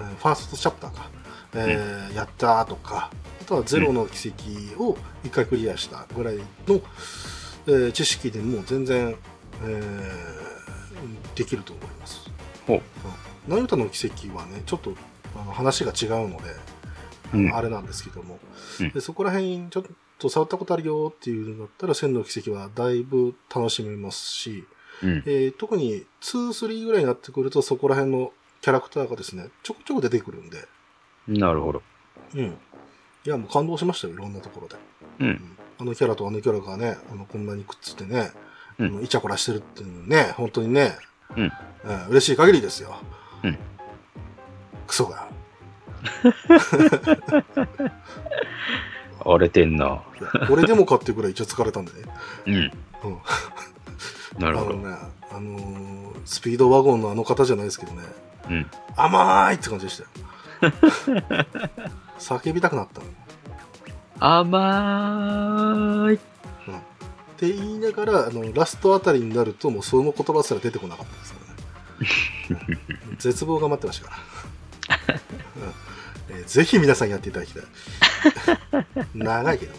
[0.00, 1.10] えーファーストチャプターか、
[1.54, 4.32] えーやったとか、あとはゼロの奇
[4.76, 6.44] 跡を一回クリアしたぐらいの、
[7.66, 9.14] えー知識でも全然、
[9.62, 12.30] えーできると思います。
[12.66, 12.80] ほう
[13.46, 13.54] うん。
[13.56, 14.92] ナユタの奇跡はね、ちょっと
[15.36, 16.73] あの話が違うので、うん
[17.32, 18.38] あれなんですけども、
[18.80, 19.84] うんでそこら辺ちょっ
[20.18, 24.64] と触ったことあるよっていうのだったら、千の奇跡はだいぶ楽しめますし、
[25.02, 25.22] うん。
[25.26, 30.66] えー特に2、3ぐらいになってくると、そこら辺のキャラクターがですね、ちょこちょこ出てくるんで、
[31.26, 31.82] なるほど。
[32.34, 32.44] うん。
[32.44, 32.50] い
[33.24, 34.76] や、もう感動しましたよ、いろんなところで。
[35.20, 35.24] う。
[35.24, 38.30] うんんあのキャラとあのキャラがね、あのこんなにくっついてね、
[38.78, 40.96] うんあのイチャコラしてるっていうのね、本当にね、
[41.36, 41.52] うん
[41.84, 42.96] え嬉しい限りですよ。
[43.42, 43.58] うん
[44.86, 45.28] クソが。
[49.24, 50.02] 荒れてんな。
[50.50, 51.98] 俺でもかっていうぐらいイチャつかれたんでね。
[52.46, 52.54] うん。
[52.54, 52.70] うん
[54.38, 54.70] なるほど。
[54.72, 54.96] あのね、
[55.30, 58.02] あのースピードワゴンのあの方じゃないですけどね、
[58.50, 58.66] うん。
[58.96, 60.02] 甘いって感じでし
[60.60, 60.72] たよ。
[62.18, 63.06] 叫びたくなったの。
[64.18, 66.14] 甘い。
[66.14, 71.40] って言いながら、あの、ラストあたりになると、もうその言葉すら出てこなかったですか
[72.54, 72.78] らね。
[73.18, 74.16] 絶望が待ってましたか
[74.88, 75.14] ら。
[75.66, 75.93] うん
[76.28, 77.62] えーぜひ皆さんやっていただきたい。
[79.14, 79.78] 長いけどね。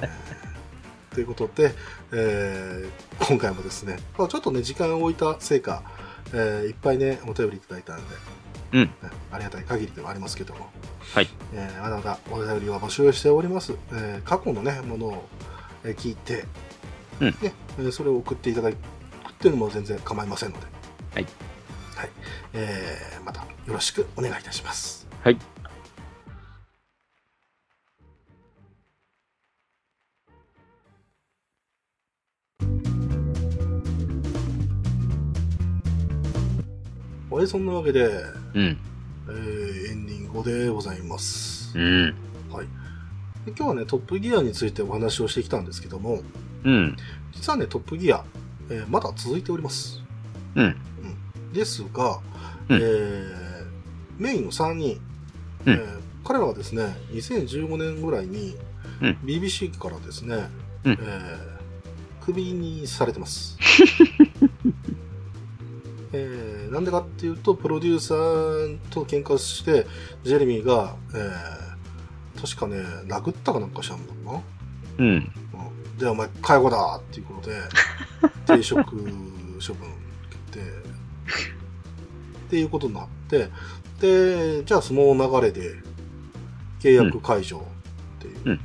[0.00, 1.74] えーということで、
[2.12, 5.82] えー今回もですね、まあ、ちょっとね、時間を置いたせいか、
[6.32, 8.04] えーいっぱいね、お便りいただいたので、
[8.72, 8.80] うん。
[8.84, 8.90] ね
[9.30, 10.70] ありがたい限りではありますけども、
[11.14, 11.28] はい。
[11.52, 13.74] えーまだまだお便りは募集しております。
[13.92, 15.28] えー過去のね、ものを
[15.84, 16.46] えー聞いて、
[17.20, 18.76] うんね、えーそれを送っていただくっ
[19.38, 20.66] ていうのも全然構いませんので、
[21.14, 21.26] はい。
[21.96, 22.10] はい。
[22.54, 25.06] えーまたよろしくお願いいたします。
[25.22, 25.38] はい。
[37.30, 38.04] はい、そんなわけで、
[38.54, 38.78] うん。
[39.28, 41.76] えーエンディングでございます。
[41.78, 42.14] うん。
[42.50, 42.66] はい。
[43.46, 46.20] で今日はね、トップギアについてお話をしてきたんですけども、
[46.64, 46.96] うん。
[47.32, 48.24] 実はね、トップギア、
[48.70, 50.02] えーまだ続いております。
[50.56, 50.76] うん。
[51.52, 52.20] ですが、
[52.68, 53.41] うんえー
[54.22, 55.00] メインの3人、
[55.66, 58.56] うんえー彼らはですね、2015年ぐらいに、
[59.00, 60.36] うん BBC からですね、
[60.84, 61.52] うんえー
[62.24, 63.58] クビにされてます。
[66.12, 69.86] えーなんでかっていうと、プロデューサーと喧嘩して、
[70.24, 71.72] ジェレミーが、えー
[72.40, 72.76] 確かね、
[73.06, 74.42] 殴ったかなんかしたんだろ
[74.98, 75.04] うな。
[75.06, 75.08] うん。
[75.08, 75.32] うん
[75.98, 77.60] で、お前、介護だっていうことで、
[78.46, 79.76] 停職処分受
[80.52, 83.50] けて、っていうことになって、
[84.02, 85.76] で、じゃあその流れで、
[86.80, 87.64] 契約解除
[88.18, 88.60] っていううん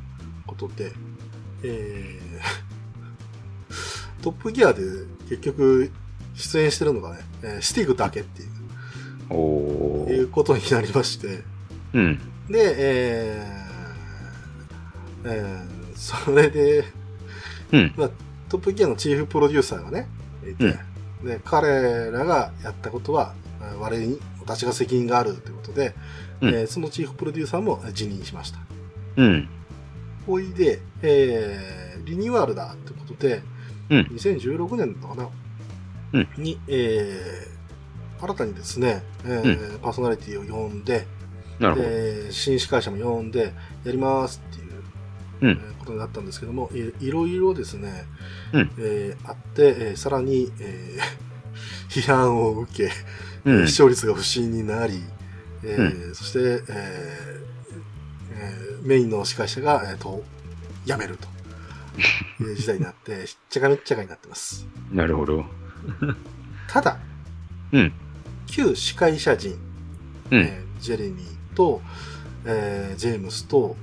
[0.47, 0.91] ことで、
[1.63, 3.73] えー、
[4.23, 4.81] トップギアで
[5.29, 5.91] 結局
[6.33, 8.49] 出演してるのがね、えースティグだけっていう
[9.29, 10.13] おー。
[10.13, 11.43] いうことになりまして、
[11.93, 12.19] うん。
[12.49, 16.83] で、えーえーそれで、
[17.73, 17.93] うん。
[17.97, 18.09] まあ、
[18.49, 20.07] トップギアのチーフプロデューサーがね、
[20.49, 20.79] いて、
[21.23, 25.93] で、彼らがやったことは、えー我に、私が責任があるということで、
[26.41, 28.59] うんえーそのチーフプロデューサーも辞任しました。
[29.17, 29.49] うん。
[30.25, 33.41] ほいで、えーリニューアルだということで、
[33.89, 35.29] うん2016年だったかな、
[36.13, 37.57] うんに、えー
[38.23, 41.05] 新たにですね、えーパーソナリティを呼んで、
[41.59, 41.87] なるほど。
[41.89, 43.53] で新司会者も呼んで、
[43.83, 44.71] やりますっていう
[45.41, 48.05] うんえーことになったんですけども、いいろいろですね、
[48.53, 51.27] うんえーあって、えーさらに、えー
[51.89, 52.89] 批判を受け、うん。
[53.67, 55.01] 視聴率が不振になり、
[55.63, 56.67] えーそして、えー
[58.33, 60.23] えーメインの司会者が、えーと
[60.85, 61.27] 辞めると
[62.43, 64.65] いう時代になって、しっちゃかめっちゃかになってます。
[64.91, 65.45] なるほど。
[66.69, 66.97] ただ、
[67.71, 67.91] うん。
[68.45, 69.53] 旧司会者陣、
[70.31, 70.39] うん。
[70.41, 71.81] えージェレミーと、
[72.45, 73.75] えージェームスと、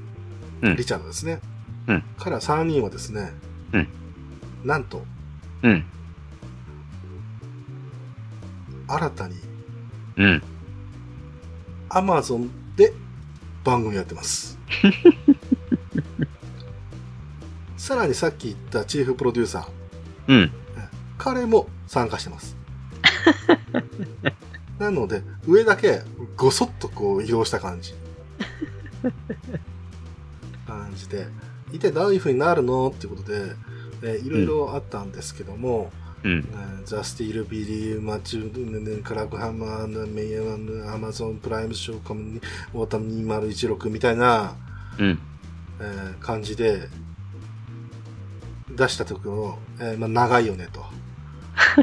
[0.63, 1.41] うんリチャードですね。
[1.89, 3.33] うん彼ら3人はですね、
[3.73, 3.89] うん
[4.65, 5.05] なんと、
[5.63, 5.85] うん。
[8.87, 9.35] 新たに
[10.17, 10.43] うん。
[11.91, 12.93] Amazon で
[13.65, 14.59] 番組やってます。
[17.77, 20.51] さらにさっき言ったチーフプロデューサー、うん。
[21.19, 22.57] 彼も参加してます。
[24.79, 26.03] なので、上だけ
[26.37, 27.95] ごそっとこう移動した感じ。
[30.67, 31.27] 感じで、
[31.73, 32.89] 一体どういう風になるの？
[32.89, 33.55] っていうことで、
[34.03, 36.04] えーいろいろあったんですけども、うん。
[36.85, 42.41] ザ・スティール・ビリー・マチュー、クラクハマー、メイヤー、アマゾン・プライム・ショー、コムニ、
[42.75, 44.57] ウォータム2016みたいな、
[44.99, 45.19] うん。
[45.81, 46.89] えー感じで、
[48.71, 50.85] 出したところ、えーまあ、長いよね、と。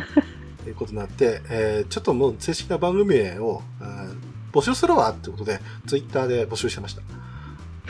[0.68, 4.16] いうことになって、えーちょっともう正式な番組名を、えー
[4.52, 7.02] 募集するわってことで、ツイッターで募集してました。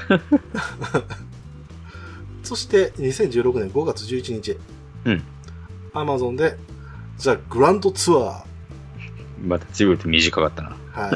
[2.43, 4.57] そして、2016年5月11日、
[5.05, 5.23] うん。
[5.93, 6.55] アマゾンで、
[7.17, 8.45] ザ・グランドツア
[9.41, 10.77] また随分と短かったな。
[10.93, 11.15] ー、はい、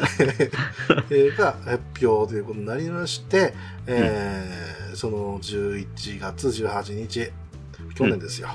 [1.11, 3.53] えーが発表ということになりまして、
[3.87, 7.31] えーその11月18日、
[7.95, 8.49] 去年ですよ、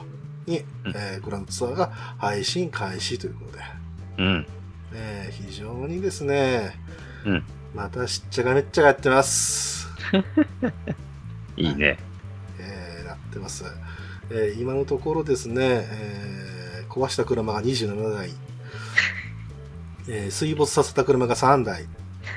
[0.46, 1.86] に、うんえーグランドツアーが
[2.18, 3.64] 配信開始ということで、
[4.18, 4.46] うん。
[4.92, 6.74] えー非常にですね、
[7.24, 7.44] うん
[7.74, 9.88] またしっちゃがめっちゃがやってます。
[11.56, 11.98] いいね。
[12.58, 13.64] えーやってます。
[14.30, 18.30] えー今のところですね、えー壊した車が27台、
[20.08, 21.86] えー水没させた車が3台、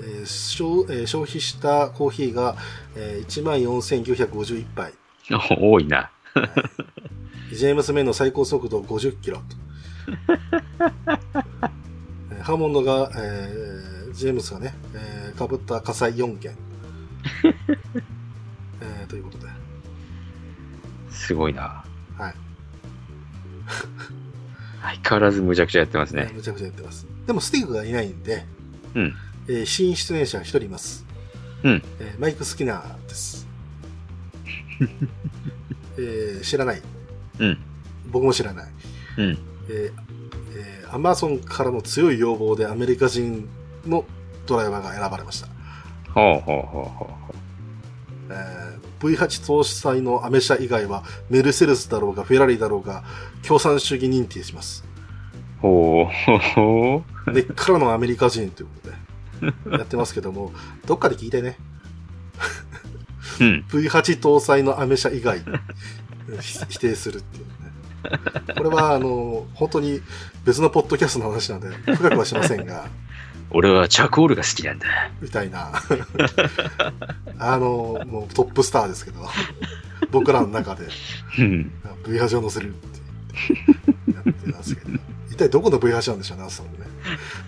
[0.00, 2.56] えー消えー消費したコーヒーが、
[2.96, 4.92] えー14,951杯、
[5.60, 6.10] お 多いな。
[7.52, 9.42] ジェームス・メイの最高速度50キロ。
[12.42, 16.54] ハーモンドが、えージェームスがね、えー、かぶった火災4件。
[18.80, 19.46] えーということで、
[21.10, 21.84] すごいな。
[22.16, 22.34] はい。
[24.82, 26.30] 相変わらずむちゃくちゃやってますね。
[26.34, 27.06] むちゃくちゃやってます。
[27.26, 28.44] でもスティークがいないんで、
[28.94, 29.14] うん。
[29.48, 31.04] えー新出演者が1人います。
[31.62, 31.82] うん。
[32.00, 33.46] えーマイク・スキナーです。
[35.98, 36.82] えー知らない。
[37.38, 37.58] うん。
[38.10, 38.70] 僕も知らない。
[39.18, 39.38] うん。
[39.68, 39.92] えー
[40.56, 43.48] えーアマゾンからの強い要望でアメリカ人
[43.86, 44.04] の
[44.46, 45.46] ドライバーが選ばれました。
[46.12, 47.34] ほうほうほうほうほ
[48.30, 48.69] えー
[49.00, 53.02] V8 搭載のアメ車以外はメルセデスだろうがフェラーリだろうが
[53.46, 54.84] 共産主義認定します。
[55.62, 55.64] う。
[56.54, 58.90] ほう根っからのアメリカ人というこ
[59.70, 60.52] とで やってますけども、
[60.86, 61.56] どっかで聞いてね。
[63.40, 63.44] う。
[63.44, 63.64] うん。
[63.68, 65.40] V8 搭載のアメ車以外
[66.40, 67.50] ひ 否定するっていうね。
[68.56, 70.00] これはあの本当に
[70.44, 72.86] 別のポッドキャストの話なんで深くはしませんが、
[73.52, 74.86] 俺はチャコールが好きなんだ。
[75.20, 75.72] みたいな。
[77.38, 79.20] あの、もうトップスターですけど、
[80.10, 80.86] 僕らの中で
[81.38, 81.72] うん。
[82.04, 82.88] V8 を乗せるって
[83.48, 84.98] 言ってやってますけど、
[85.30, 86.76] 一体どこの V8 なんでしょうね、そのね。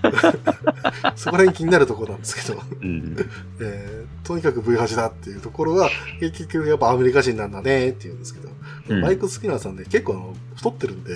[1.17, 3.17] そこら辺気になるところなんですけど、うん。
[3.61, 8.49] えーとにかく V8 だっていうところは、結局やっぱアメリカ人なんだねって言うんですけど、
[8.89, 11.13] うんマイク・スキナーさんね、結構あの太ってるんで、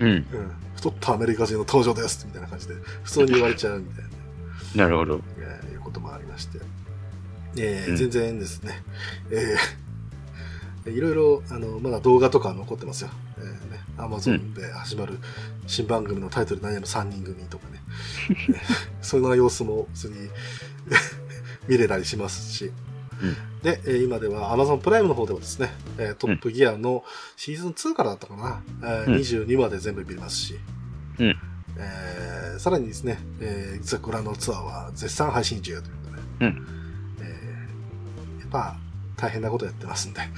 [0.00, 0.08] うん。
[0.08, 0.26] うん、
[0.76, 4.07] 太ったアメリカ人の登場ですみたいな感じで、普通に言われちゃうみたいな。
[4.74, 5.20] なるほど。
[5.38, 6.58] えーいうこともありまして、
[7.56, 7.96] えーうん。
[7.96, 8.82] 全然ですね、
[9.30, 9.88] えー
[10.86, 13.10] いろいろあのまだ動画とか残ってますよ。
[13.38, 15.18] えーね、Amazon で始まる
[15.66, 17.80] 新番組のタイトル何やら3人組とかね、
[18.30, 18.56] えー
[19.02, 20.14] そんな様子も普通に
[21.68, 22.72] 見れたりしますし、
[23.22, 23.36] うん。
[23.62, 27.04] で、えー今では Amazon プライムの方ではですね、えートップギアの
[27.36, 29.14] シーズン2からだったかな、えーうん。
[29.16, 30.58] 22まで全部見れますし、
[31.18, 31.36] うん
[31.78, 36.66] えーさらにですね、えー、実はグランドツアーは絶賛配信中ということで、うん。
[37.20, 38.76] えーやっぱ
[39.16, 40.20] 大変なことやってますんで、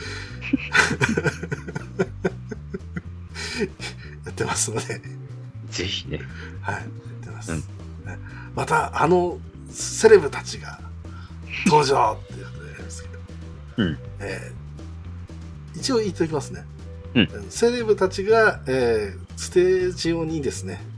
[4.24, 5.00] やってますので、
[5.70, 6.20] ぜひね。
[6.60, 6.84] はい、やっ
[7.24, 7.52] てます。
[7.52, 7.58] うん。
[7.58, 7.64] ね。
[8.54, 9.38] また、あの
[9.70, 10.80] セレブたちが
[11.66, 13.18] 登場っていうことでやるんですけど、
[13.78, 13.98] うん。
[14.20, 16.64] えー一応言っておきますね。
[17.14, 17.46] うん。
[17.48, 20.89] セレブたちが、えーステージ上にですねうん、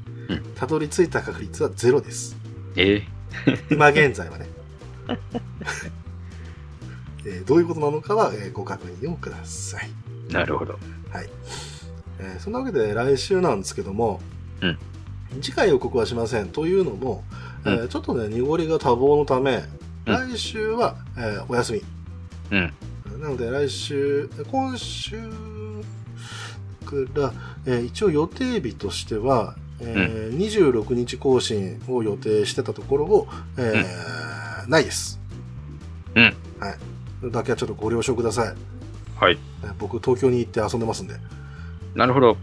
[0.55, 2.37] たどり着いた確率はゼロです。
[2.77, 3.03] え？
[3.71, 4.47] 今現在はね。
[7.25, 9.91] えーどういうことなのかは、えーご確認をください。
[10.33, 10.79] なるほど。
[12.19, 14.21] えーそんなわけで来週なんですけども、
[14.61, 14.79] うん
[15.41, 17.25] 次回予告はしませんというのも、
[17.65, 19.65] えーうちょっとね濁りが多忙のため、
[20.07, 21.83] うん来週は、えーお休み
[22.51, 22.73] うん。
[23.21, 25.17] なので来週今週
[26.85, 27.33] から、
[27.67, 35.21] えー一応予定日としては、えー26日更新を予定してたところを、えーないです
[36.15, 36.25] うん。
[36.25, 36.35] はい
[37.21, 38.55] それだけはちょっとご了承ください
[39.17, 39.39] はい。
[39.65, 41.15] えー僕東京に行って遊んでますんで
[41.95, 42.29] なるほど。
[42.29, 42.35] は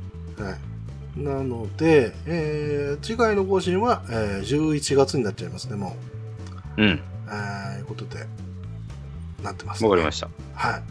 [1.17, 1.19] い。
[1.19, 5.95] なので、えー次回の更新は、えー11月になっちゃいますね、も
[6.77, 6.81] う。
[6.83, 6.99] うん。
[7.27, 8.25] えー、いうことで、
[9.43, 10.29] なってます、わかりました。
[10.53, 10.81] はい。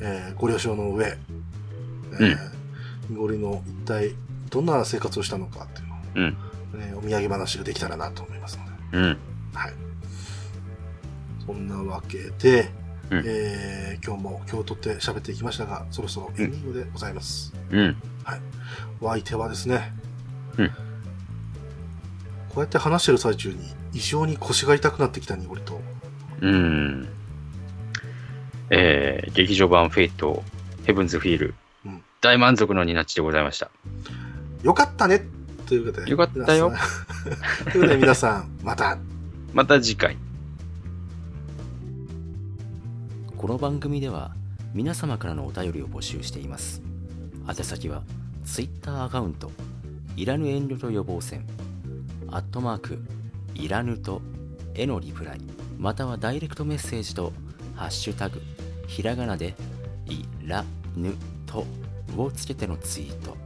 [0.00, 2.36] えーご了承の上、えー、
[3.10, 4.14] 濁りの一体
[4.50, 5.83] どんな生活をしたのかってい
[6.14, 6.36] うん。
[6.76, 8.98] えーお土産話ができたらなと思いますので。
[8.98, 9.18] うん。
[9.54, 9.72] はい。
[11.46, 12.70] そんなわけで、
[13.10, 17.52] うんえー今日も今日とって喋っていきましたが、そろそろエンディングでございます。
[17.70, 17.96] うん。
[19.00, 19.92] お相手はですね、
[20.58, 20.68] うん
[22.48, 23.58] こうやって話してる最中に
[23.92, 25.80] 異常に腰が痛くなってきた濁りと、
[26.40, 27.08] うん。
[28.70, 30.42] えー、劇場版フェイト、
[30.84, 31.54] ヘブンズフィール、
[31.84, 33.70] うん大満足のニナッチでございました。
[34.62, 35.26] よかったね
[35.74, 36.10] ということで。
[36.10, 37.72] よかったよ皆さん。
[37.72, 38.98] ということで皆さん、また。
[39.52, 40.16] また次回。
[43.44, 44.34] この番組では
[44.72, 46.80] 皆様からのお便りを募集しています
[47.46, 48.02] 宛先は
[48.46, 49.50] Twitter アカウント
[50.16, 51.46] いらぬ遠慮と予防線
[52.30, 52.98] アットマーク
[53.54, 54.22] いらぬと
[54.72, 55.40] へのリプライ
[55.78, 57.34] またはダイレクトメッセージと
[57.76, 58.40] ハッシュタグ
[58.86, 59.54] ひらがなで
[60.06, 60.64] いら
[60.96, 61.14] ぬ
[61.44, 61.66] と
[62.16, 63.36] をつけてのツイート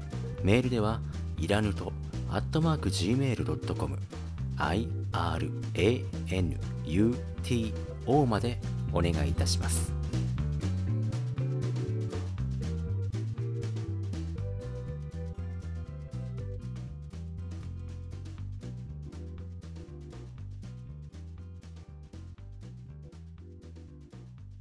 [0.44, 1.00] メールでは
[1.38, 1.92] いらぬと
[2.30, 3.96] アットマーク Gmail.com
[6.86, 8.60] iranuto まで
[8.92, 9.97] お願いいたします。